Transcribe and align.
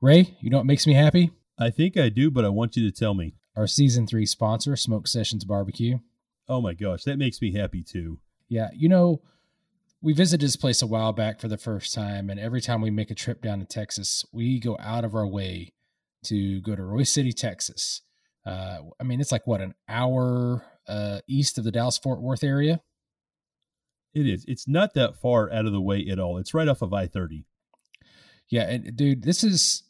Ray, 0.00 0.36
you 0.40 0.48
know 0.48 0.58
what 0.58 0.66
makes 0.66 0.86
me 0.86 0.94
happy? 0.94 1.32
I 1.58 1.70
think 1.70 1.96
I 1.96 2.08
do, 2.08 2.30
but 2.30 2.44
I 2.44 2.50
want 2.50 2.76
you 2.76 2.88
to 2.88 2.96
tell 2.96 3.14
me. 3.14 3.34
Our 3.56 3.66
season 3.66 4.06
three 4.06 4.26
sponsor, 4.26 4.76
Smoke 4.76 5.08
Sessions 5.08 5.44
Barbecue. 5.44 5.98
Oh 6.48 6.60
my 6.60 6.72
gosh, 6.74 7.02
that 7.02 7.18
makes 7.18 7.42
me 7.42 7.52
happy 7.52 7.82
too. 7.82 8.20
Yeah, 8.48 8.68
you 8.72 8.88
know, 8.88 9.20
we 10.00 10.12
visited 10.12 10.46
this 10.46 10.54
place 10.54 10.80
a 10.82 10.86
while 10.86 11.12
back 11.12 11.40
for 11.40 11.48
the 11.48 11.58
first 11.58 11.92
time, 11.92 12.30
and 12.30 12.38
every 12.38 12.60
time 12.60 12.80
we 12.80 12.90
make 12.90 13.10
a 13.10 13.16
trip 13.16 13.42
down 13.42 13.58
to 13.58 13.66
Texas, 13.66 14.24
we 14.32 14.60
go 14.60 14.76
out 14.80 15.04
of 15.04 15.16
our 15.16 15.26
way 15.26 15.72
to 16.26 16.60
go 16.60 16.76
to 16.76 16.82
Royse 16.82 17.08
City, 17.08 17.32
Texas. 17.32 18.02
Uh, 18.46 18.78
I 19.00 19.04
mean, 19.04 19.20
it's 19.20 19.32
like 19.32 19.48
what 19.48 19.60
an 19.60 19.74
hour 19.88 20.64
uh, 20.86 21.20
east 21.26 21.58
of 21.58 21.64
the 21.64 21.72
Dallas 21.72 21.98
Fort 21.98 22.22
Worth 22.22 22.44
area. 22.44 22.80
It 24.14 24.28
is. 24.28 24.44
It's 24.46 24.68
not 24.68 24.94
that 24.94 25.16
far 25.16 25.52
out 25.52 25.66
of 25.66 25.72
the 25.72 25.80
way 25.80 26.06
at 26.08 26.20
all. 26.20 26.38
It's 26.38 26.54
right 26.54 26.68
off 26.68 26.82
of 26.82 26.92
I 26.94 27.08
thirty. 27.08 27.46
Yeah, 28.48 28.70
and 28.70 28.96
dude, 28.96 29.24
this 29.24 29.42
is. 29.42 29.82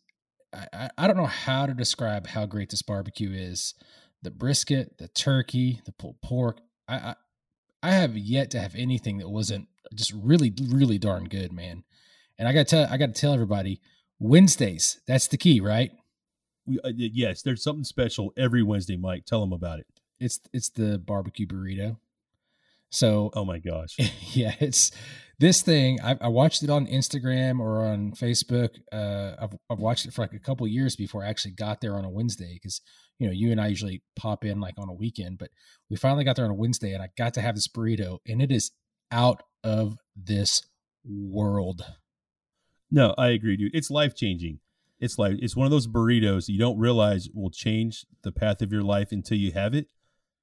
I, 0.53 0.91
I 0.97 1.07
don't 1.07 1.17
know 1.17 1.27
how 1.27 1.67
to 1.67 1.75
describe 1.75 2.27
how 2.29 2.47
great 2.47 2.71
this 2.71 2.83
barbecue 2.83 3.31
is. 3.33 3.75
The 4.23 4.31
brisket, 4.31 4.99
the 4.99 5.09
turkey, 5.09 5.81
the 5.85 5.93
pulled 5.93 6.21
pork. 6.23 6.61
I, 6.89 6.95
I 6.97 7.15
I 7.83 7.93
have 7.93 8.17
yet 8.17 8.51
to 8.53 8.61
have 8.61 8.75
anything 8.75 9.19
that 9.19 9.29
wasn't 9.29 9.69
just 9.95 10.13
really, 10.13 10.53
really 10.61 10.99
darn 10.99 11.25
good, 11.25 11.53
man. 11.53 11.85
And 12.39 12.49
I 12.49 12.53
got 12.53 12.67
to 12.67 12.77
tell, 12.77 12.89
I 12.93 12.97
got 12.97 13.15
to 13.15 13.21
tell 13.21 13.33
everybody, 13.33 13.81
Wednesdays. 14.19 15.01
That's 15.07 15.29
the 15.29 15.37
key, 15.37 15.61
right? 15.61 15.93
We, 16.67 16.81
uh, 16.81 16.91
yes, 16.95 17.43
there's 17.43 17.63
something 17.63 17.85
special 17.85 18.33
every 18.37 18.63
Wednesday, 18.63 18.97
Mike. 18.97 19.25
Tell 19.27 19.41
them 19.41 19.53
about 19.53 19.79
it. 19.81 19.87
It's 20.21 20.41
it's 20.53 20.69
the 20.71 20.99
barbecue 20.99 21.47
burrito. 21.47 21.99
So, 22.91 23.31
oh 23.35 23.45
my 23.45 23.59
gosh, 23.59 23.97
yeah, 24.35 24.55
it's 24.59 24.91
this 25.39 25.63
thing. 25.63 26.01
I, 26.03 26.17
I 26.21 26.29
watched 26.29 26.63
it 26.63 26.71
on 26.71 26.87
Instagram 26.87 27.61
or 27.61 27.87
on 27.87 28.13
Facebook. 28.13 28.71
Uh, 28.93 29.35
I've, 29.41 29.57
I've 29.71 29.79
watched 29.79 30.07
it 30.07 30.13
for 30.13 30.23
like 30.23 30.33
a 30.33 30.39
couple 30.39 30.67
years 30.67 30.97
before 30.97 31.25
I 31.25 31.29
actually 31.29 31.53
got 31.53 31.81
there 31.81 31.97
on 31.97 32.05
a 32.05 32.11
Wednesday 32.11 32.55
because 32.55 32.81
you 33.19 33.27
know 33.27 33.33
you 33.33 33.51
and 33.53 33.61
I 33.61 33.69
usually 33.69 34.03
pop 34.17 34.45
in 34.45 34.61
like 34.61 34.75
on 34.79 34.89
a 34.89 34.95
weekend, 34.95 35.39
but 35.39 35.51
we 35.91 35.97
finally 35.97 36.25
got 36.25 36.37
there 36.37 36.45
on 36.45 36.51
a 36.51 36.55
Wednesday 36.55 36.93
and 36.93 37.03
I 37.03 37.11
got 37.17 37.35
to 37.35 37.41
have 37.41 37.55
this 37.55 37.69
burrito 37.69 38.19
and 38.27 38.43
it 38.43 38.51
is 38.51 38.73
out 39.11 39.43
of 39.63 39.97
this 40.17 40.63
world. 41.05 41.83
No, 42.91 43.15
I 43.19 43.29
agree, 43.29 43.57
dude. 43.57 43.75
It's 43.75 43.91
life 43.91 44.15
changing. 44.15 44.61
It's 45.01 45.19
like 45.19 45.37
it's 45.41 45.57
one 45.57 45.67
of 45.67 45.71
those 45.71 45.87
burritos 45.87 46.49
you 46.49 46.59
don't 46.59 46.79
realize 46.79 47.29
will 47.33 47.51
change 47.51 48.05
the 48.23 48.33
path 48.33 48.61
of 48.63 48.73
your 48.73 48.83
life 48.83 49.13
until 49.13 49.39
you 49.39 49.53
have 49.53 49.75
it. 49.75 49.87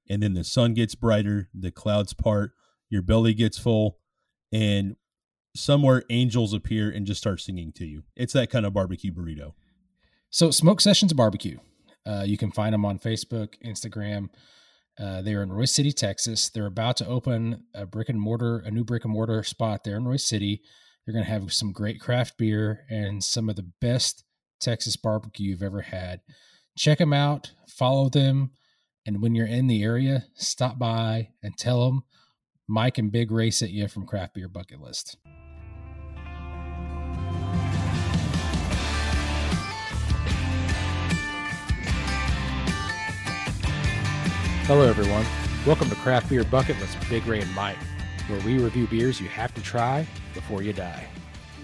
And 0.08 0.22
then 0.22 0.34
the 0.34 0.44
sun 0.44 0.72
gets 0.72 0.94
brighter, 0.94 1.48
the 1.52 1.70
clouds 1.70 2.14
part, 2.14 2.52
your 2.88 3.02
belly 3.02 3.34
gets 3.34 3.58
full, 3.58 3.98
and 4.56 4.96
somewhere 5.54 6.02
angels 6.08 6.54
appear 6.54 6.90
and 6.90 7.06
just 7.06 7.20
start 7.20 7.42
singing 7.42 7.72
to 7.72 7.84
you. 7.84 8.04
It's 8.16 8.32
that 8.32 8.50
kind 8.50 8.64
of 8.64 8.72
barbecue 8.72 9.12
burrito. 9.12 9.52
So, 10.30 10.50
Smoke 10.50 10.80
Sessions 10.80 11.12
Barbecue. 11.12 11.58
Uh, 12.06 12.24
you 12.26 12.38
can 12.38 12.50
find 12.50 12.72
them 12.72 12.84
on 12.84 12.98
Facebook, 12.98 13.54
Instagram. 13.64 14.28
Uh, 14.98 15.20
they're 15.20 15.42
in 15.42 15.50
Royse 15.50 15.74
City, 15.74 15.92
Texas. 15.92 16.48
They're 16.48 16.66
about 16.66 16.96
to 16.98 17.06
open 17.06 17.64
a 17.74 17.84
brick 17.84 18.08
and 18.08 18.18
mortar, 18.18 18.58
a 18.60 18.70
new 18.70 18.82
brick 18.82 19.04
and 19.04 19.12
mortar 19.12 19.42
spot 19.42 19.84
there 19.84 19.96
in 19.96 20.04
Royse 20.04 20.20
City. 20.20 20.62
They're 21.04 21.12
going 21.12 21.24
to 21.24 21.30
have 21.30 21.52
some 21.52 21.72
great 21.72 22.00
craft 22.00 22.38
beer 22.38 22.86
and 22.88 23.22
some 23.22 23.50
of 23.50 23.56
the 23.56 23.70
best 23.80 24.24
Texas 24.58 24.96
barbecue 24.96 25.50
you've 25.50 25.62
ever 25.62 25.82
had. 25.82 26.20
Check 26.78 26.98
them 26.98 27.12
out, 27.12 27.52
follow 27.68 28.08
them, 28.08 28.52
and 29.04 29.20
when 29.20 29.34
you're 29.34 29.46
in 29.46 29.66
the 29.66 29.82
area, 29.82 30.24
stop 30.34 30.78
by 30.78 31.28
and 31.42 31.58
tell 31.58 31.84
them 31.84 32.04
Mike 32.68 32.98
and 32.98 33.12
Big 33.12 33.30
Ray 33.30 33.52
sent 33.52 33.70
you 33.70 33.86
from 33.86 34.06
Craft 34.06 34.34
Beer 34.34 34.48
Bucket 34.48 34.80
List. 34.80 35.18
Hello, 44.66 44.82
everyone. 44.82 45.24
Welcome 45.64 45.88
to 45.90 45.94
Craft 45.94 46.28
Beer 46.28 46.42
Bucket 46.42 46.76
List 46.80 46.98
with 46.98 47.08
Big 47.08 47.24
Ray 47.28 47.40
and 47.40 47.54
Mike, 47.54 47.76
where 48.26 48.40
we 48.40 48.58
review 48.58 48.88
beers 48.88 49.20
you 49.20 49.28
have 49.28 49.54
to 49.54 49.62
try 49.62 50.04
before 50.34 50.60
you 50.60 50.72
die. 50.72 51.06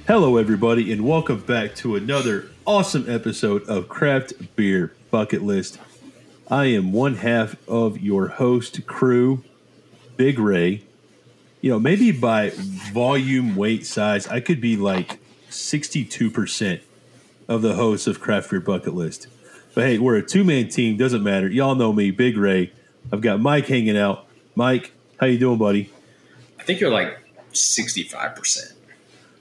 Hello, 0.07 0.37
everybody, 0.37 0.93
and 0.93 1.05
welcome 1.05 1.41
back 1.41 1.75
to 1.77 1.97
another 1.97 2.49
awesome 2.65 3.11
episode 3.11 3.65
of 3.65 3.89
Craft 3.89 4.55
Beer 4.55 4.95
Bucket 5.11 5.43
List. 5.43 5.81
I 6.49 6.67
am 6.67 6.93
one 6.93 7.17
half 7.17 7.57
of 7.69 8.01
your 8.01 8.29
host 8.29 8.87
crew, 8.87 9.43
Big 10.17 10.39
Ray. 10.39 10.85
You 11.63 11.71
know, 11.71 11.79
maybe 11.79 12.11
by 12.11 12.51
volume, 12.93 13.55
weight, 13.55 13.87
size, 13.87 14.27
I 14.27 14.41
could 14.41 14.61
be 14.61 14.77
like 14.77 15.21
62% 15.49 16.81
of 17.49 17.63
the 17.63 17.75
hosts 17.75 18.09
of 18.09 18.21
Craft 18.21 18.51
Beer 18.51 18.59
Bucket 18.59 18.95
List. 18.95 19.29
But 19.73 19.85
hey, 19.85 19.99
we're 19.99 20.17
a 20.17 20.23
two 20.23 20.43
man 20.43 20.69
team, 20.69 20.97
doesn't 20.97 21.23
matter. 21.23 21.49
Y'all 21.49 21.77
know 21.77 21.93
me, 21.93 22.11
Big 22.11 22.37
Ray. 22.37 22.73
I've 23.13 23.21
got 23.21 23.41
Mike 23.41 23.67
hanging 23.67 23.97
out. 23.97 24.27
Mike, 24.57 24.93
how 25.21 25.27
you 25.27 25.39
doing, 25.39 25.57
buddy? 25.57 25.89
I 26.59 26.65
think 26.65 26.81
you're 26.81 26.91
like 26.91 27.17
65%. 27.53 28.73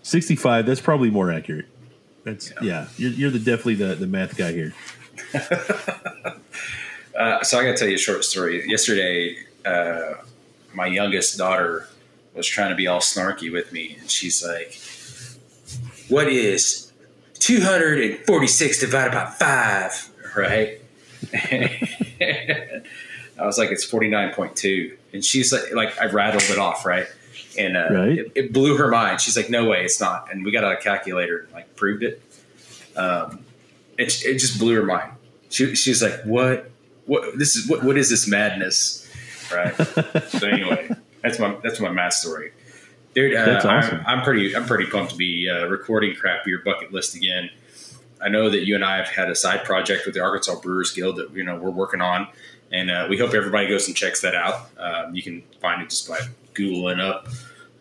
65, 0.03 0.65
that's 0.67 0.79
probably 0.79 1.09
more 1.09 1.31
accurate. 1.31 1.65
That's 2.23 2.51
yeah, 2.51 2.57
yeah 2.61 2.87
you're, 2.97 3.11
you're 3.11 3.31
the 3.31 3.39
definitely 3.39 3.75
the, 3.75 3.95
the 3.95 4.05
math 4.05 4.37
guy 4.37 4.51
here. 4.51 4.75
uh, 7.17 7.43
so 7.43 7.59
I 7.59 7.63
got 7.63 7.71
to 7.71 7.77
tell 7.77 7.87
you 7.87 7.95
a 7.95 7.97
short 7.97 8.23
story. 8.23 8.69
Yesterday, 8.69 9.37
uh, 9.65 10.13
my 10.73 10.85
youngest 10.85 11.37
daughter 11.39 11.87
was 12.37 12.47
trying 12.47 12.69
to 12.69 12.75
be 12.75 12.87
all 12.87 12.99
snarky 12.99 13.51
with 13.51 13.71
me, 13.71 13.97
and 13.99 14.09
she's 14.09 14.45
like, 14.45 14.79
"What 16.09 16.27
is 16.27 16.91
246 17.39 18.79
divided 18.79 19.11
by 19.11 19.25
five?" 19.25 20.09
Right? 20.35 20.81
I 23.41 23.45
was 23.45 23.57
like, 23.57 23.71
it's 23.71 23.89
49.2. 23.89 24.97
And 25.13 25.25
she's 25.25 25.51
like, 25.51 25.73
like 25.73 25.99
I 25.99 26.05
rattled 26.05 26.43
it 26.43 26.57
off, 26.57 26.85
right? 26.85 27.07
And 27.57 27.75
uh, 27.75 27.87
right. 27.91 28.17
It, 28.17 28.31
it, 28.35 28.53
blew 28.53 28.77
her 28.77 28.87
mind. 28.87 29.19
She's 29.19 29.35
like, 29.35 29.49
no 29.49 29.65
way, 29.65 29.83
it's 29.83 29.99
not. 29.99 30.31
And 30.31 30.45
we 30.45 30.51
got 30.51 30.63
a 30.63 30.77
calculator 30.77 31.39
and 31.39 31.51
like 31.51 31.75
proved 31.75 32.03
it. 32.03 32.21
Um, 32.95 33.43
it, 33.97 34.23
it 34.23 34.37
just 34.37 34.59
blew 34.59 34.75
her 34.75 34.83
mind. 34.85 35.11
She, 35.49 35.75
she 35.75 35.89
was 35.89 36.01
like, 36.01 36.21
what, 36.23 36.69
what, 37.05 37.37
this 37.37 37.55
is, 37.55 37.69
what, 37.69 37.83
what 37.83 37.97
is 37.97 38.09
this 38.09 38.27
madness? 38.27 39.09
Right. 39.53 39.75
so 40.29 40.47
anyway, 40.47 40.89
that's 41.21 41.39
my, 41.39 41.55
that's 41.63 41.79
my 41.79 41.89
math 41.89 42.13
story. 42.13 42.51
Dude, 43.13 43.35
uh, 43.35 43.61
awesome. 43.63 43.99
I'm, 44.05 44.19
I'm, 44.19 44.23
pretty, 44.23 44.55
I'm 44.55 44.65
pretty 44.65 44.85
pumped 44.85 45.11
to 45.11 45.17
be 45.17 45.49
uh, 45.49 45.67
recording 45.67 46.15
craft 46.15 46.45
beer 46.45 46.61
bucket 46.63 46.93
list 46.93 47.15
again. 47.15 47.49
I 48.21 48.29
know 48.29 48.49
that 48.49 48.65
you 48.65 48.75
and 48.75 48.85
I 48.85 48.97
have 48.97 49.07
had 49.07 49.29
a 49.29 49.35
side 49.35 49.63
project 49.63 50.05
with 50.05 50.15
the 50.15 50.21
Arkansas 50.21 50.59
Brewers 50.61 50.91
Guild 50.91 51.17
that 51.17 51.31
you 51.33 51.43
know 51.43 51.55
we're 51.55 51.71
working 51.71 52.01
on, 52.01 52.27
and 52.71 52.91
uh, 52.91 53.07
we 53.09 53.17
hope 53.17 53.33
everybody 53.33 53.67
goes 53.67 53.87
and 53.87 53.97
checks 53.97 54.21
that 54.21 54.35
out. 54.35 54.69
Um, 54.77 55.15
you 55.15 55.23
can 55.23 55.43
find 55.59 55.81
it 55.81 55.89
just 55.89 56.07
by 56.07 56.19
googling 56.53 56.99
up 56.99 57.27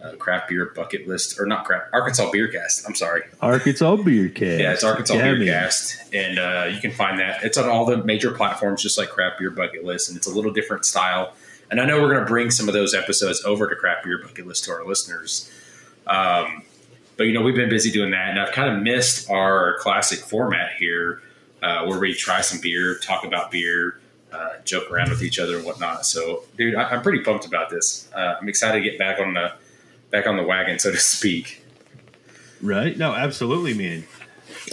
uh, 0.03 0.13
craft 0.17 0.49
beer 0.49 0.73
bucket 0.75 1.07
list 1.07 1.39
or 1.39 1.47
not 1.47 1.65
craft 1.65 1.91
Arkansas 1.93 2.31
Beer 2.31 2.49
Cast. 2.49 2.87
I'm 2.89 2.95
sorry, 2.95 3.23
Arkansas 3.41 3.97
Beer 3.97 4.29
Cast. 4.31 4.61
Yeah, 4.61 4.73
it's 4.73 4.85
Arkansas 4.85 5.15
yeah, 5.15 5.35
Beer 5.35 5.45
Cast, 5.45 6.15
and 6.15 6.39
uh, 6.39 6.71
you 6.73 6.81
can 6.81 6.93
find 6.93 7.19
that. 7.21 7.45
It's 7.45 7.59
on 7.59 7.69
all 7.69 7.85
the 7.85 8.03
major 8.03 8.31
platforms, 8.31 8.83
just 8.83 8.97
like 8.97 9.11
Craft 9.11 9.39
Beer 9.39 9.51
Bucket 9.51 9.85
List, 9.85 10.09
and 10.09 10.17
it's 10.17 10.27
a 10.27 10.35
little 10.35 10.53
different 10.53 10.85
style. 10.85 11.35
And 11.71 11.81
I 11.81 11.85
know 11.85 12.01
we're 12.01 12.11
going 12.11 12.25
to 12.25 12.29
bring 12.29 12.51
some 12.51 12.67
of 12.67 12.75
those 12.75 12.95
episodes 12.95 13.45
over 13.45 13.69
to 13.69 13.77
Craft 13.77 14.05
Beer 14.05 14.19
Bucket 14.19 14.47
List 14.47 14.65
to 14.65 14.73
our 14.73 14.85
listeners. 14.85 15.51
Um, 16.07 16.63
but 17.17 17.25
you 17.25 17.33
know, 17.33 17.43
we've 17.43 17.55
been 17.55 17.69
busy 17.69 17.91
doing 17.91 18.11
that, 18.11 18.31
and 18.31 18.41
I've 18.41 18.53
kind 18.53 18.75
of 18.75 18.83
missed 18.83 19.31
our 19.31 19.77
classic 19.79 20.21
format 20.21 20.73
here, 20.79 21.23
uh, 21.63 21.85
where 21.85 22.01
we 22.01 22.15
try 22.15 22.41
some 22.41 22.61
beer, 22.61 22.97
talk 22.99 23.25
about 23.25 23.51
beer, 23.51 24.01
uh, 24.33 24.55
joke 24.65 24.91
around 24.91 25.11
with 25.11 25.23
each 25.23 25.39
other 25.39 25.57
and 25.57 25.65
whatnot. 25.65 26.07
So, 26.07 26.45
dude, 26.57 26.75
I, 26.75 26.93
am 26.93 27.03
pretty 27.03 27.21
pumped 27.21 27.47
about 27.47 27.71
this. 27.71 28.09
Uh, 28.15 28.37
I'm 28.41 28.49
excited 28.49 28.83
to 28.83 28.91
get 28.91 28.99
back 28.99 29.21
on 29.21 29.35
the 29.35 29.53
back 30.11 30.27
on 30.27 30.37
the 30.37 30.43
wagon, 30.43 30.79
so 30.79 30.91
to 30.91 30.97
speak. 30.97 31.63
Right? 32.61 32.97
No, 32.97 33.15
absolutely, 33.15 33.75
man. 33.75 34.05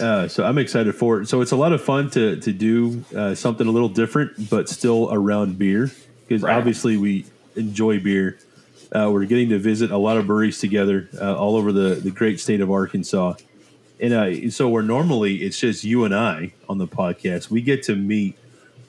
Uh, 0.00 0.26
so 0.26 0.44
I'm 0.44 0.58
excited 0.58 0.94
for 0.94 1.20
it. 1.20 1.28
So 1.28 1.40
it's 1.40 1.52
a 1.52 1.56
lot 1.56 1.72
of 1.72 1.82
fun 1.82 2.10
to 2.10 2.40
to 2.40 2.52
do 2.52 3.04
uh, 3.14 3.34
something 3.34 3.66
a 3.66 3.70
little 3.70 3.88
different, 3.88 4.50
but 4.50 4.68
still 4.68 5.08
around 5.12 5.58
beer 5.58 5.90
because 6.28 6.42
right. 6.42 6.56
obviously 6.56 6.96
we 6.96 7.24
enjoy 7.56 7.98
beer. 7.98 8.38
Uh, 8.94 9.10
we're 9.12 9.24
getting 9.24 9.48
to 9.48 9.58
visit 9.58 9.90
a 9.90 9.98
lot 9.98 10.16
of 10.16 10.26
breweries 10.26 10.58
together 10.58 11.08
uh, 11.20 11.36
all 11.36 11.56
over 11.56 11.72
the, 11.72 11.94
the 11.94 12.10
great 12.10 12.38
state 12.38 12.60
of 12.60 12.70
Arkansas. 12.70 13.34
And 14.00 14.12
uh, 14.12 14.50
so, 14.50 14.68
where 14.68 14.82
normally 14.82 15.36
it's 15.36 15.58
just 15.58 15.84
you 15.84 16.04
and 16.04 16.14
I 16.14 16.52
on 16.68 16.78
the 16.78 16.86
podcast, 16.86 17.50
we 17.50 17.60
get 17.62 17.82
to 17.84 17.96
meet 17.96 18.38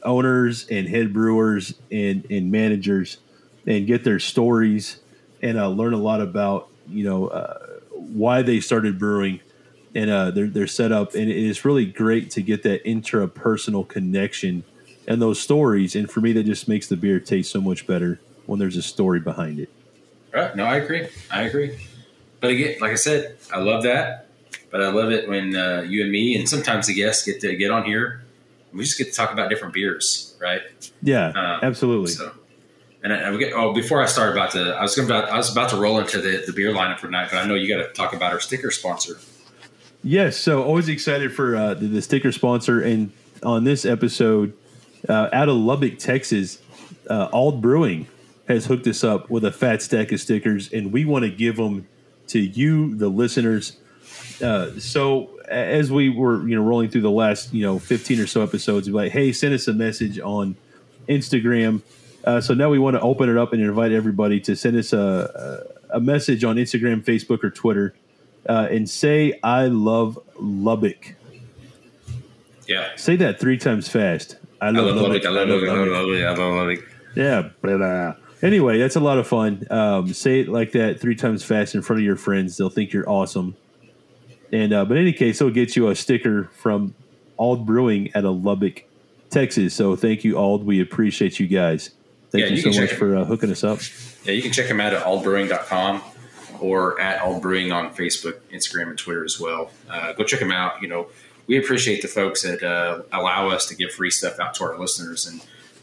owners 0.03 0.67
and 0.69 0.87
head 0.87 1.13
brewers 1.13 1.73
and, 1.91 2.25
and 2.29 2.51
managers 2.51 3.17
and 3.65 3.87
get 3.87 4.03
their 4.03 4.19
stories 4.19 4.99
and 5.41 5.57
uh, 5.57 5.67
learn 5.67 5.93
a 5.93 5.97
lot 5.97 6.21
about, 6.21 6.69
you 6.87 7.03
know, 7.03 7.27
uh, 7.27 7.57
why 7.91 8.41
they 8.41 8.59
started 8.59 8.99
brewing 8.99 9.39
and 9.95 10.09
uh, 10.09 10.31
their, 10.31 10.47
their 10.47 10.67
setup. 10.67 11.15
And 11.15 11.29
it's 11.29 11.65
really 11.65 11.85
great 11.85 12.29
to 12.31 12.41
get 12.41 12.63
that 12.63 12.85
intrapersonal 12.85 13.87
connection 13.87 14.63
and 15.09 15.21
those 15.21 15.41
stories. 15.41 15.95
And 15.95 16.09
for 16.09 16.21
me, 16.21 16.31
that 16.33 16.43
just 16.43 16.69
makes 16.69 16.87
the 16.87 16.95
beer 16.95 17.19
taste 17.19 17.51
so 17.51 17.59
much 17.59 17.85
better 17.85 18.21
when 18.45 18.59
there's 18.59 18.77
a 18.77 18.81
story 18.81 19.19
behind 19.19 19.59
it. 19.59 19.69
Right. 20.33 20.55
No, 20.55 20.63
I 20.63 20.77
agree. 20.77 21.09
I 21.31 21.41
agree. 21.41 21.77
But 22.39 22.51
again, 22.51 22.77
like 22.79 22.91
I 22.91 22.95
said, 22.95 23.35
I 23.51 23.59
love 23.59 23.83
that. 23.83 24.27
but 24.71 24.81
I 24.81 24.91
love 24.91 25.11
it 25.11 25.27
when 25.27 25.55
uh, 25.55 25.81
you 25.81 26.03
and 26.03 26.11
me 26.11 26.37
and 26.37 26.47
sometimes 26.47 26.87
the 26.87 26.93
guests 26.93 27.25
get 27.25 27.41
to 27.41 27.55
get 27.55 27.71
on 27.71 27.83
here. 27.83 28.23
we 28.71 28.83
just 28.83 28.97
get 28.97 29.05
to 29.05 29.11
talk 29.11 29.33
about 29.33 29.49
different 29.49 29.73
beers, 29.73 30.37
right? 30.39 30.61
Yeah, 31.01 31.29
um, 31.29 31.59
absolutely. 31.63 32.11
So, 32.11 32.31
and 33.03 33.11
I, 33.11 33.33
I 33.33 33.37
get, 33.37 33.53
oh, 33.53 33.73
before 33.73 34.01
I 34.01 34.05
start 34.05 34.31
about 34.31 34.53
the, 34.53 34.75
I 34.75 34.83
was 34.83 34.95
going 34.95 35.07
about, 35.07 35.29
I 35.29 35.37
was 35.37 35.51
about 35.51 35.71
to 35.71 35.77
roll 35.77 35.99
into 35.99 36.21
the, 36.21 36.43
the 36.45 36.53
beer 36.53 36.71
lineup 36.71 36.99
for 36.99 37.07
tonight, 37.07 37.29
but 37.31 37.39
I 37.39 37.47
know 37.47 37.55
you 37.55 37.67
got 37.67 37.85
to 37.85 37.91
talk 37.93 38.13
about 38.13 38.31
our 38.31 38.39
sticker 38.39 38.69
sponsor. 38.69 39.17
Yes, 40.03 40.37
so 40.37 40.63
always 40.63 40.87
excited 40.87 41.33
for 41.33 41.55
uh, 41.55 41.73
the, 41.73 41.87
the, 41.87 42.01
sticker 42.01 42.31
sponsor, 42.31 42.79
and 42.79 43.11
on 43.43 43.63
this 43.65 43.83
episode, 43.83 44.53
uh, 45.07 45.29
out 45.31 45.49
of 45.49 45.55
Lubbock, 45.55 45.97
Texas, 45.99 46.61
uh, 47.09 47.29
Ald 47.31 47.61
Brewing 47.61 48.07
has 48.47 48.65
hooked 48.65 48.87
us 48.87 49.03
up 49.03 49.29
with 49.29 49.45
a 49.45 49.51
fat 49.51 49.81
stack 49.81 50.11
of 50.11 50.19
stickers, 50.19 50.73
and 50.73 50.91
we 50.91 51.05
want 51.05 51.23
to 51.23 51.29
give 51.29 51.57
them 51.57 51.87
to 52.27 52.39
you, 52.39 52.95
the 52.95 53.07
listeners. 53.07 53.77
Uh, 54.41 54.71
so 54.79 55.29
as 55.47 55.91
we 55.91 56.09
were, 56.09 56.47
you 56.47 56.55
know, 56.55 56.63
rolling 56.63 56.89
through 56.89 57.01
the 57.01 57.11
last, 57.11 57.53
you 57.53 57.63
know, 57.63 57.79
fifteen 57.79 58.19
or 58.19 58.27
so 58.27 58.41
episodes, 58.41 58.89
we're 58.89 59.03
like, 59.03 59.11
hey, 59.11 59.31
send 59.31 59.53
us 59.53 59.67
a 59.67 59.73
message 59.73 60.19
on 60.19 60.55
Instagram. 61.07 61.81
Uh, 62.23 62.41
so 62.41 62.53
now 62.53 62.69
we 62.69 62.79
want 62.79 62.95
to 62.95 63.01
open 63.01 63.29
it 63.29 63.37
up 63.37 63.53
and 63.53 63.61
invite 63.61 63.91
everybody 63.91 64.39
to 64.41 64.55
send 64.55 64.77
us 64.77 64.93
a, 64.93 65.65
a 65.91 65.99
message 65.99 66.43
on 66.43 66.57
Instagram, 66.57 67.03
Facebook, 67.03 67.43
or 67.43 67.49
Twitter, 67.49 67.93
uh, 68.47 68.67
and 68.69 68.89
say 68.89 69.39
I 69.41 69.67
love 69.67 70.19
Lubbock. 70.39 71.15
Yeah. 72.67 72.89
Say 72.95 73.15
that 73.15 73.39
three 73.39 73.57
times 73.57 73.87
fast. 73.87 74.37
I 74.61 74.69
love, 74.71 74.85
I 74.85 74.89
love 74.89 74.95
Lubbock. 74.95 75.23
Lubbock. 75.23 75.25
I 75.25 75.29
love. 75.29 75.49
I 75.49 75.73
love 75.73 75.89
Lubbock. 75.89 76.23
I 76.23 76.43
love 76.43 76.53
Lubbock. 76.55 76.89
Yeah. 77.15 77.49
But, 77.61 77.81
uh, 77.81 78.13
anyway, 78.41 78.77
that's 78.77 78.95
a 78.95 78.99
lot 78.99 79.17
of 79.17 79.27
fun. 79.27 79.65
Um, 79.69 80.13
say 80.13 80.41
it 80.41 80.49
like 80.49 80.71
that 80.73 80.99
three 80.99 81.15
times 81.15 81.43
fast 81.43 81.75
in 81.75 81.81
front 81.81 81.99
of 81.99 82.05
your 82.05 82.15
friends. 82.15 82.57
They'll 82.57 82.69
think 82.69 82.93
you're 82.93 83.09
awesome. 83.09 83.55
And 84.51 84.73
uh, 84.73 84.85
but 84.85 84.97
in 84.97 85.03
any 85.03 85.13
case, 85.13 85.39
it'll 85.41 85.53
get 85.53 85.75
you 85.75 85.89
a 85.89 85.95
sticker 85.95 86.45
from 86.55 86.95
Ald 87.37 87.65
Brewing 87.65 88.11
at 88.15 88.23
a 88.23 88.31
Lubbock, 88.31 88.83
Texas. 89.29 89.73
So 89.75 89.95
thank 89.95 90.23
you, 90.23 90.37
Ald. 90.37 90.65
We 90.65 90.81
appreciate 90.81 91.39
you 91.39 91.47
guys. 91.47 91.91
Thank 92.31 92.43
yeah, 92.43 92.49
you, 92.49 92.55
you 92.55 92.73
so 92.73 92.81
much 92.81 92.93
for 92.93 93.15
uh, 93.15 93.25
hooking 93.25 93.51
us 93.51 93.63
up. 93.63 93.79
Yeah, 94.23 94.33
you 94.33 94.41
can 94.41 94.51
check 94.51 94.67
them 94.67 94.79
out 94.79 94.93
at 94.93 95.03
aldbrewing.com 95.03 96.01
or 96.59 96.99
at 96.99 97.21
Ald 97.21 97.41
Brewing 97.41 97.71
on 97.71 97.93
Facebook, 97.93 98.39
Instagram, 98.51 98.89
and 98.89 98.97
Twitter 98.97 99.23
as 99.23 99.39
well. 99.39 99.71
Uh, 99.89 100.13
go 100.13 100.23
check 100.23 100.39
them 100.39 100.51
out. 100.51 100.81
You 100.81 100.87
know, 100.87 101.07
we 101.49 101.57
appreciate 101.57 102.03
the 102.03 102.07
folks 102.07 102.43
that 102.43 102.61
uh, 102.61 103.01
allow 103.11 103.49
us 103.49 103.65
to 103.65 103.75
give 103.75 103.91
free 103.91 104.11
stuff 104.11 104.39
out 104.39 104.53
to 104.53 104.63
our 104.63 104.77
listeners, 104.77 105.25
and 105.25 105.41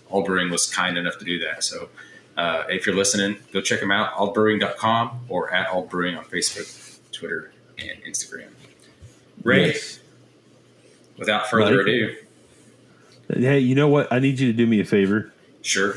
Ald 0.09 0.25
Brewing 0.25 0.49
was 0.49 0.73
kind 0.73 0.97
enough 0.97 1.19
to 1.19 1.25
do 1.25 1.41
that. 1.41 1.65
So 1.65 1.89
uh, 2.37 2.63
if 2.69 2.87
you're 2.87 2.95
listening, 2.95 3.39
go 3.53 3.61
check 3.61 3.81
them 3.81 3.91
out, 3.91 4.13
aldbrewing.com 4.15 5.27
or 5.29 5.53
at 5.53 5.69
Ald 5.69 5.91
Brewing 5.91 6.17
on 6.17 6.25
Facebook, 6.27 7.01
Twitter, 7.11 7.51
and 7.79 8.01
Instagram. 8.09 8.51
Ray, 9.43 9.73
yes. 9.73 9.99
without 11.19 11.49
further 11.49 11.81
ado. 11.81 12.15
Hey, 13.29 13.59
you 13.59 13.75
know 13.75 13.89
what? 13.89 14.13
I 14.13 14.21
need 14.21 14.39
you 14.39 14.53
to 14.53 14.57
do 14.57 14.69
me 14.69 14.79
a 14.79 14.85
favor. 14.85 15.33
Sure. 15.63 15.97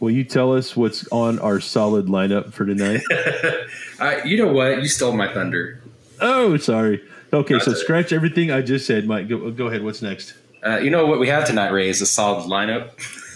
Will 0.00 0.10
you 0.10 0.24
tell 0.24 0.54
us 0.54 0.74
what's 0.74 1.06
on 1.08 1.38
our 1.40 1.60
solid 1.60 2.06
lineup 2.06 2.54
for 2.54 2.64
tonight? 2.64 3.02
uh, 4.00 4.24
you 4.24 4.38
know 4.38 4.50
what? 4.50 4.80
You 4.80 4.88
stole 4.88 5.12
my 5.12 5.30
thunder. 5.30 5.82
Oh, 6.22 6.56
sorry. 6.56 7.02
Okay, 7.34 7.58
so 7.58 7.74
scratch 7.74 8.12
everything 8.12 8.50
I 8.50 8.62
just 8.62 8.86
said, 8.86 9.06
Mike. 9.06 9.28
Go, 9.28 9.50
go 9.50 9.66
ahead. 9.66 9.82
What's 9.82 10.02
next? 10.02 10.34
Uh, 10.64 10.78
you 10.78 10.88
know 10.90 11.06
what 11.06 11.18
we 11.18 11.28
have 11.28 11.46
tonight, 11.46 11.70
Ray, 11.70 11.88
is 11.88 12.00
a 12.00 12.06
solid 12.06 12.48
lineup. 12.48 12.92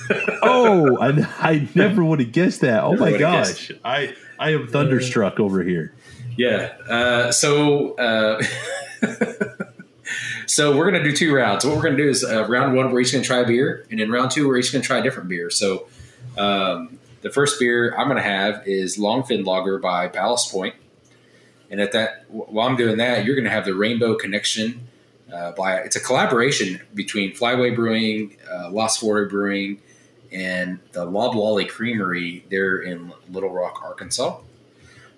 oh, 0.42 0.96
I, 1.00 1.26
I 1.38 1.68
never 1.74 2.04
would 2.04 2.20
have 2.20 2.32
guessed 2.32 2.60
that. 2.62 2.84
Oh 2.84 2.92
never 2.92 3.10
my 3.10 3.18
gosh, 3.18 3.72
I 3.84 4.14
I 4.38 4.50
am 4.50 4.68
thunderstruck 4.68 5.40
over 5.40 5.62
here. 5.62 5.94
Yeah. 6.36 6.72
Uh, 6.88 7.32
so. 7.32 7.94
Uh, 7.96 8.42
so 10.46 10.76
we're 10.76 10.90
gonna 10.90 11.04
do 11.04 11.14
two 11.14 11.34
rounds. 11.34 11.64
What 11.64 11.76
we're 11.76 11.82
gonna 11.82 11.96
do 11.96 12.08
is 12.08 12.24
uh, 12.24 12.46
round 12.46 12.74
one, 12.76 12.90
we're 12.90 13.00
each 13.00 13.12
gonna 13.12 13.24
try 13.24 13.38
a 13.38 13.46
beer, 13.46 13.84
and 13.90 14.00
in 14.00 14.10
round 14.10 14.30
two, 14.30 14.46
we're 14.48 14.58
each 14.58 14.72
gonna 14.72 14.84
try 14.84 14.98
a 14.98 15.02
different 15.02 15.28
beer. 15.28 15.50
So 15.50 15.88
um, 16.36 16.98
the 17.22 17.30
first 17.30 17.60
beer 17.60 17.94
I'm 17.96 18.08
gonna 18.08 18.22
have 18.22 18.66
is 18.66 18.96
Longfin 18.96 19.44
Lager 19.44 19.78
by 19.78 20.08
Ballast 20.08 20.50
Point, 20.50 20.74
and 21.70 21.80
at 21.80 21.92
that, 21.92 22.24
while 22.28 22.68
I'm 22.68 22.76
doing 22.76 22.98
that, 22.98 23.24
you're 23.24 23.36
gonna 23.36 23.50
have 23.50 23.64
the 23.64 23.74
Rainbow 23.74 24.14
Connection 24.14 24.86
uh, 25.32 25.52
by 25.52 25.76
it's 25.78 25.96
a 25.96 26.00
collaboration 26.00 26.80
between 26.94 27.32
Flyway 27.32 27.74
Brewing, 27.74 28.36
uh, 28.50 28.70
Lost 28.70 29.00
Forty 29.00 29.28
Brewing, 29.28 29.80
and 30.32 30.78
the 30.92 31.04
Loblolly 31.04 31.66
Creamery 31.66 32.44
there 32.50 32.78
in 32.78 33.12
Little 33.30 33.50
Rock, 33.50 33.82
Arkansas. 33.82 34.40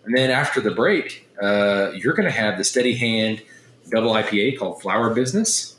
And 0.05 0.17
then 0.17 0.31
after 0.31 0.61
the 0.61 0.71
break, 0.71 1.29
uh, 1.41 1.93
you're 1.95 2.15
going 2.15 2.29
to 2.29 2.35
have 2.35 2.57
the 2.59 2.65
Steady 2.65 2.95
Hand 2.95 3.43
double 3.91 4.13
IPA 4.13 4.59
called 4.59 4.81
Flower 4.81 5.13
Business. 5.13 5.77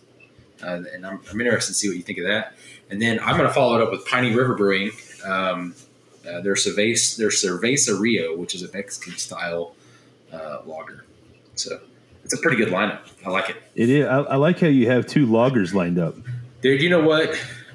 Uh, 0.63 0.83
and 0.93 1.05
I'm, 1.05 1.19
I'm, 1.31 1.41
interested 1.41 1.73
to 1.73 1.79
see 1.79 1.87
what 1.87 1.97
you 1.97 2.03
think 2.03 2.19
of 2.19 2.25
that. 2.25 2.53
And 2.91 3.01
then 3.01 3.19
I'm 3.19 3.35
going 3.35 3.47
to 3.47 3.53
follow 3.53 3.79
it 3.79 3.81
up 3.81 3.91
with 3.91 4.05
Piney 4.05 4.35
River 4.35 4.53
Brewing. 4.53 4.91
Um, 5.25 5.73
uh, 6.27 6.39
their 6.41 6.53
Cerveza, 6.53 7.17
their 7.17 7.29
Cerveza 7.29 7.99
Rio, 7.99 8.37
which 8.37 8.53
is 8.53 8.61
a 8.61 8.71
Mexican 8.71 9.17
style 9.17 9.73
uh, 10.31 10.61
lager. 10.65 11.05
So 11.55 11.79
it's 12.23 12.33
a 12.33 12.37
pretty 12.37 12.57
good 12.57 12.69
lineup. 12.69 12.99
I 13.25 13.29
like 13.29 13.49
it. 13.49 13.57
It 13.75 13.89
is. 13.89 14.07
I, 14.07 14.19
I 14.21 14.35
like 14.35 14.59
how 14.59 14.67
you 14.67 14.89
have 14.89 15.07
two 15.07 15.27
lagers 15.27 15.73
lined 15.73 15.99
up. 15.99 16.15
Dude, 16.61 16.81
you 16.81 16.89
know 16.89 17.01
what? 17.01 17.29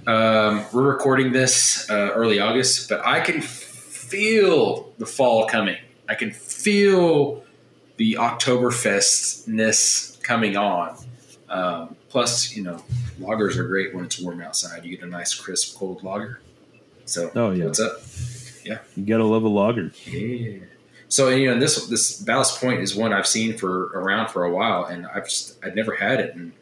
Um, 0.06 0.64
we're 0.72 0.88
recording 0.88 1.32
this 1.32 1.90
uh, 1.90 2.12
early 2.14 2.38
August, 2.38 2.88
but 2.88 3.04
I 3.04 3.20
can 3.20 3.42
feel 3.42 4.92
the 4.98 5.06
fall 5.06 5.46
coming. 5.46 5.76
I 6.08 6.14
can 6.14 6.30
feel 6.30 7.44
the 7.96 8.14
Oktoberfestness 8.14 10.22
coming 10.22 10.56
on. 10.56 10.96
Um, 11.48 11.96
plus, 12.08 12.56
you 12.56 12.62
know, 12.62 12.80
lagers 13.20 13.56
are 13.56 13.66
great 13.66 13.92
when 13.94 14.04
it's 14.04 14.20
warm 14.20 14.40
outside. 14.40 14.84
You 14.84 14.96
get 14.96 15.04
a 15.04 15.08
nice, 15.08 15.34
crisp, 15.34 15.76
cold 15.76 16.04
lager. 16.04 16.40
So, 17.04 17.30
oh 17.34 17.50
yeah, 17.50 17.66
what's 17.66 17.80
up? 17.80 17.98
Yeah, 18.64 18.78
you 18.96 19.04
gotta 19.04 19.24
love 19.24 19.42
a 19.44 19.48
lager. 19.48 19.92
Yeah. 20.06 20.60
So, 21.08 21.28
you 21.28 21.52
know, 21.52 21.58
this 21.60 21.86
this 21.86 22.20
Ballast 22.20 22.60
Point 22.60 22.80
is 22.80 22.96
one 22.96 23.12
I've 23.12 23.26
seen 23.26 23.56
for 23.56 23.86
around 23.98 24.28
for 24.28 24.44
a 24.44 24.50
while, 24.50 24.84
and 24.84 25.06
I've 25.06 25.24
just 25.24 25.64
I'd 25.64 25.76
never 25.76 25.94
had 25.94 26.20
it, 26.20 26.34
and 26.34 26.52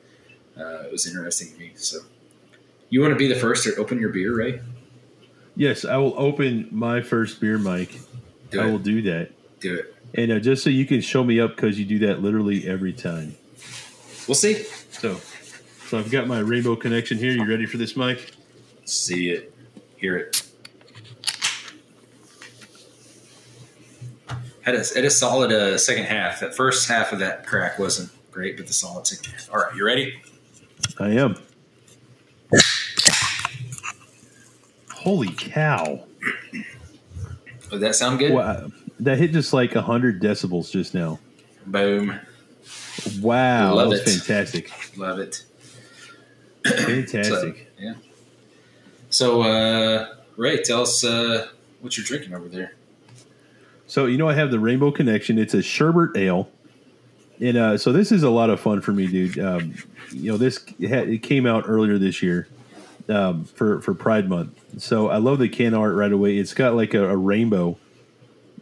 uh, 0.58 0.84
it 0.84 0.92
was 0.92 1.06
interesting 1.06 1.52
to 1.52 1.58
me. 1.58 1.72
So, 1.76 1.98
you 2.90 3.00
want 3.00 3.12
to 3.12 3.18
be 3.18 3.26
the 3.26 3.34
first 3.34 3.64
to 3.64 3.74
open 3.76 3.98
your 3.98 4.10
beer, 4.10 4.36
Ray? 4.36 4.60
Yes, 5.56 5.84
I 5.84 5.96
will 5.96 6.14
open 6.18 6.68
my 6.70 7.00
first 7.00 7.40
beer, 7.40 7.58
Mike. 7.58 7.98
Do 8.50 8.60
I 8.60 8.66
will 8.66 8.78
do 8.78 9.02
that. 9.02 9.30
Do 9.60 9.76
it. 9.76 9.94
And 10.14 10.30
uh, 10.30 10.38
just 10.38 10.62
so 10.62 10.70
you 10.70 10.84
can 10.84 11.00
show 11.00 11.24
me 11.24 11.40
up 11.40 11.56
because 11.56 11.78
you 11.78 11.84
do 11.84 12.06
that 12.06 12.22
literally 12.22 12.68
every 12.68 12.92
time. 12.92 13.36
We'll 14.28 14.34
see. 14.34 14.62
So, 14.90 15.20
so 15.88 15.98
I've 15.98 16.10
got 16.10 16.26
my 16.26 16.38
rainbow 16.38 16.76
connection 16.76 17.18
here. 17.18 17.32
You 17.32 17.46
ready 17.48 17.66
for 17.66 17.78
this, 17.78 17.96
Mike? 17.96 18.32
See 18.84 19.30
it, 19.30 19.52
hear 19.96 20.16
it. 20.16 20.43
Had 24.64 24.74
a, 24.74 24.78
had 24.94 25.04
a 25.04 25.10
solid 25.10 25.52
uh, 25.52 25.78
second 25.78 26.04
half. 26.04 26.40
That 26.40 26.54
first 26.54 26.88
half 26.88 27.12
of 27.12 27.18
that 27.18 27.46
crack 27.46 27.78
wasn't 27.78 28.10
great, 28.30 28.56
but 28.56 28.66
the 28.66 28.72
solid 28.72 29.06
second 29.06 29.32
half. 29.32 29.50
All 29.52 29.60
right, 29.60 29.74
you 29.74 29.84
ready? 29.84 30.20
I 30.98 31.10
am. 31.10 31.36
Holy 34.90 35.28
cow! 35.28 36.04
Did 37.70 37.80
that 37.80 37.94
sound 37.94 38.18
good? 38.20 38.32
Wow 38.32 38.70
that 39.00 39.18
hit 39.18 39.32
just 39.32 39.52
like 39.52 39.72
hundred 39.72 40.20
decibels 40.20 40.70
just 40.70 40.94
now. 40.94 41.18
Boom! 41.66 42.20
Wow, 43.20 43.74
Love 43.74 43.90
that 43.90 44.04
was 44.04 44.16
it. 44.16 44.20
fantastic. 44.20 44.96
Love 44.96 45.18
it. 45.18 45.44
Fantastic. 46.64 47.68
so, 47.76 47.82
yeah. 47.82 47.94
So, 49.10 49.42
uh, 49.42 50.14
Ray, 50.36 50.62
tell 50.62 50.82
us 50.82 51.04
uh, 51.04 51.48
what 51.80 51.96
you're 51.96 52.06
drinking 52.06 52.34
over 52.34 52.48
there. 52.48 52.74
So 53.94 54.06
you 54.06 54.18
know 54.18 54.28
I 54.28 54.34
have 54.34 54.50
the 54.50 54.58
Rainbow 54.58 54.90
Connection. 54.90 55.38
It's 55.38 55.54
a 55.54 55.62
sherbet 55.62 56.16
ale, 56.16 56.50
and 57.38 57.56
uh, 57.56 57.78
so 57.78 57.92
this 57.92 58.10
is 58.10 58.24
a 58.24 58.28
lot 58.28 58.50
of 58.50 58.58
fun 58.58 58.80
for 58.80 58.90
me, 58.90 59.06
dude. 59.06 59.38
Um, 59.38 59.76
you 60.10 60.32
know 60.32 60.36
this 60.36 60.64
it 60.80 61.22
came 61.22 61.46
out 61.46 61.62
earlier 61.68 61.96
this 61.96 62.20
year 62.20 62.48
um, 63.08 63.44
for 63.44 63.80
for 63.82 63.94
Pride 63.94 64.28
Month. 64.28 64.82
So 64.82 65.10
I 65.10 65.18
love 65.18 65.38
the 65.38 65.48
can 65.48 65.74
art 65.74 65.94
right 65.94 66.10
away. 66.10 66.38
It's 66.38 66.54
got 66.54 66.74
like 66.74 66.92
a, 66.92 67.08
a 67.08 67.16
rainbow 67.16 67.78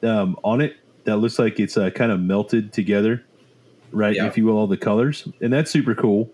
um, 0.03 0.39
on 0.45 0.61
it 0.61 0.77
that 1.05 1.17
looks 1.17 1.39
like 1.39 1.59
it's 1.59 1.79
uh, 1.79 1.89
kind 1.89 2.13
of 2.13 2.21
melted 2.21 2.75
together, 2.75 3.25
right? 3.91 4.15
Yeah. 4.15 4.27
If 4.27 4.37
you 4.37 4.45
will, 4.45 4.59
all 4.59 4.67
the 4.67 4.77
colors, 4.77 5.27
and 5.41 5.51
that's 5.51 5.71
super 5.71 5.95
cool. 5.95 6.31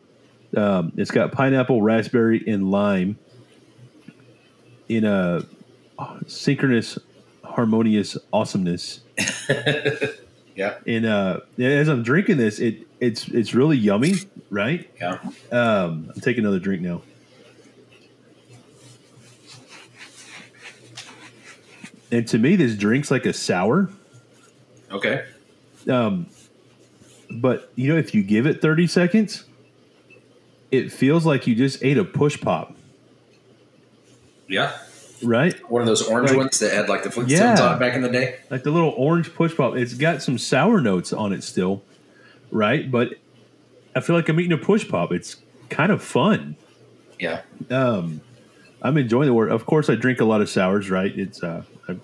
Um, 0.57 0.91
it's 0.97 1.13
got 1.13 1.31
pineapple, 1.31 1.83
raspberry, 1.83 2.43
and 2.49 2.73
lime 2.73 3.17
in 4.89 5.05
a 5.05 5.47
synchronous, 6.27 6.99
harmonious 7.59 8.17
awesomeness. 8.33 9.01
yeah. 10.55 10.79
And 10.87 11.05
uh, 11.05 11.41
as 11.59 11.89
I'm 11.89 12.05
drinking 12.05 12.37
this, 12.37 12.61
it 12.61 12.87
it's 13.01 13.27
it's 13.27 13.53
really 13.53 13.77
yummy, 13.77 14.15
right? 14.49 14.89
Yeah. 15.01 15.19
Um, 15.51 16.13
I'm 16.15 16.21
taking 16.21 16.45
another 16.45 16.61
drink 16.61 16.83
now. 16.83 17.03
And 22.13 22.29
to 22.29 22.39
me, 22.39 22.55
this 22.55 22.77
drink's 22.77 23.11
like 23.11 23.27
a 23.27 23.33
sour. 23.33 23.91
Okay. 24.93 25.25
Um, 25.91 26.27
but 27.29 27.73
you 27.75 27.93
know, 27.93 27.99
if 27.99 28.15
you 28.15 28.23
give 28.23 28.47
it 28.47 28.63
30 28.63 28.87
seconds, 28.87 29.45
it 30.71 30.93
feels 30.93 31.27
like 31.27 31.49
you 31.49 31.57
just 31.57 31.83
ate 31.83 31.99
a 31.99 32.05
push 32.05 32.41
pop. 32.41 32.77
Yeah. 34.47 34.79
Right? 35.23 35.55
One 35.71 35.83
of 35.83 35.87
those 35.87 36.03
orange 36.03 36.31
like, 36.31 36.39
ones 36.39 36.59
that 36.61 36.73
had 36.73 36.89
like 36.89 37.03
the 37.03 37.09
Flintstones 37.09 37.29
yeah, 37.29 37.61
on 37.61 37.77
it 37.77 37.81
back 37.81 37.95
in 37.95 38.03
the 38.03 38.09
day. 38.09 38.39
Like 38.51 38.63
the 38.63 38.71
little 38.71 38.95
orange 38.97 39.35
push 39.35 39.57
pop. 39.57 39.77
It's 39.77 39.95
got 39.95 40.23
some 40.23 40.39
sour 40.39 40.81
notes 40.81 41.13
on 41.13 41.33
it 41.33 41.43
still, 41.43 41.83
right? 42.51 42.91
But 42.91 43.15
I 43.95 44.01
feel 44.01 44.15
like 44.15 44.29
I'm 44.29 44.39
eating 44.39 44.53
a 44.53 44.59
push 44.59 44.89
pop. 44.89 45.13
It's 45.13 45.37
kind 45.71 45.91
of 45.91 46.03
fun. 46.03 46.57
Yeah. 47.19 47.43
Um, 47.71 48.21
I'm 48.81 48.97
enjoying 48.97 49.27
the 49.27 49.35
word. 49.35 49.51
Of 49.51 49.67
course, 49.67 49.91
I 49.91 49.97
drink 49.97 50.21
a 50.21 50.25
lot 50.25 50.41
of 50.41 50.49
sours, 50.49 50.91
right? 50.91 51.17
It's 51.19 51.43
uh, 51.43 51.65
I 51.89 51.97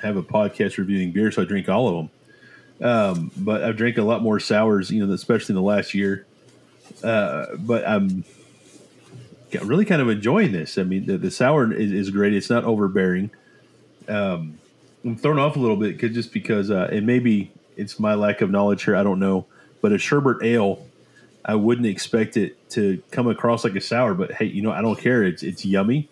have 0.00 0.16
a 0.16 0.22
podcast 0.22 0.78
reviewing 0.78 1.12
beer, 1.12 1.30
so 1.30 1.42
I 1.42 1.44
drink 1.44 1.68
all 1.68 1.88
of 1.88 1.94
them. 1.94 2.10
Um, 2.82 3.30
but 3.36 3.62
I've 3.62 3.76
drank 3.76 3.98
a 3.98 4.02
lot 4.02 4.22
more 4.22 4.40
sours, 4.40 4.90
you 4.90 5.04
know, 5.06 5.12
especially 5.12 5.52
in 5.52 5.56
the 5.56 5.62
last 5.62 5.94
year. 5.94 6.26
Uh, 7.04 7.46
but 7.58 7.86
I'm 7.86 8.24
really 9.60 9.84
kind 9.84 10.00
of 10.00 10.08
enjoying 10.08 10.52
this. 10.52 10.78
I 10.78 10.84
mean, 10.84 11.06
the, 11.06 11.18
the 11.18 11.30
sour 11.30 11.72
is, 11.72 11.92
is, 11.92 12.10
great. 12.10 12.34
It's 12.34 12.50
not 12.50 12.64
overbearing. 12.64 13.30
Um, 14.08 14.58
I'm 15.04 15.16
thrown 15.16 15.38
off 15.38 15.56
a 15.56 15.58
little 15.58 15.76
bit 15.76 16.00
cause 16.00 16.12
just 16.12 16.32
because, 16.32 16.70
uh, 16.70 16.88
and 16.90 17.06
maybe 17.06 17.52
it's 17.76 17.98
my 17.98 18.14
lack 18.14 18.40
of 18.40 18.50
knowledge 18.50 18.84
here. 18.84 18.96
I 18.96 19.02
don't 19.02 19.20
know. 19.20 19.46
But 19.80 19.92
a 19.92 19.98
sherbet 19.98 20.42
ale, 20.42 20.86
I 21.44 21.56
wouldn't 21.56 21.86
expect 21.86 22.36
it 22.36 22.70
to 22.70 23.02
come 23.10 23.26
across 23.28 23.64
like 23.64 23.74
a 23.74 23.80
sour. 23.80 24.14
But 24.14 24.32
hey, 24.32 24.46
you 24.46 24.62
know, 24.62 24.70
I 24.70 24.80
don't 24.80 24.98
care. 24.98 25.24
It's 25.24 25.42
it's 25.42 25.64
yummy. 25.64 26.08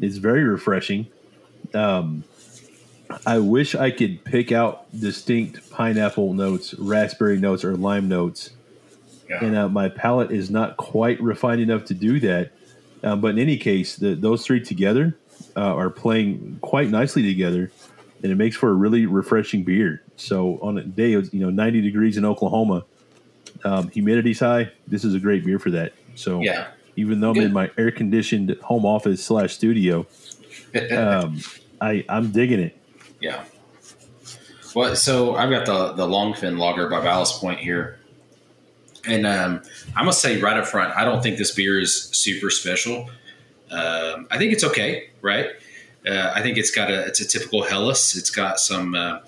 It's 0.00 0.16
very 0.16 0.44
refreshing. 0.44 1.06
Um, 1.72 2.24
I 3.26 3.38
wish 3.38 3.74
I 3.74 3.90
could 3.90 4.24
pick 4.24 4.52
out 4.52 4.86
distinct 4.98 5.70
pineapple 5.70 6.34
notes, 6.34 6.74
raspberry 6.74 7.38
notes, 7.38 7.64
or 7.64 7.76
lime 7.76 8.08
notes. 8.08 8.50
Yeah. 9.28 9.44
And 9.44 9.56
uh, 9.56 9.68
my 9.68 9.88
palate 9.88 10.30
is 10.30 10.50
not 10.50 10.76
quite 10.76 11.20
refined 11.20 11.60
enough 11.60 11.86
to 11.86 11.94
do 11.94 12.20
that. 12.20 12.52
Um, 13.04 13.20
but 13.20 13.28
in 13.28 13.38
any 13.38 13.58
case, 13.58 13.96
the, 13.96 14.14
those 14.14 14.44
three 14.44 14.60
together 14.60 15.16
uh, 15.56 15.60
are 15.60 15.90
playing 15.90 16.58
quite 16.62 16.88
nicely 16.88 17.22
together, 17.22 17.70
and 18.22 18.32
it 18.32 18.36
makes 18.36 18.56
for 18.56 18.70
a 18.70 18.72
really 18.72 19.06
refreshing 19.06 19.62
beer. 19.62 20.02
So 20.16 20.58
on 20.62 20.78
a 20.78 20.82
day, 20.82 21.10
you 21.10 21.28
know, 21.32 21.50
90 21.50 21.82
degrees 21.82 22.16
in 22.16 22.24
Oklahoma, 22.24 22.84
um, 23.62 23.90
humidity's 23.90 24.40
high. 24.40 24.70
This 24.86 25.04
is 25.04 25.14
a 25.14 25.20
great 25.20 25.44
beer 25.44 25.58
for 25.58 25.70
that. 25.70 25.92
So 26.14 26.40
yeah. 26.40 26.68
even 26.96 27.20
though 27.20 27.30
I'm 27.30 27.36
in 27.40 27.52
my 27.52 27.70
air 27.76 27.90
conditioned 27.90 28.56
home 28.62 28.86
office 28.86 29.22
slash 29.22 29.54
studio, 29.54 30.06
um, 30.96 31.40
I 31.80 32.04
I'm 32.08 32.30
digging 32.30 32.60
it. 32.60 32.76
Yeah. 33.20 33.44
Well, 34.74 34.96
so 34.96 35.36
I've 35.36 35.50
got 35.50 35.66
the 35.66 35.92
the 35.92 36.06
Longfin 36.06 36.58
Lager 36.58 36.88
by 36.88 37.00
Ballast 37.00 37.40
Point 37.40 37.60
here. 37.60 37.98
And 39.06 39.26
um, 39.26 39.62
I 39.96 40.02
must 40.02 40.20
say 40.20 40.40
right 40.40 40.56
up 40.56 40.66
front, 40.66 40.96
I 40.96 41.04
don't 41.04 41.22
think 41.22 41.38
this 41.38 41.50
beer 41.50 41.78
is 41.78 42.04
super 42.12 42.50
special. 42.50 43.10
Um, 43.70 44.26
I 44.30 44.38
think 44.38 44.52
it's 44.52 44.64
okay, 44.64 45.10
right? 45.20 45.50
Uh, 46.06 46.32
I 46.34 46.42
think 46.42 46.58
it's 46.58 46.70
got 46.70 46.90
a 46.90 47.06
it's 47.06 47.20
a 47.20 47.26
typical 47.26 47.62
Helles. 47.62 48.14
It's 48.16 48.30
got 48.30 48.60
some, 48.60 48.94
uh, 48.94 49.20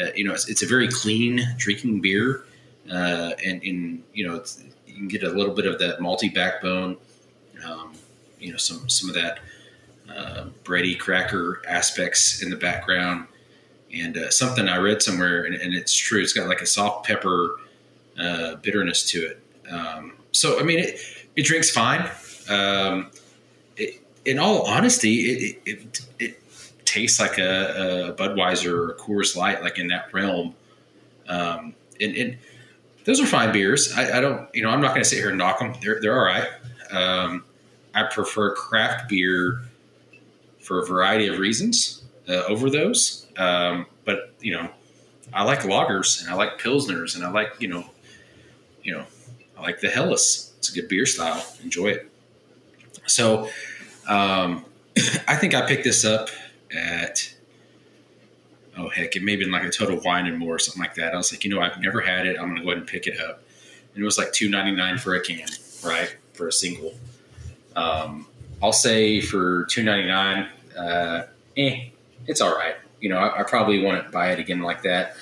uh, 0.00 0.06
you 0.14 0.24
know, 0.24 0.34
it's, 0.34 0.48
it's, 0.48 0.62
a 0.62 0.66
very 0.66 0.88
clean 0.88 1.40
drinking 1.56 2.00
beer, 2.00 2.44
uh, 2.90 3.32
and 3.44 3.62
in 3.62 4.02
you 4.12 4.26
know 4.26 4.42
you 4.86 4.94
can 4.94 5.08
get 5.08 5.22
a 5.22 5.30
little 5.30 5.54
bit 5.54 5.66
of 5.66 5.78
that 5.78 6.00
malty 6.00 6.32
backbone, 6.32 6.98
um, 7.64 7.94
you 8.38 8.52
know, 8.52 8.58
some 8.58 8.88
some 8.90 9.08
of 9.08 9.14
that 9.14 9.38
uh, 10.14 10.44
bready 10.64 10.98
cracker 10.98 11.62
aspects 11.66 12.42
in 12.42 12.50
the 12.50 12.56
background, 12.56 13.26
and 13.94 14.16
uh, 14.18 14.30
something 14.30 14.68
I 14.68 14.76
read 14.76 15.00
somewhere, 15.00 15.44
and, 15.44 15.54
and, 15.54 15.74
it's 15.74 15.94
true. 15.94 16.20
It's 16.20 16.34
got 16.34 16.46
like 16.46 16.60
a 16.60 16.66
soft 16.66 17.06
pepper 17.06 17.56
uh, 18.18 18.56
bitterness 18.56 19.08
to 19.10 19.26
it. 19.26 19.42
Um, 19.70 20.14
so 20.32 20.58
I 20.58 20.62
mean, 20.62 20.78
it, 20.78 21.00
it 21.36 21.44
drinks 21.44 21.70
fine. 21.70 22.08
Um, 22.48 23.10
it, 23.76 24.00
in 24.24 24.38
all 24.38 24.62
honesty, 24.66 25.30
it, 25.30 25.62
it, 25.64 26.00
it 26.18 26.42
tastes 26.84 27.18
like 27.18 27.38
a, 27.38 28.10
a, 28.10 28.12
Budweiser 28.12 28.72
or 28.72 28.90
a 28.90 28.94
Coors 28.96 29.36
Light, 29.36 29.62
like 29.62 29.78
in 29.78 29.88
that 29.88 30.12
realm. 30.12 30.54
Um, 31.28 31.74
and, 32.00 32.16
and, 32.16 32.38
those 33.04 33.20
are 33.20 33.26
fine 33.26 33.52
beers. 33.52 33.92
I, 33.96 34.18
I, 34.18 34.20
don't, 34.20 34.48
you 34.54 34.62
know, 34.62 34.70
I'm 34.70 34.80
not 34.80 34.90
going 34.90 35.02
to 35.02 35.08
sit 35.08 35.18
here 35.18 35.30
and 35.30 35.38
knock 35.38 35.58
them. 35.58 35.74
They're 35.82 36.00
they're 36.00 36.16
all 36.16 36.24
right. 36.24 36.48
Um, 36.92 37.44
I 37.94 38.04
prefer 38.04 38.54
craft 38.54 39.08
beer 39.08 39.62
for 40.60 40.78
a 40.78 40.86
variety 40.86 41.26
of 41.26 41.38
reasons 41.38 42.02
uh, 42.28 42.44
over 42.48 42.70
those. 42.70 43.26
Um, 43.36 43.86
but 44.04 44.32
you 44.40 44.54
know, 44.54 44.68
I 45.32 45.42
like 45.44 45.60
lagers 45.60 46.22
and 46.22 46.30
I 46.30 46.34
like 46.34 46.60
pilsners 46.60 47.16
and 47.16 47.24
I 47.24 47.30
like 47.30 47.56
you 47.58 47.68
know 47.68 47.84
you 48.82 48.92
know, 48.92 49.04
I 49.56 49.62
like 49.62 49.80
the 49.80 49.88
Helles. 49.88 50.52
It's 50.58 50.70
a 50.70 50.74
good 50.74 50.88
beer 50.88 51.06
style. 51.06 51.44
Enjoy 51.62 51.88
it. 51.88 52.08
So, 53.06 53.48
um, 54.08 54.64
I 55.28 55.36
think 55.36 55.54
I 55.54 55.66
picked 55.66 55.84
this 55.84 56.04
up 56.04 56.28
at 56.74 57.34
oh 58.76 58.88
heck, 58.88 59.16
it 59.16 59.22
may 59.22 59.32
have 59.32 59.40
been 59.40 59.50
like 59.50 59.64
a 59.64 59.70
total 59.70 60.00
wine 60.04 60.26
and 60.26 60.38
more 60.38 60.54
or 60.54 60.58
something 60.58 60.82
like 60.82 60.94
that. 60.94 61.14
I 61.14 61.16
was 61.16 61.32
like, 61.32 61.44
you 61.44 61.50
know, 61.50 61.60
I've 61.60 61.80
never 61.80 62.00
had 62.00 62.26
it. 62.26 62.38
I'm 62.38 62.48
gonna 62.48 62.62
go 62.62 62.68
ahead 62.68 62.78
and 62.78 62.86
pick 62.86 63.06
it 63.06 63.20
up. 63.20 63.42
And 63.94 64.02
it 64.02 64.04
was 64.04 64.18
like 64.18 64.32
two 64.32 64.48
ninety 64.48 64.72
nine 64.72 64.98
for 64.98 65.14
a 65.14 65.20
can, 65.20 65.48
right? 65.84 66.16
For 66.32 66.48
a 66.48 66.52
single. 66.52 66.94
Um, 67.76 68.26
I'll 68.62 68.72
say 68.72 69.20
for 69.20 69.64
two 69.66 69.82
ninety 69.82 70.08
nine, 70.08 70.48
uh, 70.76 71.22
eh, 71.56 71.88
it's 72.26 72.40
all 72.40 72.54
right. 72.54 72.76
You 73.00 73.08
know, 73.08 73.18
I, 73.18 73.40
I 73.40 73.42
probably 73.42 73.82
won't 73.82 74.10
buy 74.10 74.32
it 74.32 74.38
again 74.38 74.62
like 74.62 74.82
that. 74.82 75.16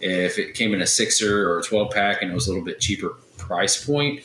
If 0.00 0.38
it 0.38 0.54
came 0.54 0.72
in 0.72 0.80
a 0.80 0.86
sixer 0.86 1.50
or 1.50 1.58
a 1.58 1.62
12 1.62 1.90
pack 1.90 2.22
and 2.22 2.30
it 2.30 2.34
was 2.34 2.46
a 2.46 2.50
little 2.50 2.64
bit 2.64 2.80
cheaper 2.80 3.10
price 3.36 3.84
point, 3.84 4.22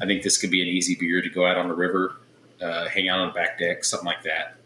I 0.00 0.06
think 0.06 0.22
this 0.22 0.38
could 0.38 0.50
be 0.50 0.62
an 0.62 0.68
easy 0.68 0.94
beer 0.94 1.20
to 1.20 1.28
go 1.28 1.44
out 1.44 1.56
on 1.56 1.68
the 1.68 1.74
river, 1.74 2.16
uh, 2.62 2.88
hang 2.88 3.08
out 3.08 3.20
on 3.20 3.28
the 3.28 3.34
back 3.34 3.58
deck, 3.58 3.84
something 3.84 4.06
like 4.06 4.22
that. 4.22 4.56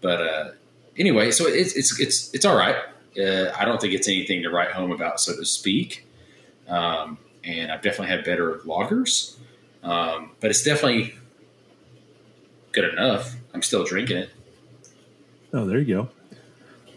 But 0.00 0.20
uh, 0.20 0.50
anyway, 0.96 1.32
so 1.32 1.46
it's 1.46 1.76
it's 1.76 1.98
it's 1.98 2.32
it's 2.34 2.44
all 2.44 2.56
right. 2.56 2.76
Uh, 3.18 3.52
I 3.58 3.64
don't 3.64 3.80
think 3.80 3.94
it's 3.94 4.06
anything 4.06 4.42
to 4.42 4.50
write 4.50 4.70
home 4.70 4.92
about, 4.92 5.20
so 5.20 5.34
to 5.34 5.44
speak. 5.44 6.06
Um, 6.68 7.18
and 7.42 7.72
I've 7.72 7.82
definitely 7.82 8.14
had 8.14 8.24
better 8.24 8.60
lagers, 8.64 9.36
um, 9.82 10.32
but 10.38 10.50
it's 10.50 10.62
definitely 10.62 11.14
good 12.70 12.92
enough. 12.92 13.34
I'm 13.54 13.62
still 13.62 13.84
drinking 13.84 14.18
it. 14.18 14.30
Oh, 15.52 15.64
there 15.66 15.78
you 15.80 15.96
go 15.96 16.08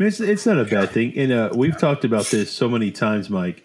mean, 0.02 0.08
it's, 0.08 0.20
it's 0.20 0.46
not 0.46 0.60
a 0.60 0.66
bad 0.66 0.90
thing. 0.90 1.18
And 1.18 1.32
uh, 1.32 1.50
we've 1.56 1.78
talked 1.78 2.04
about 2.04 2.26
this 2.26 2.52
so 2.52 2.68
many 2.68 2.92
times, 2.92 3.30
Mike. 3.30 3.64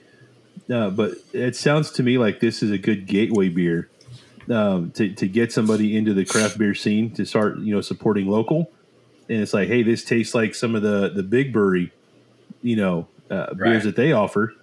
Uh, 0.70 0.90
but 0.90 1.12
it 1.32 1.56
sounds 1.56 1.90
to 1.92 2.02
me 2.02 2.18
like 2.18 2.40
this 2.40 2.62
is 2.62 2.70
a 2.70 2.78
good 2.78 3.06
gateway 3.06 3.48
beer 3.48 3.88
um, 4.50 4.90
to, 4.92 5.12
to 5.14 5.28
get 5.28 5.52
somebody 5.52 5.96
into 5.96 6.12
the 6.12 6.24
craft 6.24 6.58
beer 6.58 6.74
scene 6.74 7.10
to 7.12 7.24
start, 7.24 7.58
you 7.58 7.74
know, 7.74 7.80
supporting 7.80 8.26
local. 8.26 8.70
And 9.28 9.40
it's 9.40 9.54
like, 9.54 9.68
hey, 9.68 9.82
this 9.82 10.04
tastes 10.04 10.34
like 10.34 10.54
some 10.54 10.74
of 10.74 10.82
the 10.82 11.08
the 11.08 11.22
big 11.24 11.52
brewery, 11.52 11.92
you 12.62 12.76
know, 12.76 13.08
uh, 13.28 13.54
beers 13.54 13.82
that 13.82 13.96
they 13.96 14.12
offer, 14.12 14.54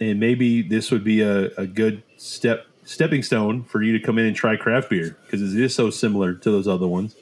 and 0.00 0.18
maybe 0.18 0.62
this 0.62 0.90
would 0.90 1.04
be 1.04 1.20
a, 1.20 1.50
a 1.56 1.66
good 1.66 2.02
step 2.16 2.66
stepping 2.84 3.22
stone 3.22 3.64
for 3.64 3.82
you 3.82 3.98
to 3.98 4.02
come 4.02 4.18
in 4.18 4.24
and 4.24 4.34
try 4.34 4.56
craft 4.56 4.88
beer 4.88 5.14
because 5.26 5.54
it 5.54 5.60
is 5.60 5.74
so 5.74 5.90
similar 5.90 6.32
to 6.32 6.50
those 6.50 6.66
other 6.66 6.88
ones 6.88 7.14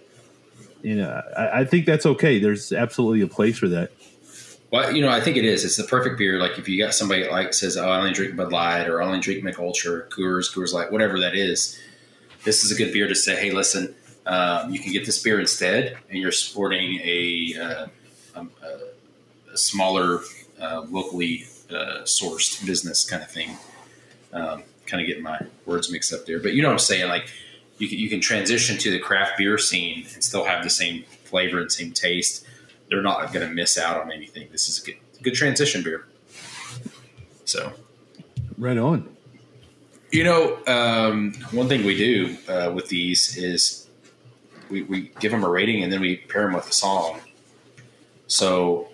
you 0.87 0.95
know, 0.95 1.21
I, 1.37 1.63
I, 1.63 1.65
think 1.65 1.85
that's 1.85 2.07
okay. 2.07 2.39
There's 2.39 2.71
absolutely 2.71 3.21
a 3.21 3.27
place 3.27 3.59
for 3.59 3.67
that. 3.67 3.91
Well, 4.71 4.95
you 4.95 5.03
know, 5.03 5.09
I 5.09 5.21
think 5.21 5.37
it 5.37 5.45
is. 5.45 5.65
It's 5.65 5.77
the 5.77 5.83
perfect 5.83 6.17
beer. 6.17 6.39
Like 6.39 6.61
if 6.61 6.69
you 6.69 6.79
got 6.79 6.95
somebody 6.95 7.23
that 7.23 7.33
like 7.33 7.55
says, 7.55 7.77
"Oh, 7.77 7.89
I 7.89 7.99
only 7.99 8.13
drink 8.13 8.37
Bud 8.37 8.53
Light," 8.53 8.87
or 8.87 9.03
"I 9.03 9.05
only 9.05 9.19
drink 9.19 9.43
Mich 9.43 9.59
Ultra," 9.59 10.03
Coors, 10.03 10.55
Coors 10.55 10.73
Light, 10.73 10.93
whatever 10.93 11.19
that 11.19 11.35
is. 11.35 11.77
This 12.45 12.63
is 12.63 12.71
a 12.71 12.77
good 12.77 12.93
beer 12.93 13.09
to 13.09 13.17
say, 13.17 13.35
"Hey, 13.35 13.51
listen, 13.51 13.97
um, 14.27 14.73
you 14.73 14.79
can 14.79 14.93
get 14.93 15.05
this 15.05 15.21
beer 15.21 15.41
instead, 15.41 15.99
and 16.09 16.21
you're 16.21 16.31
supporting 16.31 17.01
a, 17.03 17.55
uh, 17.61 17.87
a, 18.37 18.47
a 19.53 19.59
smaller, 19.59 20.21
uh, 20.61 20.83
locally 20.89 21.47
uh, 21.69 22.03
sourced 22.05 22.65
business 22.65 23.05
kind 23.05 23.25
of 23.25 23.31
thing." 23.31 23.57
Um, 24.33 24.63
kind 24.87 25.01
of 25.01 25.09
getting 25.09 25.25
my 25.25 25.41
words 25.65 25.91
mixed 25.91 26.13
up 26.13 26.27
there, 26.27 26.39
but 26.39 26.55
you 26.55 26.63
know 26.63 26.69
what 26.69 26.75
I'm 26.75 26.79
saying. 26.79 27.09
Like 27.09 27.29
you 27.79 27.89
can, 27.89 27.99
you 27.99 28.09
can 28.09 28.21
transition 28.21 28.79
to 28.79 28.91
the 28.91 28.99
craft 28.99 29.39
beer 29.39 29.59
scene 29.59 30.07
and 30.15 30.23
still 30.23 30.45
have 30.45 30.63
the 30.63 30.71
same 30.71 31.05
flavor 31.25 31.61
and 31.61 31.71
same 31.71 31.93
taste. 31.93 32.47
They're 32.89 33.03
not 33.03 33.33
going 33.33 33.47
to 33.47 33.53
miss 33.53 33.77
out 33.77 34.01
on 34.01 34.13
anything. 34.13 34.49
This 34.51 34.69
is 34.69 34.83
a 34.83 34.87
good, 34.87 34.97
good 35.23 35.35
transition 35.35 35.83
beer. 35.83 36.07
So, 37.45 37.73
right 38.57 38.79
on. 38.79 39.09
You 40.11 40.25
know, 40.25 40.59
um, 40.67 41.35
one 41.51 41.69
thing 41.69 41.85
we 41.85 41.97
do 41.97 42.37
uh, 42.49 42.73
with 42.73 42.89
these 42.89 43.37
is 43.37 43.89
we, 44.71 44.83
we 44.83 45.13
give 45.21 45.33
them 45.33 45.45
a 45.45 45.49
rating 45.49 45.83
and 45.83 45.93
then 45.93 46.01
we 46.01 46.17
pair 46.17 46.43
them 46.43 46.55
with 46.55 46.69
a 46.69 46.73
song. 46.73 47.21
So, 48.29 48.89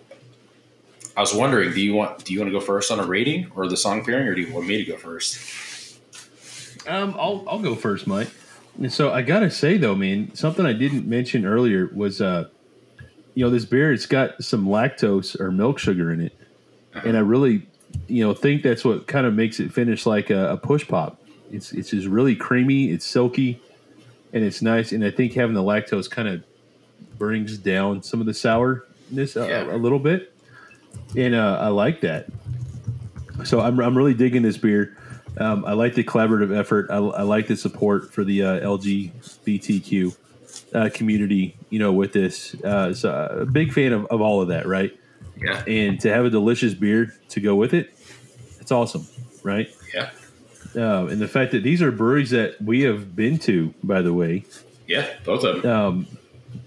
I 1.16 1.20
was 1.20 1.34
wondering, 1.34 1.74
do 1.74 1.80
you 1.80 1.94
want 1.94 2.24
do 2.24 2.32
you 2.32 2.40
want 2.40 2.52
to 2.52 2.58
go 2.58 2.64
first 2.64 2.90
on 2.90 2.98
a 2.98 3.04
rating 3.04 3.50
or 3.54 3.68
the 3.68 3.76
song 3.76 4.04
pairing, 4.04 4.26
or 4.26 4.34
do 4.34 4.40
you 4.40 4.52
want 4.52 4.66
me 4.66 4.78
to 4.78 4.84
go 4.84 4.96
first? 4.96 5.98
Um, 6.86 7.14
I'll 7.18 7.44
I'll 7.46 7.58
go 7.58 7.74
first, 7.74 8.06
Mike. 8.06 8.30
And 8.78 8.92
so 8.92 9.12
I 9.12 9.22
gotta 9.22 9.50
say 9.50 9.76
though, 9.76 9.94
man, 9.94 10.34
something 10.34 10.64
I 10.64 10.72
didn't 10.72 11.06
mention 11.06 11.44
earlier 11.44 11.90
was, 11.94 12.20
uh, 12.20 12.48
you 13.34 13.44
know, 13.44 13.50
this 13.50 13.64
beer 13.64 13.92
it's 13.92 14.06
got 14.06 14.42
some 14.42 14.66
lactose 14.66 15.38
or 15.38 15.50
milk 15.50 15.78
sugar 15.78 16.10
in 16.12 16.20
it, 16.20 16.36
uh-huh. 16.94 17.08
and 17.08 17.16
I 17.16 17.20
really 17.20 17.66
you 18.08 18.24
know, 18.24 18.34
think 18.34 18.62
that's 18.62 18.84
what 18.84 19.06
kind 19.06 19.26
of 19.26 19.34
makes 19.34 19.60
it 19.60 19.72
finish 19.72 20.06
like 20.06 20.30
a, 20.30 20.52
a 20.52 20.56
push 20.56 20.86
pop. 20.86 21.20
It's 21.50 21.72
it's 21.72 21.90
just 21.90 22.06
really 22.06 22.34
creamy, 22.34 22.90
it's 22.90 23.06
silky, 23.06 23.60
and 24.32 24.44
it's 24.44 24.62
nice. 24.62 24.92
And 24.92 25.04
I 25.04 25.10
think 25.10 25.34
having 25.34 25.54
the 25.54 25.62
lactose 25.62 26.10
kind 26.10 26.28
of 26.28 26.42
brings 27.18 27.58
down 27.58 28.02
some 28.02 28.20
of 28.20 28.26
the 28.26 28.34
sourness 28.34 29.36
a, 29.36 29.46
yeah. 29.46 29.62
a, 29.64 29.76
a 29.76 29.78
little 29.78 29.98
bit, 29.98 30.32
and 31.16 31.34
uh, 31.34 31.58
I 31.60 31.68
like 31.68 32.00
that. 32.02 32.28
So 33.44 33.60
I'm 33.60 33.78
I'm 33.80 33.96
really 33.96 34.14
digging 34.14 34.42
this 34.42 34.56
beer. 34.56 34.96
Um, 35.38 35.64
I 35.64 35.72
like 35.72 35.94
the 35.94 36.04
collaborative 36.04 36.56
effort. 36.56 36.90
I, 36.90 36.96
I 36.96 37.22
like 37.22 37.46
the 37.46 37.56
support 37.56 38.12
for 38.12 38.24
the 38.24 38.42
uh, 38.42 38.60
LGBTQ 38.60 40.16
uh, 40.74 40.90
community. 40.92 41.56
You 41.70 41.78
know, 41.78 41.92
with 41.92 42.12
this, 42.12 42.54
uh, 42.62 42.92
so 42.94 43.10
uh, 43.10 43.42
a 43.42 43.46
big 43.46 43.72
fan 43.72 43.92
of, 43.92 44.06
of 44.06 44.20
all 44.20 44.42
of 44.42 44.48
that, 44.48 44.66
right? 44.66 44.96
Yeah. 45.36 45.64
And 45.66 45.98
to 46.00 46.12
have 46.12 46.24
a 46.24 46.30
delicious 46.30 46.74
beer 46.74 47.14
to 47.30 47.40
go 47.40 47.54
with 47.54 47.74
it, 47.74 47.94
it's 48.60 48.70
awesome, 48.70 49.06
right? 49.42 49.68
Yeah. 49.94 50.10
Um, 50.74 51.08
and 51.08 51.20
the 51.20 51.28
fact 51.28 51.52
that 51.52 51.62
these 51.62 51.82
are 51.82 51.90
breweries 51.90 52.30
that 52.30 52.60
we 52.62 52.82
have 52.82 53.14
been 53.14 53.38
to, 53.40 53.74
by 53.82 54.02
the 54.02 54.12
way. 54.12 54.44
Yeah, 54.86 55.08
both 55.24 55.44
of 55.44 55.62
them. 55.62 55.70
Um, 55.70 56.06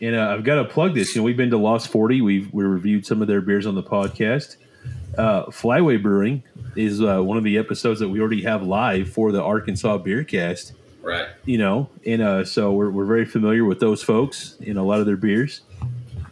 and 0.01 0.15
uh, 0.15 0.29
I've 0.29 0.43
got 0.43 0.55
to 0.55 0.65
plug 0.65 0.93
this. 0.93 1.15
You 1.15 1.21
know, 1.21 1.25
we've 1.25 1.37
been 1.37 1.51
to 1.51 1.57
Lost 1.57 1.87
Forty. 1.87 2.21
We've 2.21 2.51
we 2.53 2.63
reviewed 2.63 3.05
some 3.05 3.21
of 3.21 3.27
their 3.27 3.41
beers 3.41 3.65
on 3.65 3.75
the 3.75 3.83
podcast. 3.83 4.57
Uh, 5.17 5.45
Flyway 5.45 6.01
Brewing 6.01 6.43
is 6.75 7.01
uh, 7.01 7.21
one 7.21 7.37
of 7.37 7.43
the 7.43 7.57
episodes 7.57 7.99
that 7.99 8.09
we 8.09 8.19
already 8.19 8.43
have 8.43 8.63
live 8.63 9.09
for 9.09 9.31
the 9.31 9.41
Arkansas 9.41 9.97
Beercast. 9.99 10.73
Right. 11.01 11.27
You 11.45 11.57
know, 11.59 11.89
and 12.05 12.21
uh, 12.21 12.45
so 12.45 12.71
we're, 12.71 12.89
we're 12.89 13.05
very 13.05 13.25
familiar 13.25 13.63
with 13.63 13.79
those 13.79 14.01
folks 14.01 14.57
in 14.59 14.75
a 14.75 14.83
lot 14.83 14.99
of 14.99 15.05
their 15.05 15.17
beers. 15.17 15.61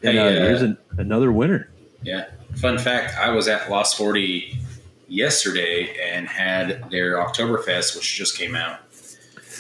And 0.02 0.18
uh, 0.18 0.24
hey, 0.24 0.38
uh, 0.38 0.42
there's 0.42 0.62
an, 0.64 0.78
another 0.98 1.32
winner. 1.32 1.70
Yeah. 2.02 2.26
Fun 2.56 2.78
fact 2.78 3.18
I 3.18 3.30
was 3.30 3.48
at 3.48 3.70
Lost 3.70 3.98
40 3.98 4.60
yesterday 5.08 5.96
and 6.04 6.28
had 6.28 6.90
their 6.90 7.18
Oktoberfest, 7.18 7.96
which 7.96 8.16
just 8.16 8.38
came 8.38 8.56
out. 8.56 8.80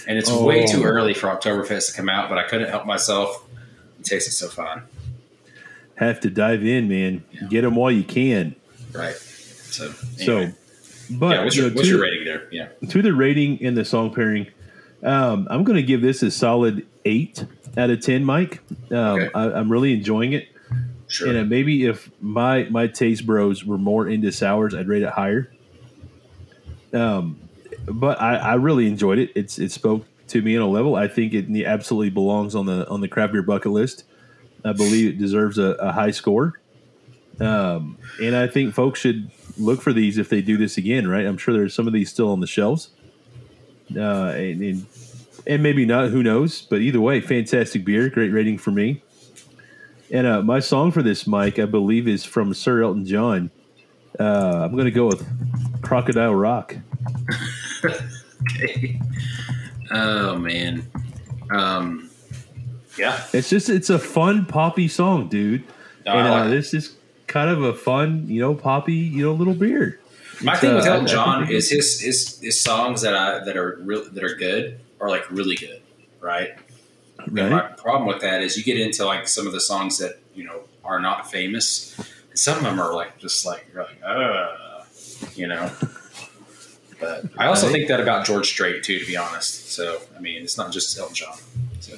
And 0.07 0.17
it's 0.17 0.29
oh. 0.29 0.43
way 0.43 0.65
too 0.65 0.83
early 0.83 1.13
for 1.13 1.27
Oktoberfest 1.27 1.91
to 1.91 1.95
come 1.95 2.09
out, 2.09 2.27
but 2.27 2.37
I 2.37 2.43
couldn't 2.43 2.69
help 2.69 2.85
myself. 2.85 3.47
It 3.99 4.05
tasted 4.05 4.33
so 4.33 4.49
fun. 4.49 4.83
Have 5.95 6.19
to 6.21 6.29
dive 6.29 6.65
in, 6.65 6.87
man. 6.87 7.23
Yeah. 7.31 7.47
Get 7.49 7.61
them 7.61 7.75
while 7.75 7.91
you 7.91 8.03
can. 8.03 8.55
Right. 8.93 9.15
So, 9.15 9.85
anyway. 10.19 10.51
so 10.51 10.53
but 11.09 11.35
yeah, 11.35 11.43
what's, 11.43 11.55
your, 11.55 11.69
know, 11.69 11.75
what's 11.75 11.89
your 11.89 12.01
rating 12.01 12.25
there? 12.25 12.47
Yeah. 12.51 12.67
To 12.89 13.01
the 13.01 13.13
rating 13.13 13.63
and 13.63 13.75
the 13.75 13.85
song 13.85 14.13
pairing, 14.13 14.47
um, 15.03 15.47
I'm 15.49 15.63
going 15.63 15.75
to 15.75 15.83
give 15.83 16.01
this 16.01 16.23
a 16.23 16.31
solid 16.31 16.85
eight 17.05 17.45
out 17.77 17.89
of 17.89 17.99
ten, 18.01 18.23
Mike. 18.23 18.61
Um, 18.91 18.97
okay. 18.97 19.29
I, 19.35 19.59
am 19.59 19.71
really 19.71 19.93
enjoying 19.93 20.33
it. 20.33 20.47
Sure. 21.07 21.29
And 21.29 21.37
uh, 21.37 21.43
maybe 21.43 21.85
if 21.85 22.09
my 22.21 22.63
my 22.69 22.87
taste 22.87 23.25
bros 23.25 23.63
were 23.65 23.77
more 23.77 24.07
into 24.07 24.31
sours, 24.31 24.73
I'd 24.73 24.87
rate 24.87 25.03
it 25.03 25.09
higher. 25.09 25.51
Um, 26.93 27.39
but 27.85 28.21
I, 28.21 28.35
I 28.35 28.53
really 28.55 28.87
enjoyed 28.87 29.19
it. 29.19 29.31
It's 29.35 29.59
it 29.59 29.71
spoke 29.71 30.05
to 30.29 30.41
me 30.41 30.55
on 30.55 30.63
a 30.63 30.69
level. 30.69 30.95
I 30.95 31.07
think 31.07 31.33
it 31.33 31.65
absolutely 31.65 32.09
belongs 32.09 32.55
on 32.55 32.65
the 32.65 32.87
on 32.89 33.01
the 33.01 33.07
craft 33.07 33.33
beer 33.33 33.43
bucket 33.43 33.71
list. 33.71 34.05
I 34.65 34.71
believe 34.71 35.09
it 35.09 35.17
deserves 35.17 35.57
a, 35.57 35.73
a 35.73 35.91
high 35.91 36.11
score. 36.11 36.61
Um, 37.39 37.97
and 38.21 38.35
I 38.35 38.47
think 38.47 38.73
folks 38.73 38.99
should 38.99 39.31
look 39.57 39.81
for 39.81 39.93
these 39.93 40.17
if 40.17 40.29
they 40.29 40.41
do 40.41 40.57
this 40.57 40.77
again, 40.77 41.07
right? 41.07 41.25
I'm 41.25 41.37
sure 41.37 41.53
there's 41.53 41.73
some 41.73 41.87
of 41.87 41.93
these 41.93 42.09
still 42.09 42.31
on 42.31 42.39
the 42.39 42.47
shelves. 42.47 42.89
Uh, 43.95 44.33
and, 44.35 44.61
and, 44.61 44.85
and 45.45 45.63
maybe 45.63 45.85
not, 45.85 46.09
who 46.09 46.23
knows? 46.23 46.61
But 46.61 46.79
either 46.79 47.01
way, 47.01 47.21
fantastic 47.21 47.85
beer, 47.85 48.09
great 48.09 48.31
rating 48.31 48.57
for 48.57 48.71
me. 48.71 49.01
And 50.11 50.27
uh, 50.27 50.41
my 50.41 50.59
song 50.59 50.91
for 50.91 51.01
this, 51.01 51.25
Mike, 51.25 51.59
I 51.59 51.65
believe, 51.65 52.07
is 52.07 52.23
from 52.23 52.53
Sir 52.53 52.83
Elton 52.83 53.05
John. 53.05 53.49
Uh, 54.19 54.61
I'm 54.63 54.73
going 54.73 54.85
to 54.85 54.91
go 54.91 55.07
with 55.07 55.25
Crocodile 55.81 56.35
Rock. 56.35 56.75
okay. 57.83 58.99
Oh 59.91 60.37
man. 60.37 60.89
Um, 61.51 62.09
yeah. 62.97 63.23
It's 63.33 63.49
just 63.49 63.69
it's 63.69 63.89
a 63.89 63.97
fun 63.99 64.45
poppy 64.45 64.87
song, 64.87 65.29
dude. 65.29 65.63
No, 66.05 66.13
and 66.13 66.27
uh, 66.27 66.47
this 66.47 66.73
is 66.73 66.95
kind 67.33 67.49
of 67.49 67.63
a 67.63 67.73
fun, 67.73 68.27
you 68.27 68.39
know, 68.39 68.53
poppy, 68.53 68.93
you 68.93 69.23
know, 69.23 69.33
little 69.33 69.55
beer. 69.55 69.99
My 70.43 70.55
thing 70.55 70.75
with 70.75 70.85
uh, 70.85 70.91
Elton 70.91 71.07
John 71.07 71.49
is 71.49 71.69
his, 71.69 71.99
his 71.99 72.39
his 72.39 72.59
songs 72.59 73.01
that 73.01 73.15
I 73.15 73.43
that 73.43 73.57
are 73.57 73.79
real 73.81 74.07
that 74.11 74.23
are 74.23 74.35
good 74.35 74.79
are 75.01 75.09
like 75.09 75.29
really 75.31 75.55
good, 75.55 75.81
right? 76.21 76.51
Right. 77.27 77.49
my 77.49 77.61
problem 77.61 78.07
with 78.07 78.21
that 78.21 78.41
is 78.41 78.57
you 78.57 78.63
get 78.63 78.79
into 78.79 79.05
like 79.05 79.27
some 79.27 79.47
of 79.47 79.53
the 79.53 79.61
songs 79.61 79.97
that 79.97 80.19
you 80.35 80.43
know 80.43 80.61
are 80.83 80.99
not 80.99 81.31
famous, 81.31 81.97
and 82.29 82.37
some 82.37 82.57
of 82.57 82.63
them 82.63 82.79
are 82.79 82.93
like 82.93 83.17
just 83.17 83.45
like 83.45 83.65
you're 83.73 83.83
like, 83.83 83.99
uh, 84.05 84.83
you 85.35 85.47
know. 85.47 85.71
But 86.99 87.25
I 87.37 87.47
also 87.47 87.69
think 87.69 87.87
that 87.87 87.99
about 87.99 88.25
George 88.25 88.47
Strait 88.47 88.83
too, 88.83 88.99
to 88.99 89.05
be 89.05 89.17
honest. 89.17 89.71
So 89.71 90.01
I 90.15 90.19
mean, 90.19 90.43
it's 90.43 90.57
not 90.57 90.71
just 90.71 90.97
Elton 90.97 91.15
John. 91.15 91.37
So 91.79 91.93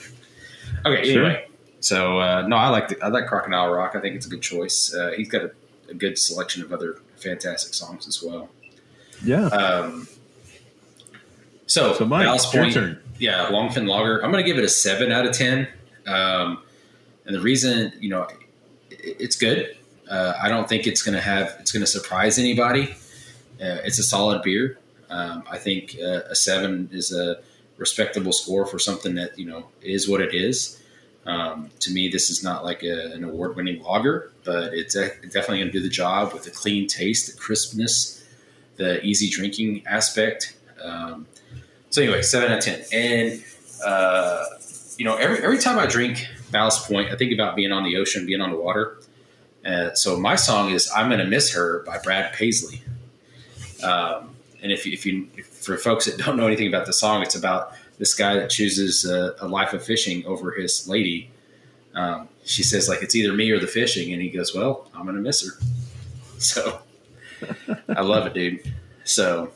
okay, 0.85 1.11
sure. 1.11 1.25
anyway. 1.25 1.47
So 1.85 2.19
uh, 2.19 2.41
no, 2.47 2.55
I 2.55 2.69
like 2.69 2.87
the, 2.87 2.99
I 3.03 3.09
like 3.09 3.27
Crocodile 3.27 3.71
Rock. 3.71 3.95
I 3.95 3.99
think 3.99 4.15
it's 4.15 4.25
a 4.25 4.29
good 4.29 4.41
choice. 4.41 4.91
Uh, 4.91 5.11
he's 5.15 5.29
got 5.29 5.43
a, 5.43 5.51
a, 5.87 5.93
good 5.93 6.17
selection 6.17 6.63
of 6.63 6.73
other 6.73 6.99
fantastic 7.17 7.75
songs 7.75 8.07
as 8.07 8.23
well. 8.23 8.49
Yeah. 9.23 9.45
Um, 9.45 10.07
so, 11.67 11.93
so 11.93 12.05
Mike, 12.07 12.25
Ballast 12.25 12.51
Point, 12.51 12.73
turn. 12.73 12.99
yeah, 13.19 13.49
Longfin 13.51 13.87
Lager. 13.87 14.23
I'm 14.25 14.31
going 14.31 14.43
to 14.43 14.47
give 14.49 14.57
it 14.57 14.63
a 14.63 14.69
seven 14.69 15.11
out 15.11 15.27
of 15.27 15.33
ten. 15.33 15.67
Um, 16.07 16.63
and 17.27 17.35
the 17.35 17.39
reason, 17.39 17.93
you 17.99 18.09
know, 18.09 18.23
it, 18.89 19.17
it's 19.19 19.35
good. 19.35 19.77
Uh, 20.09 20.33
I 20.41 20.49
don't 20.49 20.67
think 20.67 20.87
it's 20.87 21.03
going 21.03 21.15
to 21.15 21.21
have 21.21 21.55
it's 21.59 21.71
going 21.71 21.85
to 21.85 21.91
surprise 21.91 22.39
anybody. 22.39 22.95
Uh, 23.61 23.85
it's 23.85 23.99
a 23.99 24.03
solid 24.03 24.41
beer. 24.41 24.79
Um, 25.11 25.43
I 25.51 25.59
think 25.59 25.97
uh, 26.01 26.21
a 26.31 26.35
seven 26.35 26.89
is 26.91 27.13
a 27.13 27.41
respectable 27.77 28.31
score 28.31 28.65
for 28.65 28.79
something 28.79 29.13
that 29.15 29.37
you 29.37 29.45
know 29.45 29.67
is 29.83 30.09
what 30.09 30.19
it 30.19 30.33
is. 30.33 30.81
Um, 31.25 31.71
to 31.79 31.91
me, 31.91 32.07
this 32.07 32.29
is 32.29 32.43
not 32.43 32.63
like 32.63 32.83
a, 32.83 33.11
an 33.13 33.23
award 33.23 33.55
winning 33.55 33.81
lager, 33.81 34.31
but 34.43 34.73
it's 34.73 34.93
definitely 34.93 35.59
going 35.59 35.67
to 35.67 35.71
do 35.71 35.81
the 35.81 35.89
job 35.89 36.33
with 36.33 36.43
the 36.43 36.51
clean 36.51 36.87
taste, 36.87 37.31
the 37.31 37.39
crispness, 37.39 38.23
the 38.77 39.03
easy 39.03 39.29
drinking 39.29 39.83
aspect. 39.87 40.55
Um, 40.81 41.25
so, 41.89 42.01
anyway, 42.01 42.21
7 42.21 42.51
out 42.51 42.59
of 42.59 42.63
10. 42.63 42.83
And, 42.93 43.43
uh, 43.83 44.43
you 44.97 45.05
know, 45.05 45.15
every, 45.15 45.43
every 45.43 45.57
time 45.57 45.79
I 45.79 45.87
drink 45.87 46.27
Ballast 46.51 46.87
Point, 46.87 47.11
I 47.11 47.15
think 47.15 47.33
about 47.33 47.55
being 47.55 47.71
on 47.71 47.83
the 47.83 47.97
ocean, 47.97 48.25
being 48.25 48.41
on 48.41 48.51
the 48.51 48.57
water. 48.57 48.97
Uh, 49.65 49.93
so, 49.93 50.19
my 50.19 50.35
song 50.35 50.69
is 50.69 50.91
I'm 50.95 51.07
Going 51.09 51.19
to 51.19 51.25
Miss 51.25 51.53
Her 51.53 51.83
by 51.83 51.97
Brad 51.97 52.33
Paisley. 52.33 52.83
Um, 53.83 54.35
and 54.61 54.71
if 54.71 54.85
you, 54.85 54.93
if 54.93 55.05
you, 55.05 55.27
if 55.37 55.47
for 55.47 55.77
folks 55.77 56.05
that 56.05 56.17
don't 56.17 56.37
know 56.37 56.45
anything 56.45 56.67
about 56.67 56.85
the 56.85 56.93
song, 56.93 57.23
it's 57.23 57.35
about 57.35 57.73
this 57.97 58.13
guy 58.13 58.35
that 58.35 58.49
chooses 58.49 59.05
a, 59.05 59.35
a 59.39 59.47
life 59.47 59.73
of 59.73 59.83
fishing 59.83 60.25
over 60.25 60.51
his 60.51 60.87
lady. 60.87 61.31
Um, 61.93 62.27
she 62.43 62.63
says 62.63 62.89
like 62.89 63.01
it's 63.01 63.15
either 63.15 63.33
me 63.33 63.51
or 63.51 63.59
the 63.59 63.67
fishing, 63.67 64.11
and 64.13 64.21
he 64.21 64.29
goes, 64.29 64.53
"Well, 64.53 64.89
I'm 64.93 65.05
gonna 65.05 65.19
miss 65.19 65.45
her." 65.45 65.51
So 66.37 66.81
I 67.87 68.01
love 68.01 68.27
it, 68.27 68.33
dude. 68.33 68.73
So 69.05 69.51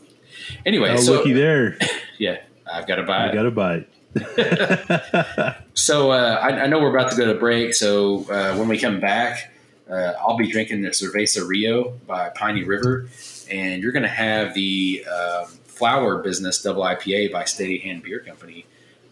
anyway, 0.65 0.91
oh, 0.91 0.97
so 0.97 1.11
looky 1.13 1.33
there. 1.33 1.77
Yeah, 2.17 2.41
I've 2.69 2.85
got 2.85 2.95
to 2.95 3.03
buy 3.03 3.29
it. 3.29 3.33
Got 3.33 3.43
to 3.43 3.51
buy 3.51 3.85
it. 4.13 5.55
so 5.73 6.11
uh, 6.11 6.37
I, 6.41 6.63
I, 6.63 6.67
know 6.67 6.79
we're 6.81 6.93
about 6.93 7.11
to 7.11 7.17
go 7.17 7.31
to 7.31 7.39
break. 7.39 7.73
So 7.73 8.29
uh, 8.29 8.57
when 8.57 8.67
we 8.67 8.77
come 8.77 8.99
back, 8.99 9.53
uh, 9.89 10.15
I'll 10.19 10.35
be 10.35 10.51
drinking 10.51 10.81
the 10.81 10.89
Cerveza 10.89 11.47
Rio 11.47 11.93
by 12.05 12.27
Piney 12.29 12.65
River, 12.65 13.07
and 13.49 13.81
you're 13.81 13.93
going 13.93 14.03
to 14.03 14.09
have 14.09 14.53
the 14.53 15.05
um, 15.05 15.47
flower 15.79 16.21
business 16.21 16.61
double 16.61 16.83
IPA 16.83 17.31
by 17.31 17.45
Steady 17.45 17.77
Hand 17.79 18.03
Beer 18.03 18.19
Company. 18.19 18.65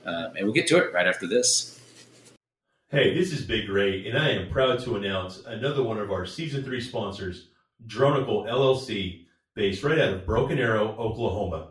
Um, 0.05 0.35
and 0.35 0.43
we'll 0.43 0.53
get 0.53 0.67
to 0.67 0.77
it 0.77 0.93
right 0.93 1.07
after 1.07 1.25
this. 1.25 1.79
Hey, 2.89 3.13
this 3.17 3.31
is 3.31 3.45
Big 3.45 3.69
Ray, 3.69 4.07
and 4.07 4.17
I 4.17 4.31
am 4.31 4.49
proud 4.49 4.79
to 4.81 4.97
announce 4.97 5.45
another 5.45 5.81
one 5.81 5.97
of 5.97 6.11
our 6.11 6.25
season 6.25 6.65
three 6.65 6.81
sponsors, 6.81 7.47
Dronicle 7.85 8.47
LLC, 8.49 9.25
based 9.55 9.81
right 9.83 9.97
out 9.97 10.13
of 10.13 10.25
Broken 10.25 10.59
Arrow, 10.59 10.89
Oklahoma. 10.99 11.69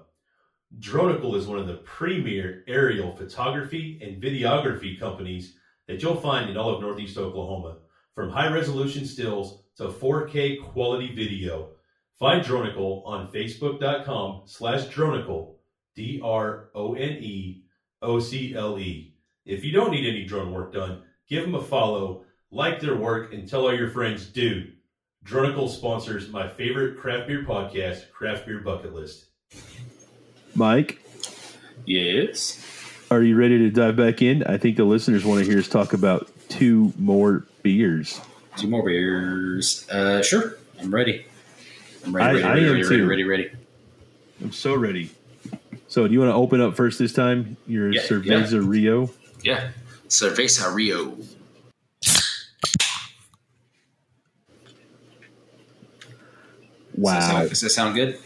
Dronicle 0.79 1.37
is 1.37 1.47
one 1.47 1.59
of 1.59 1.67
the 1.67 1.83
premier 1.85 2.65
aerial 2.67 3.15
photography 3.15 4.01
and 4.03 4.23
videography 4.23 4.99
companies 4.99 5.57
that 5.89 6.03
you'll 6.03 6.17
find 6.17 6.49
in 6.49 6.57
all 6.57 6.75
of 6.75 6.81
Northeast 6.81 7.19
Oklahoma. 7.19 7.77
From 8.15 8.31
high 8.31 8.53
resolution 8.53 9.05
stills 9.05 9.63
to 9.77 9.89
4K 9.89 10.63
quality 10.63 11.15
video, 11.15 11.69
Find 12.19 12.43
Dronicle 12.43 13.07
on 13.07 13.31
facebook.com 13.31 14.43
slash 14.47 14.87
Dronicle, 14.87 15.57
D 15.95 16.21
R 16.25 16.71
O 16.75 16.95
N 16.95 17.11
E 17.23 17.65
O 18.01 18.19
C 18.19 18.55
L 18.55 18.79
E. 18.79 19.15
If 19.45 19.65
you 19.65 19.73
don't 19.73 19.91
need 19.91 20.09
any 20.09 20.25
drone 20.25 20.51
work 20.53 20.73
done, 20.73 21.03
give 21.29 21.43
them 21.43 21.55
a 21.55 21.63
follow, 21.63 22.25
like 22.51 22.81
their 22.81 22.97
work, 22.97 23.35
and 23.35 23.47
tell 23.47 23.63
all 23.67 23.75
your 23.75 23.91
friends, 23.91 24.27
dude, 24.27 24.77
Dronicle 25.27 25.69
sponsors 25.69 26.31
my 26.31 26.49
favorite 26.49 26.99
craft 26.99 27.29
beer 27.29 27.45
podcast, 27.45 28.11
Craft 28.13 28.47
Beer 28.47 28.61
Bucket 28.61 28.95
List. 28.95 29.27
Mike? 30.55 31.03
Yes. 31.85 32.63
Are 33.11 33.23
you 33.23 33.37
ready 33.37 33.59
to 33.59 33.71
dive 33.71 33.97
back 33.97 34.23
in? 34.23 34.43
I 34.45 34.57
think 34.57 34.79
the 34.79 34.85
listeners 34.85 35.25
want 35.25 35.45
to 35.45 35.51
hear 35.51 35.59
us 35.59 35.69
talk 35.69 35.93
about 35.93 36.31
two 36.49 36.93
more 36.99 37.45
beers. 37.63 38.21
Two 38.57 38.69
more 38.69 38.85
beers. 38.85 39.87
Uh, 39.91 40.23
sure. 40.23 40.57
I'm 40.81 40.95
ready. 40.95 41.27
I'm 42.07 42.15
ready, 42.15 42.43
I- 42.43 42.49
I 42.49 42.55
ready, 42.55 42.67
am 42.67 42.73
ready, 42.73 42.83
ready, 42.83 42.97
too. 42.97 43.09
ready, 43.09 43.25
ready. 43.25 43.51
I'm 44.43 44.53
so 44.53 44.75
ready. 44.77 45.11
So, 45.89 46.07
do 46.07 46.13
you 46.13 46.21
want 46.21 46.31
to 46.31 46.35
open 46.35 46.61
up 46.61 46.77
first 46.77 46.99
this 46.99 47.13
time? 47.13 47.57
Your 47.67 47.93
Yeah, 47.93 48.03
Cerveza 48.03 48.67
Rio. 48.67 49.11
Yeah. 49.43 49.71
Cerveza 50.09 50.73
Rio. 50.75 51.17
Does 51.17 51.37
that, 56.95 57.03
Wow. 57.03 57.21
sound, 57.21 57.49
does 57.51 57.61
that 57.61 57.71
sound 57.71 57.95
good? 57.95 58.19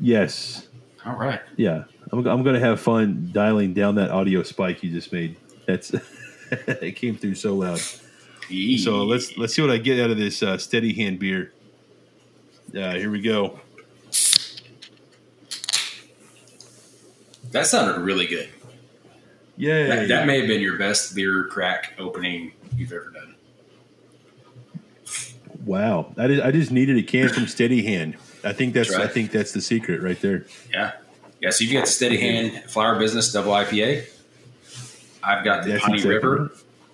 Yes. 0.00 0.66
All 1.04 1.16
right. 1.16 1.40
Yeah. 1.56 1.84
I'm, 2.12 2.26
I'm 2.26 2.42
going 2.42 2.54
to 2.54 2.60
have 2.60 2.80
fun 2.80 3.30
dialing 3.32 3.74
down 3.74 3.96
that 3.96 4.10
audio 4.10 4.42
spike 4.42 4.82
you 4.82 4.90
just 4.90 5.12
made. 5.12 5.36
That's 5.66 5.92
it 6.50 6.96
came 6.96 7.16
through 7.16 7.34
so 7.34 7.54
loud. 7.54 7.80
So 8.78 9.04
let's 9.04 9.36
let's 9.36 9.54
see 9.54 9.60
what 9.60 9.70
I 9.70 9.76
get 9.76 10.00
out 10.00 10.10
of 10.10 10.16
this 10.16 10.42
uh, 10.42 10.56
steady 10.56 10.94
hand 10.94 11.18
beer. 11.18 11.52
Uh, 12.74 12.94
here 12.94 13.10
we 13.10 13.20
go. 13.20 13.58
That 17.50 17.66
sounded 17.66 18.00
really 18.00 18.26
good. 18.26 18.48
Yay! 19.56 19.88
That, 19.88 20.08
that 20.08 20.26
may 20.26 20.38
have 20.38 20.46
been 20.48 20.60
your 20.60 20.76
best 20.76 21.14
beer 21.14 21.44
crack 21.44 21.94
opening 21.98 22.52
you've 22.76 22.92
ever 22.92 23.10
done. 23.10 23.34
wow. 25.64 26.12
I 26.16 26.28
just, 26.28 26.42
I 26.42 26.50
just 26.50 26.70
needed 26.70 26.96
a 26.98 27.02
can 27.02 27.28
from 27.28 27.46
Steady 27.48 27.82
Hand. 27.82 28.16
I 28.44 28.52
think 28.52 28.74
that's 28.74 28.88
That's 28.88 29.00
right. 29.00 29.08
I 29.08 29.12
think 29.12 29.32
that's 29.32 29.52
the 29.52 29.60
secret 29.60 30.02
right 30.02 30.20
there. 30.20 30.44
Yeah. 30.72 30.92
Yeah. 31.40 31.50
So 31.50 31.64
you've 31.64 31.72
got 31.72 31.86
the 31.86 31.90
Steady 31.90 32.18
Hand 32.18 32.70
Flower 32.70 32.98
Business 32.98 33.32
Double 33.32 33.52
IPA. 33.52 34.04
I've 35.22 35.44
got 35.44 35.64
the 35.64 35.70
That's 35.70 35.82
Honey 35.82 35.96
exactly 35.96 36.14
River 36.14 36.36
right. 36.42 36.50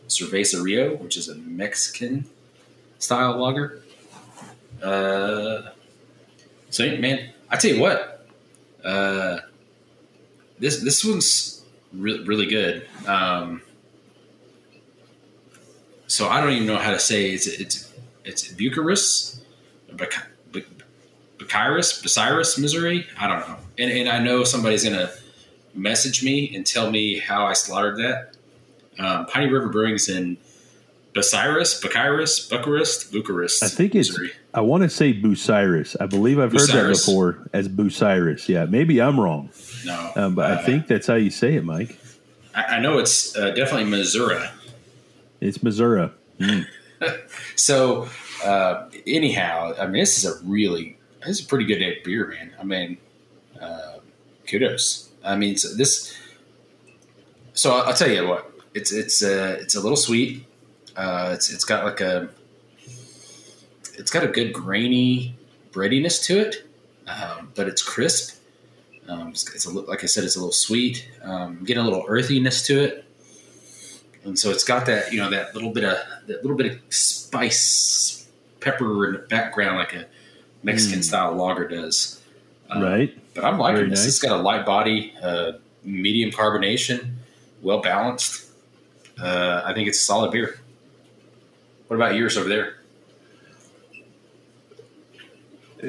Cerveza 0.08 0.62
Rio, 0.62 0.96
which 0.96 1.16
is 1.16 1.28
a 1.28 1.34
Mexican 1.34 2.26
style 2.98 3.36
lager. 3.36 3.82
Uh, 4.84 5.70
so 6.70 6.96
man, 6.98 7.30
I 7.48 7.56
tell 7.56 7.70
you 7.70 7.80
what, 7.80 8.26
uh, 8.84 9.38
this 10.58 10.82
this 10.82 11.04
one's 11.04 11.64
re- 11.92 12.22
really 12.24 12.46
good. 12.46 12.86
Um, 13.06 13.62
so 16.06 16.28
I 16.28 16.40
don't 16.40 16.52
even 16.52 16.66
know 16.66 16.76
how 16.76 16.90
to 16.90 16.98
say 16.98 17.30
it's 17.30 17.46
it's 17.46 17.92
it's 18.24 18.48
Bucharest, 18.52 19.42
Buc- 19.92 20.22
Buc- 20.52 20.66
Bucyrus, 21.38 22.02
Bucyrus, 22.02 22.58
Missouri. 22.58 23.06
I 23.18 23.26
don't 23.26 23.40
know, 23.48 23.56
and 23.78 23.90
and 23.90 24.08
I 24.08 24.18
know 24.18 24.44
somebody's 24.44 24.84
gonna 24.84 25.10
message 25.74 26.22
me 26.22 26.54
and 26.54 26.66
tell 26.66 26.90
me 26.90 27.18
how 27.18 27.46
I 27.46 27.54
slaughtered 27.54 27.96
that. 27.98 28.36
Um, 28.98 29.26
Piney 29.26 29.50
River 29.50 29.68
Brewing's 29.70 30.08
in 30.08 30.36
Bucyrus, 31.14 31.82
Bucyrus, 31.82 32.48
Bucharest, 32.50 33.10
Bucharest. 33.12 33.62
I 33.64 33.68
think 33.68 33.94
it's 33.94 34.10
Missouri. 34.10 34.32
I 34.54 34.60
want 34.60 34.84
to 34.84 34.88
say 34.88 35.12
Bucyrus. 35.12 35.96
I 36.00 36.06
believe 36.06 36.38
I've 36.38 36.52
heard 36.52 36.68
that 36.68 36.88
before 36.88 37.48
as 37.52 37.68
Bucyrus. 37.68 38.48
Yeah, 38.48 38.66
maybe 38.66 39.02
I'm 39.02 39.18
wrong, 39.18 39.50
no, 39.84 40.12
um, 40.16 40.34
but 40.34 40.50
uh, 40.50 40.54
I 40.54 40.62
think 40.62 40.86
that's 40.86 41.06
how 41.06 41.16
you 41.16 41.30
say 41.30 41.54
it, 41.54 41.64
Mike. 41.64 41.98
I, 42.54 42.76
I 42.76 42.80
know 42.80 42.98
it's 42.98 43.36
uh, 43.36 43.50
definitely 43.50 43.90
Missouri. 43.90 44.42
It's 45.40 45.62
Missouri. 45.62 46.10
So 47.56 48.08
uh, 48.44 48.88
anyhow, 49.06 49.74
I 49.78 49.86
mean, 49.86 50.00
this 50.00 50.18
is 50.18 50.24
a 50.24 50.44
really 50.44 50.96
this 51.20 51.40
is 51.40 51.44
a 51.44 51.48
pretty 51.48 51.64
good 51.64 52.02
beer, 52.04 52.26
man. 52.26 52.52
I 52.58 52.64
mean, 52.64 52.98
uh, 53.60 53.98
kudos. 54.46 55.10
I 55.24 55.36
mean, 55.36 55.56
so 55.56 55.74
this. 55.74 56.16
So 57.54 57.72
I'll, 57.72 57.88
I'll 57.88 57.94
tell 57.94 58.10
you 58.10 58.26
what. 58.26 58.50
It's 58.74 58.92
it's 58.92 59.22
uh, 59.22 59.58
it's 59.60 59.74
a 59.74 59.80
little 59.80 59.96
sweet. 59.96 60.44
Uh, 60.96 61.30
it's 61.34 61.52
it's 61.52 61.64
got 61.64 61.84
like 61.84 62.00
a. 62.00 62.28
It's 63.94 64.10
got 64.10 64.24
a 64.24 64.28
good 64.28 64.52
grainy 64.52 65.36
breadiness 65.72 66.18
to 66.26 66.38
it, 66.38 66.66
um, 67.06 67.52
but 67.54 67.68
it's 67.68 67.82
crisp. 67.82 68.40
Um, 69.08 69.28
it's, 69.28 69.54
it's 69.54 69.66
a, 69.66 69.70
li- 69.70 69.84
like 69.86 70.02
I 70.02 70.06
said, 70.06 70.24
it's 70.24 70.36
a 70.36 70.38
little 70.38 70.52
sweet. 70.52 71.08
Um, 71.22 71.62
getting 71.64 71.82
a 71.82 71.84
little 71.86 72.04
earthiness 72.08 72.62
to 72.66 72.82
it, 72.82 73.04
and 74.24 74.38
so 74.38 74.50
it's 74.50 74.64
got 74.64 74.86
that 74.86 75.12
you 75.12 75.20
know 75.20 75.30
that 75.30 75.54
little 75.54 75.70
bit 75.70 75.84
of 75.84 75.98
that 76.26 76.42
little 76.42 76.56
bit 76.56 76.72
of 76.72 76.78
spice, 76.90 78.26
pepper 78.60 79.06
in 79.06 79.12
the 79.12 79.18
background, 79.20 79.76
like 79.78 79.94
a 79.94 80.06
Mexican 80.62 81.00
Mm. 81.00 81.04
style 81.04 81.34
lager 81.34 81.68
does. 81.68 82.20
Um, 82.70 82.82
right? 82.82 83.16
But 83.34 83.44
I'm 83.44 83.58
liking 83.58 83.76
Very 83.76 83.90
this. 83.90 84.00
nice. 84.00 84.08
It's 84.08 84.18
got 84.18 84.32
a 84.38 84.42
light 84.42 84.64
body, 84.64 85.12
uh, 85.22 85.52
medium 85.82 86.30
carbonation, 86.30 87.10
well 87.62 87.80
balanced. 87.82 88.46
Uh, 89.20 89.62
I 89.64 89.74
think 89.74 89.86
it's 89.88 90.00
a 90.00 90.02
solid 90.04 90.32
beer. 90.32 90.58
What 91.88 91.96
about 91.96 92.14
yours 92.16 92.36
over 92.38 92.48
there? 92.48 92.76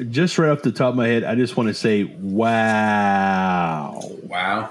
Just 0.04 0.38
right 0.38 0.50
off 0.50 0.62
the 0.62 0.72
top 0.72 0.90
of 0.90 0.96
my 0.96 1.08
head, 1.08 1.24
I 1.24 1.34
just 1.34 1.56
want 1.56 1.68
to 1.68 1.74
say, 1.74 2.04
wow. 2.04 4.00
Wow. 4.24 4.70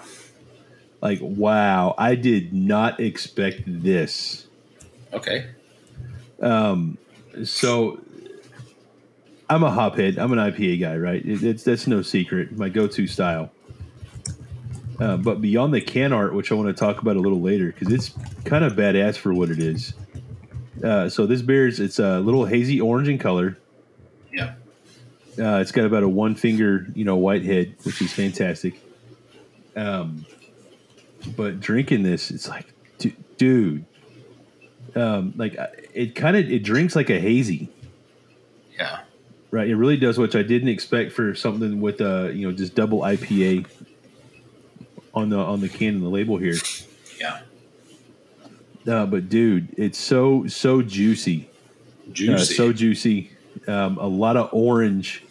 Like, 1.01 1.19
wow. 1.21 1.95
I 1.97 2.15
did 2.15 2.53
not 2.53 2.99
expect 2.99 3.63
this. 3.65 4.47
Okay. 5.13 5.47
Um, 6.41 6.97
so 7.43 8.01
I'm 9.49 9.63
a 9.63 9.69
hophead. 9.69 10.17
I'm 10.17 10.31
an 10.33 10.39
IPA 10.39 10.79
guy, 10.81 10.97
right? 10.97 11.23
It, 11.25 11.43
it's 11.43 11.63
that's 11.63 11.87
no 11.87 12.01
secret. 12.01 12.57
My 12.57 12.69
go-to 12.69 13.07
style. 13.07 13.51
Uh, 14.99 15.17
but 15.17 15.41
beyond 15.41 15.73
the 15.73 15.81
can 15.81 16.13
art, 16.13 16.33
which 16.33 16.51
I 16.51 16.55
want 16.55 16.67
to 16.67 16.73
talk 16.73 17.01
about 17.01 17.17
a 17.17 17.19
little 17.19 17.41
later, 17.41 17.67
because 17.67 17.91
it's 17.91 18.13
kind 18.45 18.63
of 18.63 18.73
badass 18.73 19.17
for 19.17 19.33
what 19.33 19.49
it 19.49 19.59
is. 19.59 19.93
Uh, 20.83 21.09
so 21.09 21.25
this 21.25 21.41
beer 21.41 21.67
is 21.67 21.79
it's 21.79 21.99
a 21.99 22.19
little 22.19 22.45
hazy 22.45 22.79
orange 22.79 23.07
in 23.07 23.17
color. 23.17 23.57
Uh, 25.37 25.57
it's 25.57 25.71
got 25.71 25.85
about 25.85 26.03
a 26.03 26.07
one 26.07 26.35
finger, 26.35 26.87
you 26.95 27.03
know, 27.03 27.15
white 27.17 27.43
head, 27.43 27.75
which 27.83 28.01
is 28.01 28.13
fantastic. 28.13 28.79
Um, 29.75 30.25
but 31.35 31.59
drinking 31.59 32.03
this, 32.03 32.31
it's 32.31 32.47
like, 32.47 32.67
du- 32.99 33.13
dude, 33.37 33.85
um, 34.95 35.33
like 35.35 35.57
it 35.93 36.15
kind 36.15 36.37
of 36.37 36.49
it 36.49 36.63
drinks 36.63 36.95
like 36.95 37.09
a 37.09 37.19
hazy, 37.19 37.67
Yeah. 38.79 38.99
right? 39.51 39.67
It 39.67 39.75
really 39.75 39.97
does, 39.97 40.17
which 40.17 40.35
I 40.35 40.43
didn't 40.43 40.69
expect 40.69 41.11
for 41.11 41.35
something 41.35 41.81
with 41.81 41.99
uh, 41.99 42.29
you 42.31 42.47
know, 42.47 42.53
just 42.55 42.73
double 42.75 42.99
IPA 43.01 43.65
on 45.13 45.29
the 45.29 45.37
on 45.37 45.59
the 45.59 45.67
can 45.69 45.95
and 45.95 46.03
the 46.03 46.09
label 46.09 46.37
here. 46.37 46.55
Yeah. 47.19 47.41
Uh, 48.87 49.05
but 49.05 49.27
dude, 49.29 49.73
it's 49.77 49.97
so 49.97 50.47
so 50.47 50.81
juicy. 50.81 51.49
Juicy. 52.11 52.33
Uh, 52.33 52.37
so 52.57 52.71
juicy. 52.71 53.31
Um, 53.67 53.97
a 53.97 54.07
lot 54.07 54.37
of 54.37 54.49
orange 54.51 55.23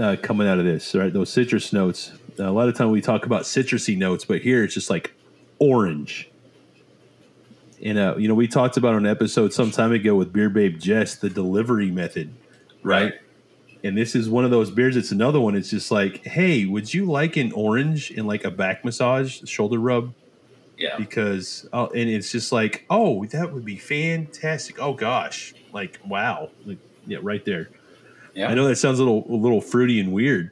uh, 0.00 0.16
coming 0.22 0.48
out 0.48 0.58
of 0.58 0.64
this, 0.64 0.94
right? 0.94 1.12
Those 1.12 1.30
citrus 1.30 1.72
notes. 1.72 2.12
Uh, 2.38 2.48
a 2.48 2.52
lot 2.52 2.68
of 2.68 2.76
time 2.76 2.90
we 2.90 3.00
talk 3.00 3.26
about 3.26 3.42
citrusy 3.42 3.96
notes, 3.96 4.24
but 4.24 4.40
here 4.40 4.64
it's 4.64 4.74
just 4.74 4.90
like 4.90 5.12
orange. 5.58 6.30
And 7.84 7.98
uh, 7.98 8.14
you 8.16 8.28
know, 8.28 8.34
we 8.34 8.48
talked 8.48 8.76
about 8.76 8.94
on 8.94 9.04
an 9.04 9.10
episode 9.10 9.52
some 9.52 9.70
time 9.70 9.92
ago 9.92 10.14
with 10.14 10.32
Beer 10.32 10.48
Babe 10.48 10.78
Jess 10.78 11.16
the 11.16 11.28
delivery 11.28 11.90
method, 11.90 12.32
right? 12.82 13.14
And 13.84 13.98
this 13.98 14.14
is 14.14 14.30
one 14.30 14.44
of 14.44 14.52
those 14.52 14.70
beers. 14.70 14.96
It's 14.96 15.10
another 15.10 15.40
one. 15.40 15.56
It's 15.56 15.70
just 15.70 15.90
like, 15.90 16.24
hey, 16.24 16.64
would 16.66 16.94
you 16.94 17.04
like 17.04 17.36
an 17.36 17.50
orange 17.52 18.12
and 18.12 18.28
like 18.28 18.44
a 18.44 18.50
back 18.50 18.84
massage, 18.84 19.42
shoulder 19.48 19.78
rub? 19.78 20.14
yeah. 20.82 20.96
because 20.96 21.68
oh, 21.72 21.86
and 21.88 22.10
it's 22.10 22.32
just 22.32 22.52
like 22.52 22.84
oh 22.90 23.24
that 23.26 23.52
would 23.52 23.64
be 23.64 23.76
fantastic 23.76 24.80
oh 24.80 24.92
gosh 24.92 25.54
like 25.72 25.98
wow 26.06 26.50
like 26.66 26.78
yeah 27.06 27.18
right 27.22 27.44
there 27.44 27.68
Yeah. 28.34 28.48
i 28.48 28.54
know 28.54 28.66
that 28.66 28.76
sounds 28.76 28.98
a 28.98 29.02
little 29.04 29.24
a 29.28 29.36
little 29.36 29.60
fruity 29.60 30.00
and 30.00 30.12
weird 30.12 30.50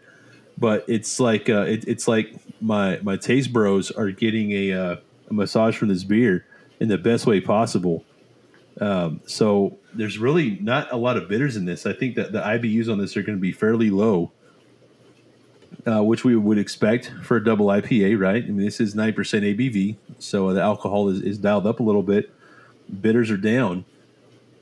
but 0.58 0.84
it's 0.88 1.20
like 1.20 1.48
uh 1.48 1.62
it, 1.62 1.84
it's 1.86 2.06
like 2.08 2.34
my 2.60 2.98
my 3.02 3.16
taste 3.16 3.52
bros 3.52 3.90
are 3.90 4.10
getting 4.10 4.52
a 4.52 4.72
uh, 4.72 4.96
a 5.28 5.32
massage 5.32 5.76
from 5.76 5.88
this 5.88 6.04
beer 6.04 6.44
in 6.80 6.88
the 6.88 6.98
best 6.98 7.26
way 7.26 7.40
possible 7.40 8.04
um 8.80 9.20
so 9.26 9.76
there's 9.94 10.18
really 10.18 10.58
not 10.60 10.90
a 10.92 10.96
lot 10.96 11.16
of 11.16 11.28
bitters 11.28 11.56
in 11.56 11.64
this 11.64 11.86
i 11.86 11.92
think 11.92 12.14
that 12.16 12.32
the 12.32 12.40
ibus 12.40 12.88
on 12.90 12.98
this 12.98 13.16
are 13.16 13.22
going 13.22 13.36
to 13.36 13.42
be 13.42 13.52
fairly 13.52 13.90
low 13.90 14.30
uh, 15.86 16.02
which 16.02 16.24
we 16.24 16.36
would 16.36 16.58
expect 16.58 17.12
for 17.22 17.36
a 17.36 17.44
double 17.44 17.66
IPA, 17.66 18.20
right? 18.20 18.42
I 18.42 18.46
mean, 18.48 18.64
this 18.64 18.80
is 18.80 18.94
9% 18.94 19.14
ABV, 19.14 19.96
so 20.18 20.52
the 20.52 20.60
alcohol 20.60 21.08
is, 21.08 21.22
is 21.22 21.38
dialed 21.38 21.66
up 21.66 21.80
a 21.80 21.82
little 21.82 22.02
bit. 22.02 22.30
Bitters 23.00 23.30
are 23.30 23.36
down, 23.38 23.84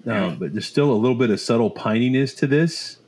uh, 0.06 0.10
Yeah. 0.10 0.36
but 0.38 0.52
there's 0.52 0.66
still 0.66 0.90
a 0.92 0.94
little 0.94 1.16
bit 1.16 1.30
of 1.30 1.40
subtle 1.40 1.70
pininess 1.70 2.36
to 2.38 2.46
this. 2.46 2.98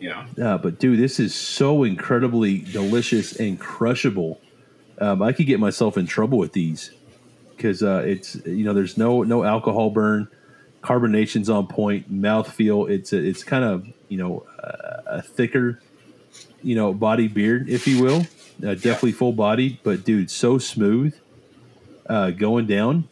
Yeah. 0.00 0.26
Uh, 0.40 0.58
but 0.58 0.78
dude, 0.78 0.98
this 0.98 1.18
is 1.18 1.34
so 1.34 1.82
incredibly 1.82 2.58
delicious 2.58 3.36
and 3.38 3.58
crushable. 3.58 4.40
Um, 5.00 5.22
I 5.22 5.32
could 5.32 5.46
get 5.46 5.58
myself 5.60 5.96
in 5.98 6.06
trouble 6.06 6.38
with 6.38 6.52
these 6.52 6.92
because 7.56 7.82
uh, 7.82 8.02
it's 8.06 8.36
you 8.46 8.64
know 8.64 8.72
there's 8.74 8.96
no 8.96 9.22
no 9.24 9.42
alcohol 9.44 9.90
burn, 9.90 10.28
carbonation's 10.82 11.50
on 11.50 11.66
point, 11.66 12.12
mouthfeel. 12.12 12.88
It's 12.88 13.12
a, 13.12 13.18
it's 13.18 13.42
kind 13.42 13.64
of 13.64 13.86
you 14.08 14.18
know 14.18 14.46
uh, 14.62 15.02
a 15.18 15.22
thicker 15.22 15.80
you 16.62 16.74
know 16.76 16.92
body 16.92 17.26
beard 17.28 17.68
if 17.68 17.86
you 17.88 18.00
will, 18.02 18.20
uh, 18.64 18.74
definitely 18.74 19.12
full 19.12 19.32
body. 19.32 19.80
But 19.82 20.04
dude, 20.04 20.30
so 20.30 20.58
smooth, 20.58 21.16
uh, 22.06 22.30
going 22.30 22.66
down 22.66 23.08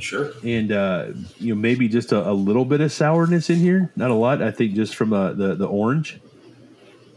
Sure. 0.00 0.32
and 0.44 0.72
uh, 0.72 1.08
you 1.38 1.54
know 1.54 1.60
maybe 1.60 1.88
just 1.88 2.12
a, 2.12 2.28
a 2.28 2.32
little 2.32 2.64
bit 2.64 2.80
of 2.80 2.92
sourness 2.92 3.50
in 3.50 3.58
here, 3.58 3.92
not 3.96 4.10
a 4.10 4.14
lot. 4.14 4.42
I 4.42 4.50
think 4.50 4.74
just 4.74 4.94
from 4.94 5.12
uh, 5.12 5.32
the 5.32 5.54
the 5.54 5.66
orange, 5.66 6.20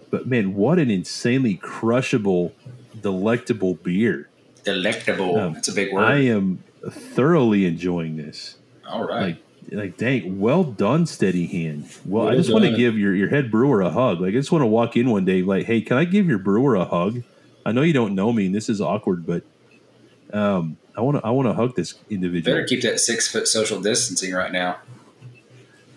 but 0.10 0.28
man, 0.28 0.54
what 0.56 0.80
an 0.80 0.92
insanely 0.92 1.56
crushable, 1.56 2.54
delectable 3.02 3.76
beer. 3.76 4.30
Delectable. 4.64 5.38
Um, 5.38 5.54
That's 5.54 5.68
a 5.68 5.74
big 5.74 5.94
word. 5.94 6.04
I 6.04 6.18
am 6.20 6.64
thoroughly 6.90 7.66
enjoying 7.66 8.18
this. 8.18 8.58
All 8.88 9.06
right. 9.06 9.22
Like, 9.22 9.38
like 9.72 9.98
dang, 9.98 10.40
well 10.40 10.64
done, 10.64 11.06
steady 11.06 11.48
hand. 11.48 11.90
Well, 12.06 12.26
well 12.26 12.34
I 12.34 12.36
just 12.36 12.52
want 12.52 12.66
to 12.66 12.76
give 12.76 12.98
your, 12.98 13.16
your 13.16 13.30
head 13.30 13.50
brewer 13.50 13.82
a 13.82 13.90
hug. 13.90 14.22
Like 14.22 14.30
I 14.30 14.38
just 14.38 14.52
want 14.52 14.62
to 14.62 14.68
walk 14.68 14.96
in 14.98 15.10
one 15.10 15.26
day, 15.26 15.42
like, 15.42 15.66
hey, 15.66 15.82
can 15.82 15.98
I 15.98 16.06
give 16.06 16.28
your 16.28 16.40
brewer 16.40 16.76
a 16.76 16.86
hug? 16.86 17.24
I 17.66 17.72
know 17.72 17.82
you 17.82 17.94
don't 17.94 18.14
know 18.14 18.34
me, 18.34 18.48
and 18.48 18.56
this 18.56 18.68
is 18.68 18.82
awkward, 18.82 19.26
but 19.26 19.44
um, 20.34 20.78
I 20.96 21.02
want 21.02 21.18
to 21.18 21.26
I 21.26 21.32
want 21.32 21.48
to 21.48 21.54
hug 21.54 21.76
this 21.76 21.96
individual. 22.10 22.56
Better 22.56 22.68
keep 22.68 22.82
that 22.84 23.00
six 23.00 23.28
foot 23.28 23.48
social 23.48 23.82
distancing 23.82 24.34
right 24.34 24.52
now. 24.52 24.78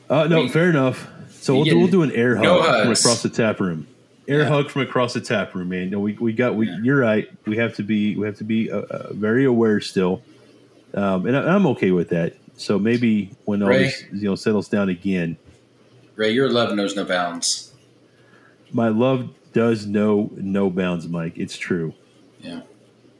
Uh, 0.09 0.27
no, 0.27 0.39
I 0.39 0.41
mean, 0.43 0.49
fair 0.51 0.71
enough. 0.71 1.09
So 1.31 1.55
we'll 1.55 1.65
do, 1.65 1.79
we'll 1.79 1.89
do 1.89 2.03
an 2.03 2.13
air 2.13 2.37
hug 2.37 2.45
no 2.45 2.63
from 2.63 2.93
across 2.93 3.23
the 3.23 3.29
tap 3.29 3.61
room. 3.61 3.87
Air 4.27 4.41
yeah. 4.41 4.49
hug 4.49 4.71
from 4.71 4.83
across 4.83 5.15
the 5.15 5.21
tap 5.21 5.55
room, 5.55 5.69
man. 5.69 5.91
No, 5.91 6.01
we, 6.01 6.15
we 6.15 6.33
got 6.33 6.55
we. 6.55 6.69
Yeah. 6.69 6.79
You're 6.83 6.99
right. 6.99 7.29
We 7.47 7.57
have 7.59 7.75
to 7.77 7.83
be 7.83 8.17
we 8.17 8.27
have 8.27 8.37
to 8.39 8.45
be 8.45 8.71
uh, 8.71 8.79
uh, 8.79 9.13
very 9.13 9.45
aware 9.45 9.81
still, 9.81 10.23
um, 10.95 11.27
and 11.27 11.37
I, 11.37 11.55
am 11.55 11.67
okay 11.69 11.91
with 11.91 12.09
that. 12.09 12.35
So 12.57 12.79
maybe 12.79 13.31
when 13.45 13.63
all 13.63 13.69
this 13.69 14.03
you 14.13 14.29
know 14.29 14.35
settles 14.35 14.69
down 14.69 14.89
again, 14.89 15.37
Ray, 16.17 16.31
your 16.31 16.51
love 16.51 16.75
knows 16.75 16.97
no 16.97 17.05
bounds. 17.05 17.73
My 18.73 18.89
love 18.89 19.29
does 19.53 19.87
know 19.87 20.31
no 20.37 20.71
bounds, 20.71 21.07
Mike. 21.07 21.35
It's 21.37 21.57
true. 21.57 21.95
Yeah. 22.41 22.63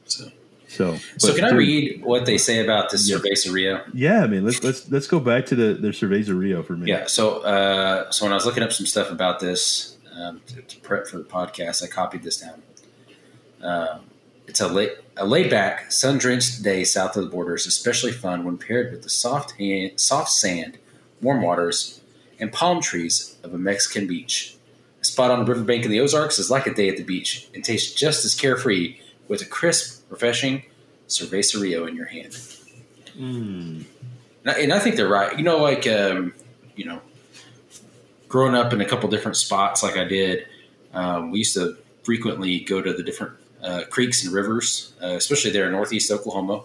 So. 0.07 0.31
So, 0.69 0.99
so 1.19 1.35
can 1.35 1.45
I 1.45 1.53
read 1.53 2.03
what 2.03 2.27
they 2.27 2.39
say 2.39 2.63
about 2.63 2.91
the 2.91 2.99
yeah. 2.99 3.17
Cerveza 3.17 3.53
Rio? 3.53 3.85
Yeah, 3.95 4.23
I 4.23 4.27
mean, 4.27 4.45
let's 4.45 4.63
let's 4.65 4.91
let's 4.91 5.07
go 5.07 5.21
back 5.21 5.47
to 5.47 5.55
the 5.55 5.75
the 5.75 5.89
Cerveza 5.89 6.37
Rio 6.37 6.63
for 6.63 6.77
me. 6.77 6.91
Yeah. 6.91 7.07
So, 7.07 7.41
uh, 7.41 8.11
so 8.11 8.25
when 8.25 8.33
I 8.33 8.35
was 8.35 8.47
looking 8.47 8.63
up 8.63 8.73
some 8.73 8.87
stuff 8.87 9.11
about 9.11 9.39
this 9.39 9.97
um, 10.13 10.41
to, 10.49 10.63
to, 10.63 10.81
prep 10.81 11.07
for 11.07 11.19
the 11.19 11.25
podcast, 11.25 11.85
I 11.85 11.87
copied 11.87 12.23
this 12.25 12.39
down. 12.39 12.63
Um, 13.63 14.01
it's 14.47 14.61
a 14.61 14.69
late 14.69 14.93
a 15.17 15.25
laid 15.25 15.51
back, 15.51 15.91
sun 15.93 16.19
drenched 16.19 16.63
day 16.63 16.85
south 16.85 17.17
of 17.17 17.25
the 17.25 17.31
border 17.31 17.55
is 17.55 17.67
especially 17.67 18.13
fun 18.13 18.45
when 18.45 18.59
paired 18.59 18.93
with 18.93 19.03
the 19.03 19.09
soft 19.09 19.53
hand, 19.53 19.99
soft 20.01 20.31
sand, 20.31 20.79
warm 21.23 21.43
waters, 21.43 22.01
and 22.39 22.53
palm 22.53 22.83
trees 22.83 23.37
of 23.43 23.55
a 23.55 23.59
Mexican 23.59 24.07
beach. 24.07 24.57
A 25.01 25.05
spot 25.05 25.31
on 25.31 25.39
the 25.39 25.51
riverbank 25.51 25.85
in 25.85 25.91
the 25.91 26.01
Ozarks 26.01 26.39
is 26.39 26.51
like 26.51 26.67
a 26.67 26.75
day 26.75 26.89
at 26.89 26.97
the 26.97 27.05
beach 27.05 27.49
and 27.55 27.65
tastes 27.65 27.95
just 27.95 28.25
as 28.25 28.35
carefree 28.35 28.99
with 29.29 29.43
a 29.43 29.45
crisp, 29.45 30.11
refreshing 30.11 30.65
Cerveza 31.09 31.61
Rio 31.61 31.87
in 31.87 31.97
your 31.97 32.07
hand. 32.07 32.33
Mm. 33.17 33.85
And, 34.45 34.51
I, 34.51 34.53
and, 34.61 34.73
I, 34.73 34.79
think 34.79 34.97
they're 34.97 35.09
right. 35.09 35.37
You 35.37 35.45
know, 35.45 35.59
like 35.59 35.87
um, 35.87 36.35
you 36.75 36.85
know, 36.85 37.01
growing 38.29 38.55
up 38.55 38.73
in 38.73 38.81
a 38.81 38.85
couple 38.85 39.09
different 39.09 39.37
spots, 39.37 39.83
like 39.83 39.97
I 39.97 40.05
did, 40.05 40.47
um, 40.93 41.31
we 41.31 41.39
used 41.39 41.55
to 41.55 41.77
frequently 42.03 42.61
go 42.61 42.81
to 42.81 42.93
the 42.93 43.03
different 43.03 43.35
uh, 43.63 43.83
creeks 43.91 44.25
and 44.25 44.33
rivers, 44.35 44.93
uh, 45.03 45.09
especially 45.09 45.51
there 45.51 45.67
in 45.67 45.73
northeast 45.73 46.11
Oklahoma. 46.11 46.63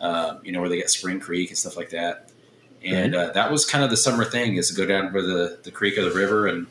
Uh, 0.00 0.38
you 0.42 0.50
know, 0.50 0.60
where 0.60 0.68
they 0.68 0.80
got 0.80 0.90
Spring 0.90 1.20
Creek 1.20 1.50
and 1.50 1.58
stuff 1.58 1.76
like 1.76 1.90
that. 1.90 2.30
And 2.84 3.14
mm-hmm. 3.14 3.32
that 3.34 3.52
was 3.52 3.64
kind 3.64 3.84
of 3.84 3.90
the 3.90 3.96
summer 3.96 4.24
thing: 4.24 4.56
is 4.56 4.68
to 4.70 4.74
go 4.74 4.86
down 4.86 5.12
to 5.12 5.22
the 5.22 5.58
the 5.62 5.70
creek 5.70 5.96
or 5.98 6.02
the 6.02 6.10
river 6.10 6.48
and 6.48 6.66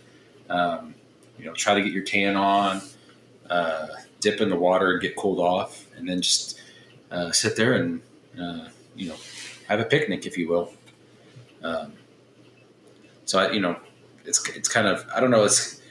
um, 0.50 0.96
you 1.40 1.46
know 1.46 1.54
try 1.54 1.74
to 1.74 1.82
get 1.82 1.94
your 1.94 2.04
tan 2.04 2.36
on. 2.36 2.82
Dip 4.22 4.40
in 4.40 4.50
the 4.50 4.56
water 4.56 4.94
and 4.94 5.02
get 5.02 5.16
cooled 5.16 5.40
off, 5.40 5.86
and 5.98 6.08
then 6.08 6.22
just 6.22 6.60
uh, 7.12 7.32
sit 7.32 7.56
there 7.56 7.74
and 7.74 8.02
uh, 8.40 8.70
you 8.96 9.10
know 9.10 9.16
have 9.68 9.80
a 9.80 9.86
picnic, 9.86 10.26
if 10.26 10.38
you 10.38 10.48
will. 10.48 10.74
Um, 11.64 11.94
so 13.26 13.40
I, 13.40 13.52
you 13.52 13.60
know, 13.60 13.78
it's 14.26 14.48
it's 14.50 14.70
kind 14.70 14.88
of 14.88 15.06
I 15.14 15.20
don't 15.20 15.32
know. 15.32 15.44
It's 15.44 15.82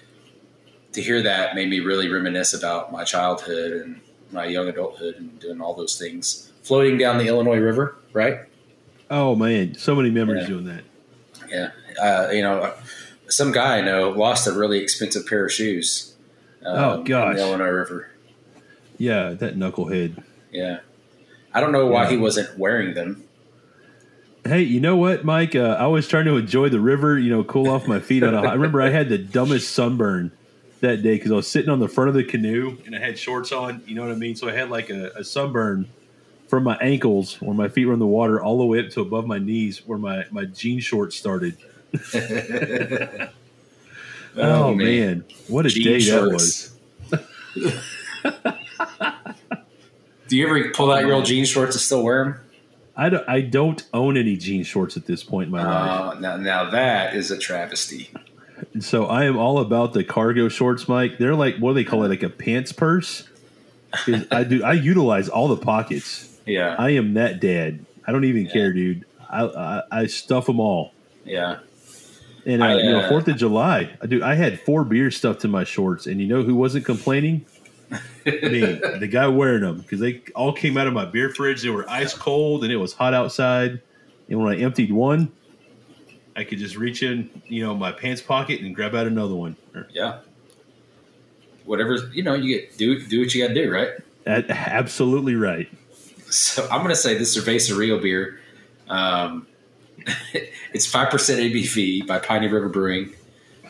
to 0.93 1.03
hear 1.03 1.23
that 1.23 1.55
made 1.55 1.69
me 1.69 1.81
really 1.81 2.09
reminisce 2.09 2.53
about 2.53 2.93
my 2.93 3.05
childhood 3.05 3.73
and 3.73 4.01
my 4.33 4.45
young 4.45 4.69
adulthood 4.69 5.17
and 5.17 5.39
doing 5.41 5.61
all 5.61 5.75
those 5.75 5.99
things, 5.99 6.53
floating 6.63 6.99
down 6.99 7.19
the 7.19 7.27
Illinois 7.27 7.59
River, 7.59 7.97
right? 8.13 8.41
Oh 9.11 9.35
man, 9.35 9.75
so 9.75 9.95
many 9.95 10.11
memories 10.11 10.43
yeah. 10.43 10.49
doing 10.49 10.65
that. 10.67 10.85
Yeah, 11.49 11.71
uh, 12.01 12.31
you 12.31 12.43
know, 12.43 12.75
some 13.29 13.53
guy 13.53 13.79
I 13.79 13.81
know 13.81 14.11
lost 14.11 14.47
a 14.47 14.53
really 14.53 14.79
expensive 14.79 15.27
pair 15.27 15.47
of 15.47 15.53
shoes. 15.53 16.15
Um, 16.65 16.79
oh 16.79 17.03
gosh, 17.03 17.37
the 17.37 17.43
Illinois 17.43 17.69
River. 17.69 18.10
Yeah, 19.01 19.31
that 19.31 19.57
knucklehead. 19.57 20.23
Yeah. 20.53 20.81
I 21.55 21.61
don't 21.61 21.73
know 21.73 21.87
why 21.87 22.05
yeah. 22.05 22.11
he 22.11 22.17
wasn't 22.19 22.59
wearing 22.59 22.93
them. 22.93 23.25
Hey, 24.45 24.61
you 24.61 24.79
know 24.79 24.95
what, 24.95 25.25
Mike? 25.25 25.57
Uh, 25.57 25.77
I 25.79 25.87
was 25.87 26.07
trying 26.07 26.27
to 26.27 26.37
enjoy 26.37 26.69
the 26.69 26.81
river, 26.81 27.19
you 27.19 27.31
know, 27.31 27.43
cool 27.43 27.71
off 27.71 27.89
my 27.89 27.99
feet. 27.99 28.23
On 28.23 28.35
a, 28.35 28.43
I 28.47 28.53
remember 28.53 28.83
I 28.83 28.91
had 28.91 29.09
the 29.09 29.17
dumbest 29.17 29.73
sunburn 29.73 30.33
that 30.81 31.03
day 31.03 31.15
because 31.15 31.33
I 31.33 31.37
was 31.37 31.49
sitting 31.49 31.71
on 31.71 31.81
the 31.81 31.89
front 31.89 32.09
of 32.09 32.15
the 32.15 32.23
canoe 32.25 32.77
and 32.85 32.95
I 32.95 32.99
had 32.99 33.19
shorts 33.19 33.53
on. 33.53 33.83
You 33.87 33.95
know 33.95 34.03
what 34.03 34.13
I 34.13 34.17
mean? 34.17 34.37
So 34.37 34.51
I 34.51 34.53
had 34.53 34.69
like 34.69 34.91
a, 34.91 35.13
a 35.17 35.25
sunburn 35.25 35.89
from 36.49 36.65
my 36.65 36.77
ankles 36.83 37.41
where 37.41 37.55
my 37.55 37.69
feet 37.69 37.87
were 37.87 37.95
in 37.95 38.01
the 38.01 38.07
water 38.07 38.43
all 38.43 38.59
the 38.59 38.67
way 38.67 38.81
up 38.81 38.91
to 38.91 39.01
above 39.01 39.27
my 39.27 39.39
knees 39.39 39.79
where 39.87 39.99
my, 39.99 40.27
my 40.31 40.45
jean 40.45 40.79
shorts 40.79 41.17
started. 41.17 41.57
oh, 42.15 43.29
oh 44.37 44.75
man. 44.75 44.77
man. 44.77 45.25
what 45.49 45.65
a 45.65 45.71
jean 45.71 45.85
day 45.85 46.01
shorts. 46.01 46.75
that 47.09 47.25
was. 47.55 48.55
Do 50.29 50.37
you 50.37 50.47
ever 50.47 50.71
pull 50.71 50.93
out 50.93 51.03
your 51.03 51.15
old 51.15 51.25
jean 51.25 51.45
shorts 51.45 51.75
and 51.75 51.83
still 51.83 52.05
wear 52.05 52.25
them? 52.25 52.41
I 52.97 53.09
don't, 53.09 53.29
I 53.29 53.41
don't 53.41 53.85
own 53.95 54.17
any 54.17 54.37
jean 54.37 54.63
shorts 54.63 54.97
at 54.97 55.07
this 55.07 55.25
point 55.25 55.47
in 55.47 55.53
my 55.53 55.63
uh, 55.63 56.07
life. 56.11 56.21
Now, 56.21 56.37
now 56.37 56.71
that 56.71 57.15
is 57.15 57.31
a 57.31 57.39
travesty. 57.39 58.11
So 58.79 59.07
I 59.07 59.25
am 59.25 59.37
all 59.37 59.59
about 59.59 59.93
the 59.93 60.05
cargo 60.05 60.49
shorts, 60.49 60.87
Mike. 60.87 61.19
They're 61.19 61.35
like 61.35 61.57
what 61.57 61.71
do 61.71 61.75
they 61.75 61.85
call 61.85 62.05
it? 62.05 62.09
Like 62.09 62.23
a 62.23 62.29
pants 62.29 62.73
purse. 62.73 63.29
I 64.31 64.45
do. 64.45 64.63
I 64.63 64.75
utilize 64.75 65.29
all 65.29 65.49
the 65.49 65.57
pockets. 65.57 66.39
Yeah. 66.47 66.77
I 66.79 66.91
am 66.91 67.15
that 67.15 67.41
dad. 67.41 67.85
I 68.07 68.13
don't 68.13 68.25
even 68.25 68.47
yeah. 68.47 68.53
care, 68.53 68.73
dude. 68.73 69.05
I, 69.29 69.45
I, 69.45 69.83
I 69.91 70.07
stuff 70.07 70.47
them 70.47 70.61
all. 70.61 70.93
Yeah. 71.25 71.59
And 72.47 72.63
uh, 72.63 72.67
I, 72.67 72.73
uh, 72.75 72.77
you 72.79 72.91
know, 72.91 73.09
Fourth 73.09 73.29
of 73.29 73.37
July, 73.37 73.91
dude, 74.07 74.23
I 74.23 74.35
had 74.35 74.61
four 74.61 74.85
beers 74.85 75.17
stuffed 75.17 75.45
in 75.45 75.51
my 75.51 75.65
shorts, 75.65 76.07
and 76.07 76.21
you 76.21 76.27
know 76.27 76.43
who 76.43 76.55
wasn't 76.55 76.85
complaining? 76.85 77.45
Me, 78.43 78.81
the 78.99 79.09
guy 79.09 79.27
wearing 79.27 79.63
them, 79.63 79.79
because 79.79 80.01
they 80.01 80.23
all 80.35 80.53
came 80.53 80.77
out 80.77 80.87
of 80.87 80.93
my 80.93 81.05
beer 81.05 81.31
fridge. 81.31 81.63
They 81.63 81.71
were 81.71 81.89
ice 81.89 82.15
cold 82.15 82.65
and 82.65 82.73
it 82.73 82.77
was 82.77 82.93
hot 82.93 83.15
outside. 83.15 83.81
And 84.29 84.39
when 84.39 84.53
I 84.53 84.59
emptied 84.59 84.93
one, 84.93 85.33
I 86.37 86.45
could 86.45 86.59
just 86.59 86.77
reach 86.77 87.03
in, 87.03 87.29
you 87.47 87.63
know, 87.63 87.75
my 87.75 87.93
pants 87.93 88.23
pocket 88.23 88.61
and 88.61 88.75
grab 88.75 88.95
out 88.95 89.07
another 89.07 89.35
one. 89.35 89.57
Yeah. 89.93 90.21
Whatever 91.65 91.97
you 92.13 92.23
know, 92.23 92.35
you 92.35 92.59
get 92.59 92.79
do 92.79 93.05
do 93.07 93.21
what 93.21 93.35
you 93.35 93.43
got 93.43 93.55
to 93.55 93.55
do, 93.55 93.71
right? 93.71 93.91
absolutely 94.27 95.35
right. 95.35 95.69
So 96.31 96.67
I'm 96.71 96.79
going 96.79 96.91
to 96.91 96.97
say 96.97 97.19
this 97.19 97.37
Cerveza 97.37 97.77
Rio 97.77 97.99
beer. 98.01 98.41
Um, 98.89 99.47
it's 100.73 100.87
five 100.87 101.11
percent 101.11 101.41
ABV 101.41 102.07
by 102.07 102.19
Piney 102.19 102.49
River 102.49 102.69
Brewing 102.69 103.15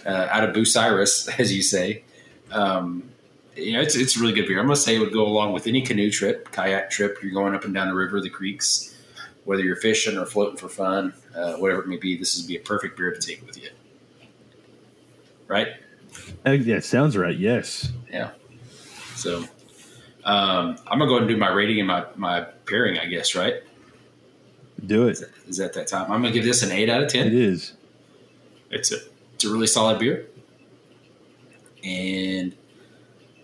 uh, 0.07 0.29
out 0.31 0.49
of 0.49 0.55
Bucyrus, 0.55 1.29
as 1.39 1.55
you 1.55 1.63
say. 1.63 2.05
Um, 2.51 3.11
you 3.57 3.73
know, 3.73 3.81
it's 3.81 3.97
it's 3.97 4.17
a 4.17 4.21
really 4.21 4.33
good 4.33 4.47
beer. 4.47 4.59
I'm 4.59 4.67
gonna 4.67 4.77
say 4.77 4.97
it 4.97 5.01
would 5.01 5.13
go 5.13 5.27
along 5.27 5.53
with 5.53 5.67
any 5.67 5.83
canoe 5.83 6.11
trip, 6.11 6.51
kayak 6.53 6.91
trip. 6.91 7.19
You're 7.23 7.33
going 7.33 7.55
up 7.55 7.65
and 7.65 7.75
down 7.75 7.89
the 7.89 7.95
river, 7.95 8.21
the 8.21 8.31
creeks, 8.31 8.97
whether 9.45 9.63
you're 9.63 9.77
fishing 9.77 10.17
or 10.17 10.27
floating 10.27 10.57
for 10.57 10.69
fun, 10.69 11.15
uh, 11.35 11.55
whatever 11.55 11.83
it 11.83 11.89
may 11.89 11.97
be. 11.97 12.17
This 12.17 12.39
would 12.39 12.47
be 12.47 12.57
a 12.57 12.61
perfect 12.61 12.97
beer 12.97 13.13
to 13.13 13.21
take 13.21 13.45
with 13.47 13.61
you. 13.61 13.71
Right? 15.49 15.69
Uh, 16.47 16.53
yeah, 16.53 16.81
sounds 16.81 17.17
right. 17.17 17.37
Yes. 17.37 17.91
Yeah. 18.11 18.31
So, 19.17 19.45
um, 20.25 20.79
I'm 20.87 20.99
gonna 20.99 21.07
go 21.07 21.17
ahead 21.17 21.23
and 21.23 21.29
do 21.29 21.37
my 21.37 21.51
rating 21.51 21.79
and 21.79 21.89
my 21.89 22.05
my 22.17 22.43
pairing. 22.67 22.99
I 22.99 23.07
guess 23.07 23.35
right. 23.35 23.57
Do 24.87 25.09
it. 25.09 25.13
Is 25.13 25.21
that, 25.21 25.31
is 25.49 25.57
that 25.59 25.73
that 25.75 25.89
time? 25.89 26.11
I'm 26.11 26.23
gonna 26.23 26.33
give 26.33 26.45
this 26.45 26.63
an 26.63 26.73
eight 26.73 26.89
out 26.89 27.03
of 27.03 27.09
ten. 27.09 27.27
It 27.27 27.35
is. 27.35 27.75
It's 28.71 28.93
a 28.93 28.97
it's 29.35 29.45
a 29.45 29.53
really 29.53 29.67
solid 29.67 29.99
beer, 29.99 30.27
and 31.83 32.55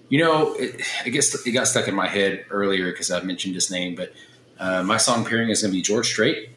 you 0.08 0.18
know, 0.18 0.54
it, 0.54 0.80
I 1.04 1.08
guess 1.08 1.46
it 1.46 1.50
got 1.52 1.66
stuck 1.66 1.88
in 1.88 1.94
my 1.94 2.06
head 2.06 2.44
earlier 2.50 2.90
because 2.90 3.10
I 3.10 3.20
mentioned 3.22 3.54
his 3.54 3.70
name, 3.70 3.94
but 3.94 4.12
uh, 4.58 4.82
my 4.82 4.96
song 4.96 5.24
pairing 5.24 5.50
is 5.50 5.62
going 5.62 5.72
to 5.72 5.76
be 5.76 5.82
George 5.82 6.06
Strait, 6.06 6.50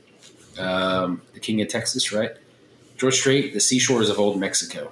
um, 0.58 1.22
the 1.34 1.40
King 1.40 1.62
of 1.62 1.68
Texas, 1.68 2.12
right? 2.12 2.32
George 2.98 3.16
Strait, 3.16 3.54
the 3.54 3.60
seashores 3.60 4.10
of 4.10 4.20
old 4.20 4.40
Mexico. 4.40 4.92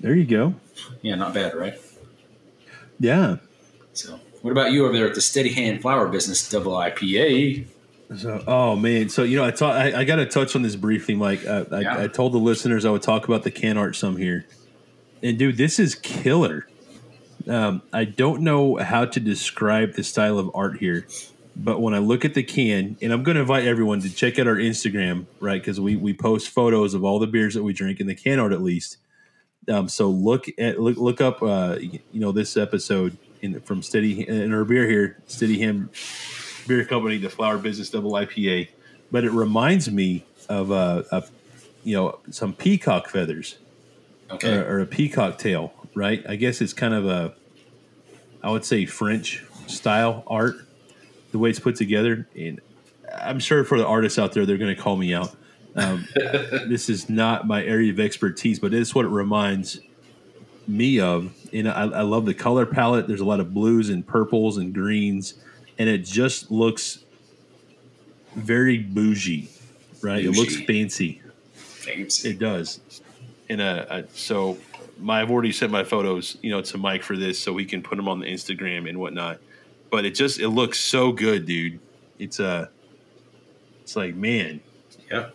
There 0.00 0.14
you 0.14 0.24
go. 0.24 0.54
Yeah, 1.00 1.14
not 1.14 1.32
bad, 1.34 1.54
right? 1.54 1.80
Yeah. 2.98 3.36
So, 3.92 4.18
what 4.42 4.50
about 4.50 4.72
you 4.72 4.84
over 4.84 4.92
there 4.92 5.06
at 5.06 5.14
the 5.14 5.20
Steady 5.20 5.52
Hand 5.52 5.82
Flower 5.82 6.08
Business 6.08 6.48
Double 6.48 6.72
IPA? 6.72 7.66
So, 8.16 8.44
oh 8.46 8.76
man, 8.76 9.08
so 9.08 9.22
you 9.22 9.36
know, 9.36 9.44
I, 9.44 9.52
ta- 9.52 9.72
I, 9.72 10.00
I 10.00 10.04
got 10.04 10.16
to 10.16 10.26
touch 10.26 10.54
on 10.54 10.62
this 10.62 10.76
briefly, 10.76 11.14
Mike. 11.14 11.46
I, 11.46 11.64
I, 11.70 11.80
yeah. 11.80 12.02
I 12.02 12.08
told 12.08 12.32
the 12.32 12.38
listeners 12.38 12.84
I 12.84 12.90
would 12.90 13.02
talk 13.02 13.26
about 13.26 13.42
the 13.42 13.50
can 13.50 13.78
art 13.78 13.96
some 13.96 14.16
here. 14.16 14.44
And 15.22 15.38
dude, 15.38 15.56
this 15.56 15.78
is 15.78 15.94
killer. 15.94 16.66
Um, 17.48 17.82
I 17.92 18.04
don't 18.04 18.42
know 18.42 18.76
how 18.76 19.04
to 19.04 19.20
describe 19.20 19.94
the 19.94 20.04
style 20.04 20.38
of 20.38 20.50
art 20.54 20.78
here, 20.78 21.06
but 21.56 21.80
when 21.80 21.94
I 21.94 21.98
look 21.98 22.24
at 22.24 22.34
the 22.34 22.42
can, 22.42 22.96
and 23.02 23.12
I'm 23.12 23.22
going 23.22 23.34
to 23.34 23.40
invite 23.40 23.66
everyone 23.66 24.00
to 24.00 24.14
check 24.14 24.38
out 24.38 24.46
our 24.46 24.56
Instagram, 24.56 25.26
right? 25.40 25.60
Because 25.60 25.80
we 25.80 25.96
we 25.96 26.12
post 26.14 26.48
photos 26.50 26.94
of 26.94 27.04
all 27.04 27.18
the 27.18 27.26
beers 27.26 27.54
that 27.54 27.62
we 27.62 27.72
drink 27.72 28.00
in 28.00 28.06
the 28.06 28.14
can 28.14 28.38
art, 28.38 28.52
at 28.52 28.62
least. 28.62 28.98
Um, 29.68 29.88
so 29.88 30.08
look 30.08 30.46
at 30.58 30.80
look 30.80 30.96
look 30.96 31.20
up 31.20 31.42
uh, 31.42 31.78
you 31.80 32.00
know 32.14 32.32
this 32.32 32.56
episode 32.56 33.16
in, 33.42 33.60
from 33.60 33.82
Steady 33.82 34.26
in 34.26 34.52
our 34.52 34.64
beer 34.64 34.88
here, 34.88 35.18
Steady 35.26 35.58
Hand 35.60 35.90
Beer 36.66 36.84
Company, 36.84 37.18
the 37.18 37.30
Flower 37.30 37.58
Business 37.58 37.90
Double 37.90 38.12
IPA. 38.12 38.68
But 39.10 39.24
it 39.24 39.30
reminds 39.30 39.90
me 39.90 40.24
of 40.48 40.72
uh, 40.72 41.02
of 41.10 41.30
you 41.84 41.94
know 41.96 42.18
some 42.30 42.54
peacock 42.54 43.08
feathers, 43.08 43.58
okay, 44.32 44.56
or, 44.56 44.76
or 44.76 44.80
a 44.80 44.86
peacock 44.86 45.38
tail, 45.38 45.72
right? 45.94 46.24
I 46.28 46.36
guess 46.36 46.60
it's 46.60 46.72
kind 46.72 46.94
of 46.94 47.06
a 47.06 47.34
I 48.42 48.50
would 48.50 48.64
say 48.64 48.86
French 48.86 49.44
style 49.68 50.24
art, 50.26 50.56
the 51.30 51.38
way 51.38 51.50
it's 51.50 51.60
put 51.60 51.76
together. 51.76 52.28
And 52.36 52.60
I'm 53.14 53.38
sure 53.38 53.64
for 53.64 53.78
the 53.78 53.86
artists 53.86 54.18
out 54.18 54.32
there, 54.32 54.44
they're 54.44 54.58
going 54.58 54.74
to 54.74 54.80
call 54.80 54.96
me 54.96 55.14
out. 55.14 55.34
Um, 55.76 56.06
this 56.14 56.88
is 56.88 57.08
not 57.08 57.46
my 57.46 57.64
area 57.64 57.92
of 57.92 58.00
expertise, 58.00 58.58
but 58.58 58.74
it's 58.74 58.94
what 58.94 59.04
it 59.04 59.08
reminds 59.10 59.80
me 60.66 60.98
of. 60.98 61.32
And 61.52 61.68
I, 61.68 61.82
I, 61.82 62.02
love 62.02 62.26
the 62.26 62.34
color 62.34 62.66
palette. 62.66 63.06
There's 63.06 63.20
a 63.20 63.24
lot 63.24 63.40
of 63.40 63.54
blues 63.54 63.88
and 63.88 64.06
purples 64.06 64.58
and 64.58 64.74
greens, 64.74 65.34
and 65.78 65.88
it 65.88 65.98
just 65.98 66.50
looks 66.50 67.04
very 68.34 68.78
bougie, 68.78 69.48
right? 70.02 70.24
Bougie. 70.24 70.28
It 70.28 70.40
looks 70.40 70.56
fancy. 70.62 71.22
Fancy. 71.54 72.30
It 72.30 72.38
does. 72.38 72.80
And 73.52 73.60
uh, 73.60 74.02
so 74.14 74.56
my, 74.98 75.20
I've 75.20 75.30
already 75.30 75.52
sent 75.52 75.70
my 75.70 75.84
photos, 75.84 76.38
you 76.40 76.50
know, 76.50 76.62
to 76.62 76.78
Mike 76.78 77.02
for 77.02 77.18
this, 77.18 77.38
so 77.38 77.52
we 77.52 77.66
can 77.66 77.82
put 77.82 77.96
them 77.96 78.08
on 78.08 78.18
the 78.18 78.26
Instagram 78.26 78.88
and 78.88 78.98
whatnot. 78.98 79.40
But 79.90 80.06
it 80.06 80.14
just 80.14 80.40
it 80.40 80.48
looks 80.48 80.80
so 80.80 81.12
good, 81.12 81.44
dude. 81.44 81.78
It's 82.18 82.40
uh 82.40 82.68
it's 83.82 83.94
like 83.94 84.14
man, 84.14 84.60
yeah, 85.10 85.28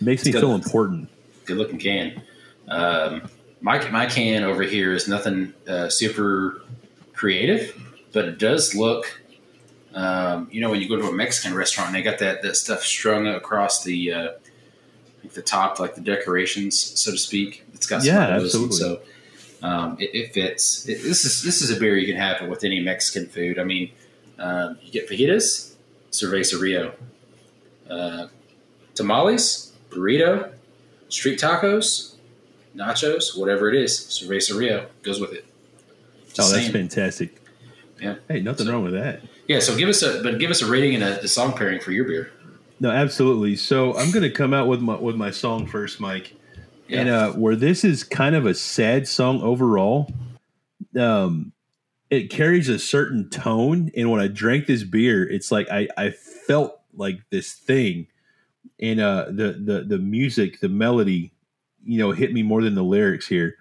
makes 0.00 0.24
it's 0.24 0.36
me 0.36 0.40
feel 0.40 0.54
important. 0.54 1.08
Good 1.46 1.56
looking 1.56 1.80
can. 1.80 2.22
Um, 2.68 3.28
my 3.60 3.88
my 3.90 4.06
can 4.06 4.44
over 4.44 4.62
here 4.62 4.94
is 4.94 5.08
nothing 5.08 5.52
uh, 5.66 5.88
super 5.88 6.62
creative, 7.12 7.76
but 8.12 8.26
it 8.26 8.38
does 8.38 8.76
look. 8.76 9.20
Um, 9.94 10.48
you 10.52 10.60
know, 10.60 10.70
when 10.70 10.80
you 10.80 10.88
go 10.88 10.94
to 10.94 11.08
a 11.08 11.12
Mexican 11.12 11.56
restaurant, 11.56 11.88
and 11.88 11.96
they 11.96 12.02
got 12.02 12.20
that 12.20 12.42
that 12.42 12.54
stuff 12.54 12.84
strung 12.84 13.26
across 13.26 13.82
the 13.82 14.12
uh, 14.12 14.28
like 15.22 15.32
the 15.32 15.42
top, 15.42 15.78
like 15.78 15.94
the 15.94 16.00
decorations, 16.00 16.78
so 16.78 17.10
to 17.10 17.18
speak. 17.18 17.64
It's 17.74 17.86
got 17.86 18.04
yeah, 18.04 18.20
absolutely. 18.20 18.76
So 18.76 19.00
um, 19.62 19.96
it, 19.98 20.10
it, 20.14 20.32
fits. 20.32 20.88
It, 20.88 21.02
this 21.02 21.24
is 21.24 21.42
this 21.42 21.60
is 21.62 21.70
a 21.70 21.78
beer 21.78 21.96
you 21.96 22.06
can 22.06 22.20
have 22.20 22.48
with 22.48 22.64
any 22.64 22.80
Mexican 22.80 23.26
food. 23.26 23.58
I 23.58 23.64
mean, 23.64 23.90
um, 24.38 24.78
you 24.82 24.92
get 24.92 25.08
fajitas, 25.08 25.74
cerveza 26.10 26.60
Rio, 26.60 26.94
uh, 27.88 28.28
tamales, 28.94 29.72
burrito, 29.90 30.52
street 31.08 31.38
tacos, 31.38 32.14
nachos, 32.74 33.38
whatever 33.38 33.68
it 33.68 33.74
is, 33.74 33.98
cerveza 33.98 34.58
Rio 34.58 34.86
goes 35.02 35.20
with 35.20 35.32
it. 35.32 35.44
Just 36.28 36.40
oh, 36.40 36.52
that's 36.52 36.62
saying. 36.62 36.72
fantastic. 36.72 37.36
Yeah. 38.00 38.16
Hey, 38.28 38.40
nothing 38.40 38.66
so, 38.66 38.72
wrong 38.72 38.84
with 38.84 38.94
that. 38.94 39.20
Yeah. 39.46 39.58
So 39.58 39.76
give 39.76 39.88
us 39.88 40.02
a 40.02 40.22
but 40.22 40.38
give 40.38 40.50
us 40.50 40.62
a 40.62 40.70
rating 40.70 40.94
and 40.94 41.04
a, 41.04 41.20
a 41.20 41.28
song 41.28 41.52
pairing 41.52 41.80
for 41.80 41.92
your 41.92 42.04
beer. 42.04 42.32
No, 42.80 42.90
absolutely. 42.90 43.56
So 43.56 43.94
I'm 43.94 44.10
going 44.10 44.22
to 44.22 44.30
come 44.30 44.54
out 44.54 44.66
with 44.66 44.80
my 44.80 44.96
with 44.96 45.14
my 45.14 45.30
song 45.30 45.66
first, 45.66 46.00
Mike. 46.00 46.34
Yeah. 46.88 47.00
And 47.00 47.10
uh, 47.10 47.32
where 47.32 47.54
this 47.54 47.84
is 47.84 48.02
kind 48.02 48.34
of 48.34 48.46
a 48.46 48.54
sad 48.54 49.06
song 49.06 49.42
overall, 49.42 50.12
um, 50.98 51.52
it 52.08 52.30
carries 52.30 52.68
a 52.68 52.78
certain 52.78 53.28
tone. 53.28 53.90
And 53.94 54.10
when 54.10 54.20
I 54.20 54.26
drank 54.28 54.66
this 54.66 54.82
beer, 54.82 55.28
it's 55.28 55.52
like 55.52 55.70
I 55.70 55.88
I 55.96 56.10
felt 56.10 56.80
like 56.94 57.20
this 57.30 57.52
thing, 57.52 58.06
and 58.80 58.98
uh, 58.98 59.26
the 59.28 59.60
the 59.62 59.84
the 59.86 59.98
music, 59.98 60.60
the 60.60 60.70
melody, 60.70 61.32
you 61.84 61.98
know, 61.98 62.12
hit 62.12 62.32
me 62.32 62.42
more 62.42 62.62
than 62.62 62.74
the 62.74 62.82
lyrics 62.82 63.28
here. 63.28 63.56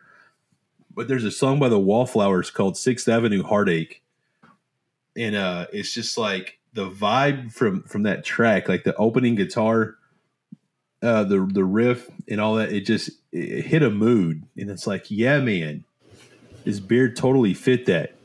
But 0.95 1.09
there's 1.09 1.25
a 1.25 1.31
song 1.31 1.59
by 1.59 1.69
the 1.69 1.79
Wallflowers 1.79 2.49
called 2.49 2.77
Sixth 2.77 3.07
Avenue 3.07 3.43
Heartache, 3.43 4.01
and 5.15 5.35
uh, 5.35 5.67
it's 5.73 5.93
just 5.93 6.17
like 6.17 6.58
the 6.73 6.89
vibe 6.89 7.51
from 7.53 7.83
from 7.83 8.03
that 8.03 8.23
track, 8.23 8.67
like 8.67 8.83
the 8.83 8.95
opening 8.95 9.35
guitar, 9.35 9.97
uh, 11.01 11.23
the 11.23 11.39
the 11.51 11.63
riff 11.63 12.09
and 12.27 12.39
all 12.39 12.55
that, 12.55 12.71
it 12.71 12.81
just 12.81 13.09
it 13.31 13.65
hit 13.65 13.83
a 13.83 13.89
mood, 13.89 14.43
and 14.57 14.69
it's 14.69 14.87
like, 14.87 15.09
yeah, 15.09 15.39
man, 15.39 15.83
his 16.65 16.79
beard 16.79 17.15
totally 17.15 17.53
fit 17.53 17.85
that. 17.87 18.15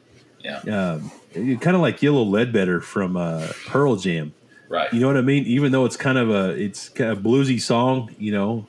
Yeah, 0.41 0.59
um, 0.59 1.11
kind 1.35 1.75
of 1.75 1.81
like 1.81 2.03
Yellow 2.03 2.23
Ledbetter 2.23 2.81
from 2.81 3.17
uh, 3.17 3.49
Pearl 3.67 3.97
Jam. 3.97 4.35
Right. 4.69 4.93
You 4.93 5.01
know 5.01 5.07
what 5.07 5.17
I 5.17 5.23
mean? 5.23 5.45
Even 5.45 5.73
though 5.73 5.85
it's 5.85 5.97
kind 5.97 6.19
of 6.19 6.31
a 6.31 6.51
it's 6.51 6.89
kind 6.89 7.11
of 7.11 7.19
bluesy 7.19 7.61
song, 7.61 8.15
you 8.19 8.33
know, 8.33 8.67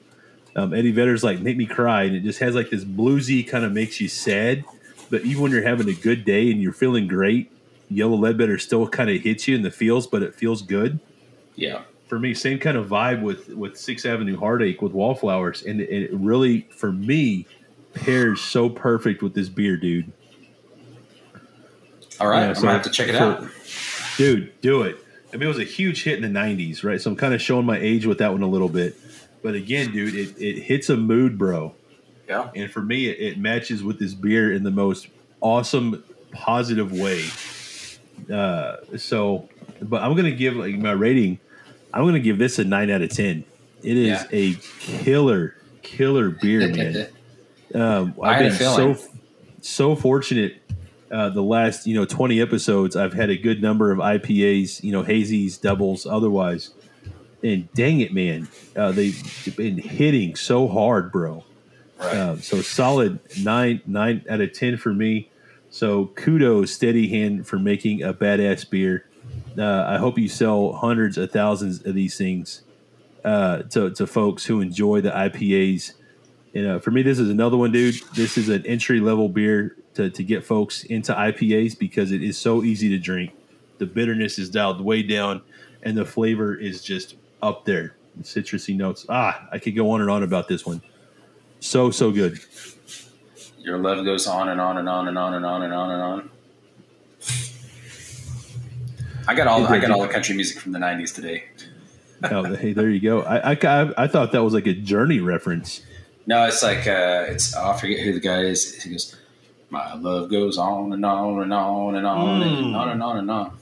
um, 0.56 0.74
Eddie 0.74 0.92
Vedder's 0.92 1.24
like 1.24 1.40
"Make 1.40 1.58
Me 1.58 1.66
Cry," 1.66 2.04
and 2.04 2.16
it 2.16 2.22
just 2.22 2.40
has 2.40 2.56
like 2.56 2.70
this 2.70 2.84
bluesy 2.84 3.46
kind 3.48 3.66
of 3.66 3.74
makes 3.74 4.00
you 4.00 4.08
sad. 4.08 4.64
But 5.10 5.24
even 5.26 5.44
when 5.44 5.52
you're 5.52 5.64
having 5.64 5.90
a 5.90 5.94
good 5.94 6.26
day 6.26 6.50
and 6.52 6.62
you're 6.62 6.74
feeling 6.74 7.08
great, 7.08 7.52
Yellow 7.90 8.16
Ledbetter 8.16 8.58
still 8.58 8.88
kind 8.88 9.10
of 9.10 9.22
hits 9.22 9.48
you 9.48 9.56
in 9.56 9.62
the 9.62 9.72
feels, 9.72 10.08
but 10.08 10.24
it 10.24 10.34
feels 10.34 10.62
good. 10.62 11.00
Yeah. 11.56 11.82
For 12.08 12.20
me, 12.20 12.34
same 12.34 12.60
kind 12.60 12.78
of 12.78 12.88
vibe 12.88 13.22
with 13.22 13.50
with 13.50 13.78
Sixth 13.78 14.06
Avenue 14.06 14.38
Heartache 14.38 14.82
with 14.82 14.92
Wallflowers, 14.92 15.64
and 15.64 15.82
it, 15.82 15.90
it 15.90 16.14
really, 16.14 16.62
for 16.70 16.92
me, 16.92 17.48
pairs 17.96 18.42
so 18.42 18.70
perfect 18.70 19.24
with 19.24 19.34
this 19.34 19.50
beer, 19.50 19.76
dude. 19.76 20.12
All 22.20 22.28
right, 22.28 22.42
yeah, 22.42 22.48
I'm 22.50 22.54
gonna 22.54 22.72
have 22.72 22.84
to 22.84 22.92
check 22.92 23.10
it 23.10 23.16
so, 23.16 23.32
out, 23.32 23.48
dude. 24.18 24.62
Do 24.62 24.84
it. 24.84 24.98
I 25.34 25.38
mean, 25.38 25.44
it 25.44 25.48
was 25.48 25.60
a 25.60 25.64
huge 25.64 26.04
hit 26.04 26.24
in 26.24 26.34
the 26.34 26.40
'90s, 26.40 26.84
right? 26.84 27.02
So 27.02 27.10
I'm 27.10 27.18
kind 27.18 27.34
of 27.34 27.42
showing 27.42 27.66
my 27.66 27.78
age 27.78 28.06
with 28.06 28.20
that 28.20 28.32
one 28.32 28.44
a 28.44 28.48
little 28.48 28.70
bit, 28.70 28.96
but 29.42 29.56
again, 29.56 29.92
dude, 29.92 30.16
it, 30.16 30.40
it 30.40 30.62
hits 30.62 30.90
a 30.90 30.98
mood, 30.98 31.38
bro. 31.38 31.74
Yeah. 32.28 32.50
And 32.56 32.72
for 32.72 32.82
me, 32.82 33.08
it, 33.08 33.20
it 33.20 33.40
matches 33.40 33.84
with 33.84 34.00
this 34.00 34.14
beer 34.14 34.54
in 34.54 34.64
the 34.64 34.72
most 34.72 35.08
awesome, 35.42 36.04
positive 36.32 36.92
way. 36.92 37.24
Uh, 38.32 38.78
so, 38.98 39.50
but 39.82 40.02
I'm 40.02 40.16
gonna 40.16 40.32
give 40.32 40.56
like 40.56 40.76
my 40.76 40.92
rating. 40.92 41.40
I'm 41.94 42.06
gonna 42.06 42.20
give 42.20 42.38
this 42.38 42.60
a 42.60 42.64
nine 42.64 42.90
out 42.90 43.02
of 43.02 43.10
ten. 43.10 43.44
It 43.84 43.98
is 43.98 44.08
yeah. 44.08 44.28
a 44.32 44.54
killer, 44.80 45.56
killer 45.82 46.32
beer, 46.32 46.68
man. 46.76 47.08
um, 47.76 48.16
I've 48.22 48.40
been 48.40 48.54
so 48.54 48.98
so 49.62 49.96
fortunate. 49.96 50.62
Uh, 51.12 51.30
the 51.30 51.44
last 51.44 51.86
you 51.86 51.96
know 51.96 52.04
20 52.04 52.42
episodes, 52.42 52.96
I've 52.96 53.14
had 53.14 53.30
a 53.30 53.38
good 53.38 53.62
number 53.62 53.92
of 53.92 54.00
IPAs, 54.00 54.84
you 54.84 54.92
know, 54.92 55.04
hazies, 55.04 55.62
doubles, 55.62 56.06
otherwise. 56.06 56.72
And 57.44 57.72
dang 57.74 58.00
it, 58.00 58.12
man, 58.12 58.48
uh, 58.76 58.92
they've 58.92 59.56
been 59.56 59.78
hitting 59.78 60.36
so 60.36 60.68
hard, 60.68 61.12
bro. 61.12 61.44
Right. 62.00 62.16
Uh, 62.16 62.38
so 62.38 62.62
solid 62.62 63.20
nine 63.42 63.82
nine 63.86 64.26
out 64.30 64.42
of 64.42 64.52
ten 64.54 64.78
for 64.78 64.94
me. 64.94 65.30
So 65.76 66.06
kudos, 66.16 66.72
Steady 66.72 67.10
Hand, 67.10 67.46
for 67.46 67.60
making 67.60 68.02
a 68.02 68.14
badass 68.14 68.70
beer. 68.70 69.10
Uh, 69.58 69.84
I 69.86 69.98
hope 69.98 70.18
you 70.18 70.30
sell 70.30 70.72
hundreds 70.72 71.18
of 71.18 71.34
thousands 71.34 71.86
of 71.86 71.94
these 71.94 72.18
things 72.18 72.62
uh, 73.26 73.64
to, 73.64 73.92
to 73.92 74.08
folks 74.08 74.46
who 74.46 74.62
enjoy 74.62 75.02
the 75.02 75.10
IPAs. 75.10 75.92
And 76.54 76.66
uh, 76.66 76.80
for 76.80 76.92
me, 76.92 77.02
this 77.02 77.20
is 77.20 77.30
another 77.30 77.58
one, 77.58 77.74
dude. 77.74 77.96
This 78.14 78.38
is 78.38 78.48
an 78.48 78.66
entry 78.66 79.02
level 79.02 79.28
beer 79.28 79.76
to, 79.96 80.10
to 80.10 80.24
get 80.24 80.46
folks 80.46 80.86
into 80.86 81.12
IPAs 81.12 81.78
because 81.78 82.14
it 82.14 82.24
is 82.24 82.38
so 82.38 82.64
easy 82.64 82.88
to 82.88 82.98
drink. 82.98 83.34
The 83.78 83.86
bitterness 83.86 84.40
is 84.40 84.50
dialed 84.50 84.80
way 84.80 85.04
down, 85.04 85.42
and 85.84 85.98
the 85.98 86.06
flavor 86.06 86.56
is 86.56 86.82
just 86.82 87.18
up 87.42 87.66
there. 87.66 87.98
The 88.16 88.24
citrusy 88.24 88.78
notes. 88.78 89.06
Ah, 89.10 89.46
I 89.52 89.60
could 89.60 89.76
go 89.76 89.92
on 89.92 90.00
and 90.00 90.10
on 90.10 90.24
about 90.24 90.48
this 90.48 90.66
one. 90.66 90.82
So, 91.60 91.92
so 91.92 92.12
good 92.12 92.40
your 93.66 93.80
love 93.80 94.06
goes 94.06 94.28
on 94.28 94.50
and 94.50 94.62
on 94.62 94.78
and 94.78 94.88
on 94.88 95.08
and 95.08 95.18
on 95.18 95.34
and 95.34 95.46
on 95.46 95.64
and 95.64 95.74
on 95.74 95.92
and 95.92 96.02
on. 96.02 96.30
I 99.28 99.34
got 99.34 99.48
all 99.48 99.66
I 99.66 99.80
got 99.80 99.90
all 99.90 100.04
the 100.04 100.08
country 100.08 100.36
music 100.36 100.60
from 100.60 100.72
the 100.72 100.80
'90s 100.80 101.14
today. 101.14 101.46
oh, 102.32 102.44
hey, 102.44 102.74
there 102.74 102.90
you 102.90 103.00
go. 103.00 103.24
I, 103.24 103.54
I, 103.54 104.04
I 104.04 104.08
thought 104.08 104.32
that 104.34 104.44
was 104.44 104.54
like 104.54 104.68
a 104.68 104.74
Journey 104.74 105.20
reference. 105.20 105.82
No, 106.28 106.46
it's 106.46 106.62
like 106.62 106.86
uh, 106.88 107.26
it's 107.28 107.56
oh, 107.56 107.72
I 107.72 107.78
forget 107.78 108.00
who 108.02 108.14
the 108.14 108.20
guy 108.20 108.42
is. 108.42 108.84
He 108.84 108.92
goes, 108.92 109.16
"My 109.72 109.96
love 109.96 110.30
goes 110.30 110.60
on 110.60 110.94
and 110.94 111.04
on 111.04 111.42
and 111.42 111.52
on 111.52 111.96
and 111.96 112.06
on 112.06 112.42
mm. 112.42 112.58
and 112.66 112.76
on 112.76 112.90
and 112.90 113.04
on 113.04 113.18
and 113.18 113.32
on." 113.32 113.58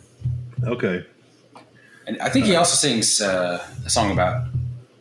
Okay. 0.66 1.06
And 2.06 2.20
I 2.22 2.28
think 2.28 2.46
he 2.46 2.58
also 2.58 2.76
sings 2.76 3.22
uh, 3.22 3.66
a 3.86 3.90
song 3.90 4.12
about 4.12 4.48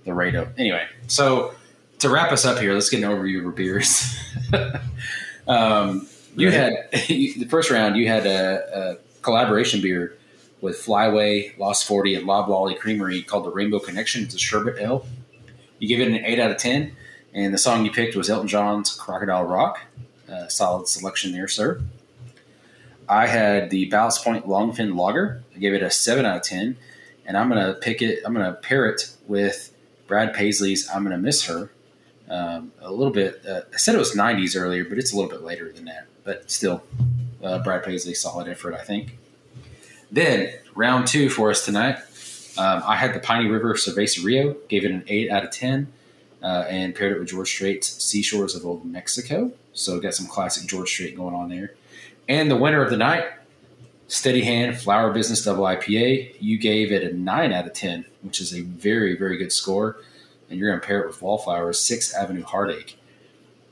the 0.04 0.14
radio. 0.14 0.48
Anyway, 0.56 0.86
so 1.08 1.54
to 2.02 2.10
wrap 2.10 2.32
us 2.32 2.44
up 2.44 2.58
here, 2.58 2.74
let's 2.74 2.90
get 2.90 3.02
an 3.02 3.10
overview 3.10 3.38
of 3.38 3.46
our 3.46 3.52
beers. 3.52 4.16
um, 5.48 6.06
you 6.36 6.50
had 6.50 6.72
the 6.92 7.46
first 7.48 7.70
round. 7.70 7.96
You 7.96 8.08
had 8.08 8.26
a, 8.26 8.98
a, 8.98 9.22
collaboration 9.22 9.80
beer 9.80 10.18
with 10.60 10.76
Flyway, 10.76 11.56
Lost 11.58 11.86
Forty, 11.86 12.14
and 12.14 12.26
Loblolly 12.26 12.74
Creamery 12.74 13.22
called 13.22 13.44
the 13.44 13.50
Rainbow 13.50 13.78
Connection. 13.78 14.24
It's 14.24 14.34
a 14.34 14.38
sherbet 14.38 14.78
ale. 14.78 15.06
You 15.78 15.88
give 15.88 16.00
it 16.00 16.08
an 16.08 16.24
eight 16.24 16.38
out 16.38 16.50
of 16.50 16.58
ten, 16.58 16.96
and 17.32 17.54
the 17.54 17.58
song 17.58 17.84
you 17.84 17.92
picked 17.92 18.16
was 18.16 18.28
Elton 18.28 18.48
John's 18.48 18.94
"Crocodile 18.94 19.44
Rock." 19.44 19.80
Uh, 20.30 20.48
solid 20.48 20.88
selection 20.88 21.32
there, 21.32 21.48
sir. 21.48 21.82
I 23.08 23.26
had 23.26 23.70
the 23.70 23.86
Ballast 23.86 24.24
Point 24.24 24.46
Longfin 24.46 24.96
Lager. 24.96 25.42
I 25.54 25.58
gave 25.58 25.74
it 25.74 25.82
a 25.82 25.90
seven 25.90 26.24
out 26.24 26.36
of 26.38 26.42
ten, 26.42 26.76
and 27.26 27.36
I'm 27.36 27.48
gonna 27.48 27.74
pick 27.74 28.02
it. 28.02 28.20
I'm 28.24 28.32
gonna 28.32 28.54
pair 28.54 28.86
it 28.86 29.14
with 29.28 29.72
Brad 30.08 30.34
Paisley's 30.34 30.88
"I'm 30.92 31.04
Gonna 31.04 31.18
Miss 31.18 31.44
Her." 31.46 31.70
Um, 32.32 32.72
a 32.80 32.90
little 32.90 33.12
bit. 33.12 33.42
Uh, 33.46 33.60
I 33.74 33.76
said 33.76 33.94
it 33.94 33.98
was 33.98 34.16
90s 34.16 34.58
earlier, 34.58 34.86
but 34.86 34.96
it's 34.96 35.12
a 35.12 35.16
little 35.16 35.30
bit 35.30 35.42
later 35.42 35.70
than 35.70 35.84
that. 35.84 36.06
But 36.24 36.50
still, 36.50 36.82
uh, 37.44 37.62
Brad 37.62 37.84
Paisley, 37.84 38.14
solid 38.14 38.48
effort, 38.48 38.74
I 38.74 38.82
think. 38.82 39.18
Then 40.10 40.54
round 40.74 41.06
two 41.06 41.28
for 41.28 41.50
us 41.50 41.64
tonight. 41.64 41.96
Um, 42.56 42.82
I 42.86 42.96
had 42.96 43.14
the 43.14 43.18
Piney 43.18 43.50
River 43.50 43.74
Cerveza 43.74 44.24
Rio, 44.24 44.54
gave 44.68 44.84
it 44.84 44.90
an 44.90 45.04
eight 45.08 45.30
out 45.30 45.44
of 45.44 45.50
ten, 45.50 45.92
uh, 46.42 46.64
and 46.68 46.94
paired 46.94 47.12
it 47.12 47.18
with 47.18 47.28
George 47.28 47.48
Strait's 47.48 48.02
Seashores 48.02 48.54
of 48.54 48.64
Old 48.64 48.86
Mexico. 48.86 49.52
So 49.74 50.00
got 50.00 50.14
some 50.14 50.26
classic 50.26 50.66
George 50.66 50.88
Strait 50.88 51.14
going 51.14 51.34
on 51.34 51.50
there. 51.50 51.74
And 52.28 52.50
the 52.50 52.56
winner 52.56 52.82
of 52.82 52.88
the 52.88 52.96
night, 52.96 53.26
Steady 54.08 54.42
Hand 54.42 54.78
Flower 54.78 55.12
Business 55.12 55.44
Double 55.44 55.64
IPA. 55.64 56.36
You 56.40 56.58
gave 56.58 56.92
it 56.92 57.02
a 57.02 57.14
nine 57.14 57.52
out 57.52 57.66
of 57.66 57.74
ten, 57.74 58.06
which 58.22 58.40
is 58.40 58.54
a 58.54 58.62
very 58.62 59.16
very 59.16 59.36
good 59.36 59.52
score. 59.52 59.98
And 60.52 60.60
you're 60.60 60.68
going 60.68 60.82
to 60.82 60.86
pair 60.86 61.00
it 61.00 61.06
with 61.06 61.22
Wallflowers 61.22 61.80
Sixth 61.80 62.14
Avenue 62.14 62.42
Heartache. 62.42 62.98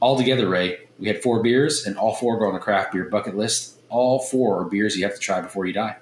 All 0.01 0.17
together, 0.17 0.49
Ray, 0.49 0.79
we 0.99 1.09
had 1.09 1.23
four 1.23 1.43
beers, 1.43 1.85
and 1.85 1.99
all 1.99 2.15
four 2.15 2.39
go 2.39 2.47
on 2.47 2.55
the 2.55 2.59
craft 2.59 2.95
beer 2.95 3.05
bucket 3.05 3.37
list. 3.37 3.77
All 3.91 4.19
four 4.19 4.63
are 4.63 4.65
beers 4.65 4.97
you 4.97 5.05
have 5.05 5.13
to 5.13 5.21
try 5.21 5.43
before 5.43 5.67
you 5.67 5.75
die. 5.75 5.99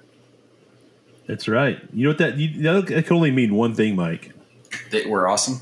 That's 1.27 1.49
right. 1.49 1.81
You 1.91 2.05
know 2.05 2.11
what 2.11 2.17
that 2.19 2.37
you, 2.37 2.61
that 2.61 3.05
can 3.05 3.13
only 3.13 3.31
mean 3.31 3.55
one 3.55 3.75
thing, 3.75 3.97
Mike. 3.97 4.31
That 4.91 5.09
we're 5.09 5.27
awesome. 5.27 5.59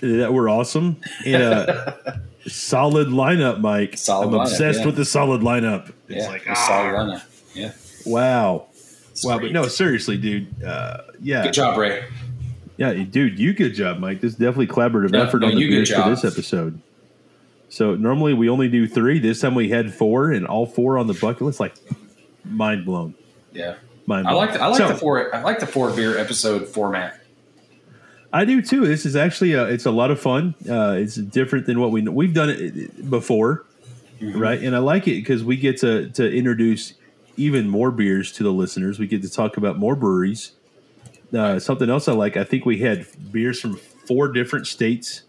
That 0.00 0.34
we're 0.34 0.50
awesome 0.50 0.96
and 1.24 1.40
a 1.40 2.20
solid 2.48 3.08
lineup, 3.08 3.60
Mike. 3.60 3.96
Solid 3.96 4.26
I'm 4.26 4.32
lineup, 4.32 4.42
obsessed 4.42 4.80
yeah. 4.80 4.86
with 4.86 4.96
the 4.96 5.04
solid 5.04 5.42
lineup. 5.42 5.92
It's 6.08 6.24
yeah, 6.24 6.28
like 6.28 6.42
ah. 6.50 6.54
solid 6.54 6.92
lineup. 6.92 7.22
Yeah. 7.54 7.72
Wow. 8.04 8.66
It's 9.12 9.24
wow, 9.24 9.38
great. 9.38 9.52
but 9.52 9.62
no, 9.62 9.68
seriously, 9.68 10.18
dude. 10.18 10.60
Uh, 10.60 11.02
yeah. 11.20 11.44
Good 11.44 11.54
job, 11.54 11.78
Ray. 11.78 12.04
Yeah, 12.76 12.92
dude, 12.92 13.38
you 13.38 13.52
good 13.52 13.74
job, 13.74 13.98
Mike. 13.98 14.20
This 14.20 14.32
is 14.32 14.38
definitely 14.38 14.66
collaborative 14.66 15.10
no, 15.10 15.22
effort 15.22 15.40
no, 15.40 15.48
on 15.48 15.54
the 15.54 15.68
beers 15.68 15.92
for 15.92 16.08
this 16.10 16.24
episode. 16.24 16.80
So 17.68 17.94
normally 17.94 18.34
we 18.34 18.48
only 18.48 18.68
do 18.68 18.86
three. 18.86 19.18
This 19.18 19.40
time 19.40 19.54
we 19.54 19.68
had 19.68 19.92
four, 19.92 20.30
and 20.32 20.46
all 20.46 20.66
four 20.66 20.98
on 20.98 21.06
the 21.06 21.14
bucket 21.14 21.42
list. 21.42 21.60
Like 21.60 21.74
mind 22.44 22.84
blown. 22.84 23.14
Yeah. 23.52 23.76
Mind 24.06 24.26
I 24.26 24.32
like 24.32 24.52
the, 24.52 24.60
I 24.60 24.66
like 24.66 24.78
so, 24.78 24.88
the 24.88 24.96
four 24.96 25.34
I 25.34 25.42
like 25.42 25.60
the 25.60 25.66
four 25.66 25.90
beer 25.90 26.18
episode 26.18 26.68
format. 26.68 27.20
I 28.32 28.44
do 28.44 28.60
too. 28.60 28.86
This 28.86 29.06
is 29.06 29.14
actually 29.14 29.52
a, 29.52 29.64
it's 29.66 29.86
a 29.86 29.92
lot 29.92 30.10
of 30.10 30.20
fun. 30.20 30.54
Uh, 30.68 30.96
it's 30.98 31.14
different 31.14 31.66
than 31.66 31.80
what 31.80 31.92
we 31.92 32.02
we've 32.02 32.34
done 32.34 32.50
it 32.50 33.08
before, 33.08 33.64
mm-hmm. 34.20 34.38
right? 34.38 34.60
And 34.60 34.74
I 34.74 34.80
like 34.80 35.06
it 35.06 35.14
because 35.14 35.44
we 35.44 35.56
get 35.56 35.78
to 35.78 36.10
to 36.10 36.30
introduce 36.30 36.94
even 37.36 37.68
more 37.68 37.90
beers 37.90 38.32
to 38.32 38.42
the 38.42 38.52
listeners. 38.52 38.98
We 38.98 39.06
get 39.06 39.22
to 39.22 39.30
talk 39.30 39.56
about 39.56 39.78
more 39.78 39.94
breweries. 39.94 40.52
Uh, 41.34 41.58
something 41.58 41.90
else 41.90 42.06
I 42.08 42.12
like. 42.12 42.36
I 42.36 42.44
think 42.44 42.64
we 42.64 42.78
had 42.78 43.06
beers 43.32 43.60
from 43.60 43.76
four 43.76 44.28
different 44.28 44.66
states, 44.66 45.22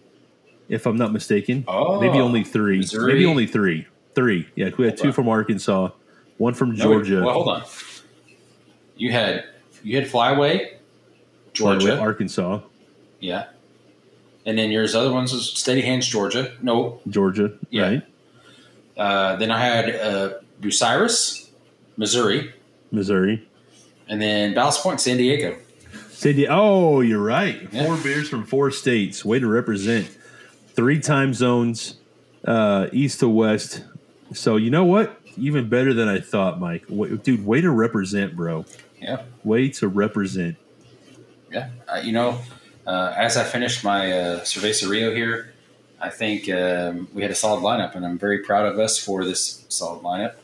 if 0.69 0.85
I'm 0.85 0.97
not 0.97 1.11
mistaken. 1.11 1.63
Oh, 1.67 1.99
maybe 1.99 2.19
only 2.19 2.43
three. 2.43 2.77
Missouri. 2.77 3.13
Maybe 3.13 3.25
only 3.25 3.47
three. 3.47 3.87
Three. 4.13 4.47
Yeah, 4.55 4.69
we 4.77 4.85
had 4.85 4.93
hold 4.93 4.97
two 4.97 5.07
on. 5.07 5.13
from 5.13 5.29
Arkansas, 5.29 5.89
one 6.37 6.53
from 6.53 6.75
Georgia. 6.75 7.19
No, 7.19 7.25
well, 7.25 7.33
hold 7.33 7.47
on. 7.49 7.63
You 8.97 9.11
had 9.11 9.45
you 9.83 9.95
had 9.99 10.07
Flyway, 10.07 10.73
Georgia, 11.53 11.87
Flyway, 11.87 12.01
Arkansas. 12.01 12.61
Yeah, 13.19 13.47
and 14.45 14.57
then 14.57 14.71
yours 14.71 14.95
other 14.95 15.11
ones 15.11 15.33
was 15.33 15.51
Steady 15.51 15.81
Hands, 15.81 16.07
Georgia. 16.07 16.53
No, 16.61 17.01
Georgia. 17.09 17.53
Yeah. 17.69 17.83
Right. 17.83 18.03
Uh, 18.97 19.35
then 19.35 19.51
I 19.51 19.59
had 19.59 19.95
uh, 19.95 20.33
Bucyrus, 20.61 21.49
Missouri. 21.97 22.53
Missouri. 22.91 23.45
And 24.07 24.21
then 24.21 24.53
Ballast 24.53 24.81
Point, 24.81 25.01
San 25.01 25.17
Diego. 25.17 25.57
Oh, 26.49 27.01
you're 27.01 27.21
right. 27.21 27.67
Yeah. 27.71 27.85
Four 27.85 27.97
beers 27.97 28.29
from 28.29 28.45
four 28.45 28.71
states. 28.71 29.25
Way 29.25 29.39
to 29.39 29.47
represent. 29.47 30.07
Three 30.69 30.99
time 30.99 31.33
zones, 31.33 31.95
uh, 32.45 32.87
east 32.91 33.19
to 33.21 33.29
west. 33.29 33.83
So 34.33 34.57
you 34.57 34.69
know 34.69 34.83
what? 34.83 35.21
Even 35.37 35.69
better 35.69 35.93
than 35.93 36.07
I 36.07 36.19
thought, 36.19 36.59
Mike. 36.59 36.85
Dude, 36.87 37.45
way 37.45 37.61
to 37.61 37.71
represent, 37.71 38.35
bro. 38.35 38.65
Yeah. 39.01 39.23
Way 39.43 39.69
to 39.69 39.87
represent. 39.87 40.57
Yeah. 41.51 41.69
Uh, 41.87 42.01
you 42.03 42.11
know, 42.11 42.39
uh, 42.87 43.13
as 43.15 43.37
I 43.37 43.43
finished 43.43 43.83
my 43.83 44.11
uh, 44.11 44.39
Cerveza 44.41 44.89
Rio 44.89 45.13
here, 45.13 45.53
I 45.99 46.09
think 46.09 46.49
um, 46.49 47.07
we 47.13 47.21
had 47.21 47.31
a 47.31 47.35
solid 47.35 47.61
lineup, 47.61 47.95
and 47.95 48.05
I'm 48.05 48.17
very 48.17 48.39
proud 48.39 48.65
of 48.65 48.79
us 48.79 48.97
for 48.97 49.23
this 49.23 49.65
solid 49.69 50.03
lineup. 50.03 50.35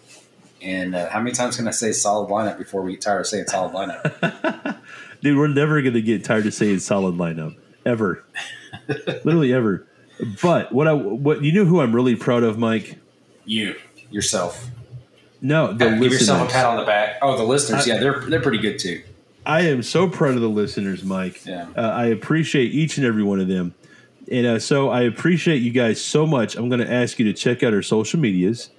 And 0.61 0.95
uh, 0.95 1.09
how 1.09 1.19
many 1.19 1.31
times 1.31 1.57
can 1.57 1.67
I 1.67 1.71
say 1.71 1.91
solid 1.91 2.29
lineup 2.29 2.57
before 2.57 2.81
we 2.81 2.93
get 2.93 3.01
tired 3.01 3.21
of 3.21 3.27
saying 3.27 3.47
solid 3.47 3.73
lineup? 3.73 4.77
Dude, 5.21 5.37
we're 5.37 5.47
never 5.47 5.81
going 5.81 5.93
to 5.93 6.01
get 6.01 6.23
tired 6.23 6.45
of 6.47 6.53
saying 6.53 6.79
solid 6.79 7.15
lineup 7.15 7.55
ever, 7.85 8.23
literally 8.87 9.53
ever. 9.53 9.87
But 10.41 10.71
what 10.71 10.87
I 10.87 10.93
what 10.93 11.43
you 11.43 11.51
know 11.51 11.65
who 11.65 11.79
I'm 11.81 11.95
really 11.95 12.15
proud 12.15 12.43
of, 12.43 12.57
Mike? 12.57 12.97
You 13.45 13.75
yourself. 14.09 14.69
No, 15.41 15.73
the 15.73 15.89
Give 15.89 15.99
listeners. 15.99 16.11
yourself 16.21 16.49
a 16.49 16.51
pat 16.51 16.65
on 16.65 16.77
the 16.77 16.85
back. 16.85 17.17
Oh, 17.21 17.35
the 17.37 17.43
listeners. 17.43 17.87
I, 17.87 17.93
yeah, 17.93 17.99
they're 17.99 18.19
they're 18.21 18.41
pretty 18.41 18.59
good 18.59 18.77
too. 18.77 19.01
I 19.45 19.61
am 19.61 19.81
so 19.81 20.07
proud 20.07 20.35
of 20.35 20.41
the 20.41 20.49
listeners, 20.49 21.03
Mike. 21.03 21.43
Yeah. 21.45 21.67
Uh, 21.75 21.81
I 21.81 22.05
appreciate 22.07 22.71
each 22.73 22.97
and 22.97 23.05
every 23.07 23.23
one 23.23 23.39
of 23.39 23.47
them. 23.47 23.73
And 24.31 24.45
uh, 24.45 24.59
so 24.59 24.89
I 24.89 25.01
appreciate 25.01 25.63
you 25.63 25.71
guys 25.71 25.99
so 25.99 26.27
much. 26.27 26.55
I'm 26.55 26.69
going 26.69 26.79
to 26.79 26.91
ask 26.91 27.17
you 27.17 27.25
to 27.25 27.33
check 27.33 27.63
out 27.63 27.73
our 27.73 27.81
social 27.81 28.19
medias. 28.19 28.69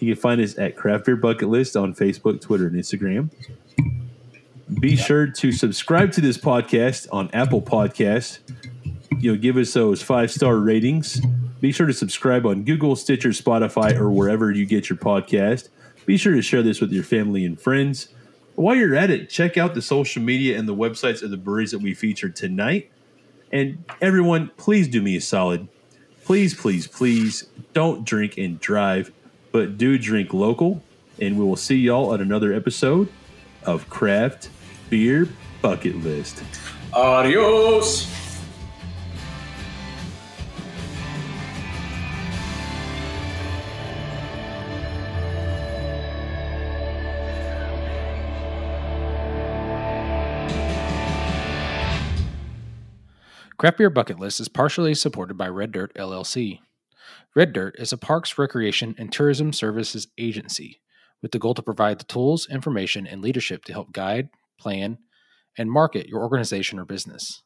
You 0.00 0.12
can 0.12 0.20
find 0.20 0.40
us 0.40 0.58
at 0.58 0.74
Craft 0.74 1.06
Beer 1.06 1.14
Bucket 1.16 1.48
List 1.48 1.76
on 1.76 1.94
Facebook, 1.94 2.40
Twitter, 2.40 2.66
and 2.66 2.74
Instagram. 2.74 3.30
Be 4.74 4.96
sure 4.96 5.26
to 5.26 5.50
subscribe 5.50 6.12
to 6.12 6.20
this 6.20 6.36
podcast 6.36 7.08
on 7.10 7.30
Apple 7.32 7.62
Podcasts. 7.62 8.40
You 9.18 9.32
know, 9.32 9.38
give 9.38 9.56
us 9.56 9.72
those 9.72 10.02
five 10.02 10.30
star 10.30 10.56
ratings. 10.56 11.20
Be 11.60 11.72
sure 11.72 11.86
to 11.86 11.94
subscribe 11.94 12.44
on 12.44 12.64
Google, 12.64 12.94
Stitcher, 12.94 13.30
Spotify, 13.30 13.96
or 13.96 14.10
wherever 14.10 14.52
you 14.52 14.66
get 14.66 14.90
your 14.90 14.98
podcast. 14.98 15.70
Be 16.04 16.18
sure 16.18 16.34
to 16.34 16.42
share 16.42 16.62
this 16.62 16.82
with 16.82 16.92
your 16.92 17.02
family 17.02 17.46
and 17.46 17.58
friends. 17.58 18.08
While 18.56 18.76
you're 18.76 18.94
at 18.94 19.10
it, 19.10 19.30
check 19.30 19.56
out 19.56 19.74
the 19.74 19.82
social 19.82 20.22
media 20.22 20.58
and 20.58 20.68
the 20.68 20.74
websites 20.74 21.22
of 21.22 21.30
the 21.30 21.38
breweries 21.38 21.70
that 21.70 21.80
we 21.80 21.94
featured 21.94 22.36
tonight. 22.36 22.90
And 23.50 23.84
everyone, 24.02 24.50
please 24.58 24.86
do 24.86 25.00
me 25.00 25.16
a 25.16 25.20
solid. 25.20 25.68
Please, 26.24 26.54
please, 26.54 26.86
please 26.86 27.48
don't 27.72 28.04
drink 28.04 28.36
and 28.36 28.60
drive, 28.60 29.12
but 29.50 29.78
do 29.78 29.96
drink 29.96 30.34
local. 30.34 30.82
And 31.18 31.38
we 31.38 31.44
will 31.44 31.56
see 31.56 31.76
y'all 31.76 32.12
at 32.12 32.20
another 32.20 32.52
episode 32.52 33.08
of 33.64 33.88
Craft 33.88 34.50
Beer 34.90 35.28
Bucket 35.60 35.96
List. 35.96 36.42
Adios. 36.94 38.14
Craft 53.58 53.78
Beer 53.78 53.90
Bucket 53.90 54.20
List 54.20 54.38
is 54.38 54.48
partially 54.48 54.94
supported 54.94 55.34
by 55.34 55.48
Red 55.48 55.72
Dirt 55.72 55.92
LLC. 55.94 56.60
Red 57.34 57.52
Dirt 57.52 57.74
is 57.76 57.92
a 57.92 57.98
parks, 57.98 58.38
recreation, 58.38 58.94
and 58.96 59.12
tourism 59.12 59.52
services 59.52 60.06
agency 60.16 60.80
with 61.20 61.32
the 61.32 61.38
goal 61.40 61.54
to 61.54 61.62
provide 61.62 61.98
the 61.98 62.04
tools, 62.04 62.46
information, 62.48 63.06
and 63.06 63.20
leadership 63.20 63.64
to 63.64 63.72
help 63.72 63.92
guide, 63.92 64.28
plan, 64.58 64.98
and 65.56 65.70
market 65.70 66.08
your 66.08 66.20
organization 66.20 66.78
or 66.78 66.84
business. 66.84 67.42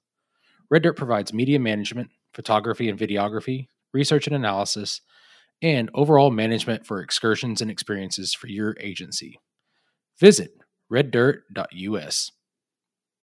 Red 0.71 0.83
Dirt 0.83 0.97
provides 0.97 1.33
media 1.33 1.59
management, 1.59 2.11
photography 2.33 2.89
and 2.89 2.99
videography, 2.99 3.67
research 3.93 4.27
and 4.27 4.35
analysis, 4.35 5.01
and 5.61 5.91
overall 5.95 6.31
management 6.31 6.87
for 6.87 7.01
excursions 7.01 7.61
and 7.61 7.71
experiences 7.71 8.35
for 8.35 8.49
your 8.49 8.77
agency. 8.81 9.39
Visit 10.19 10.53
reddirt.us. 10.91 12.33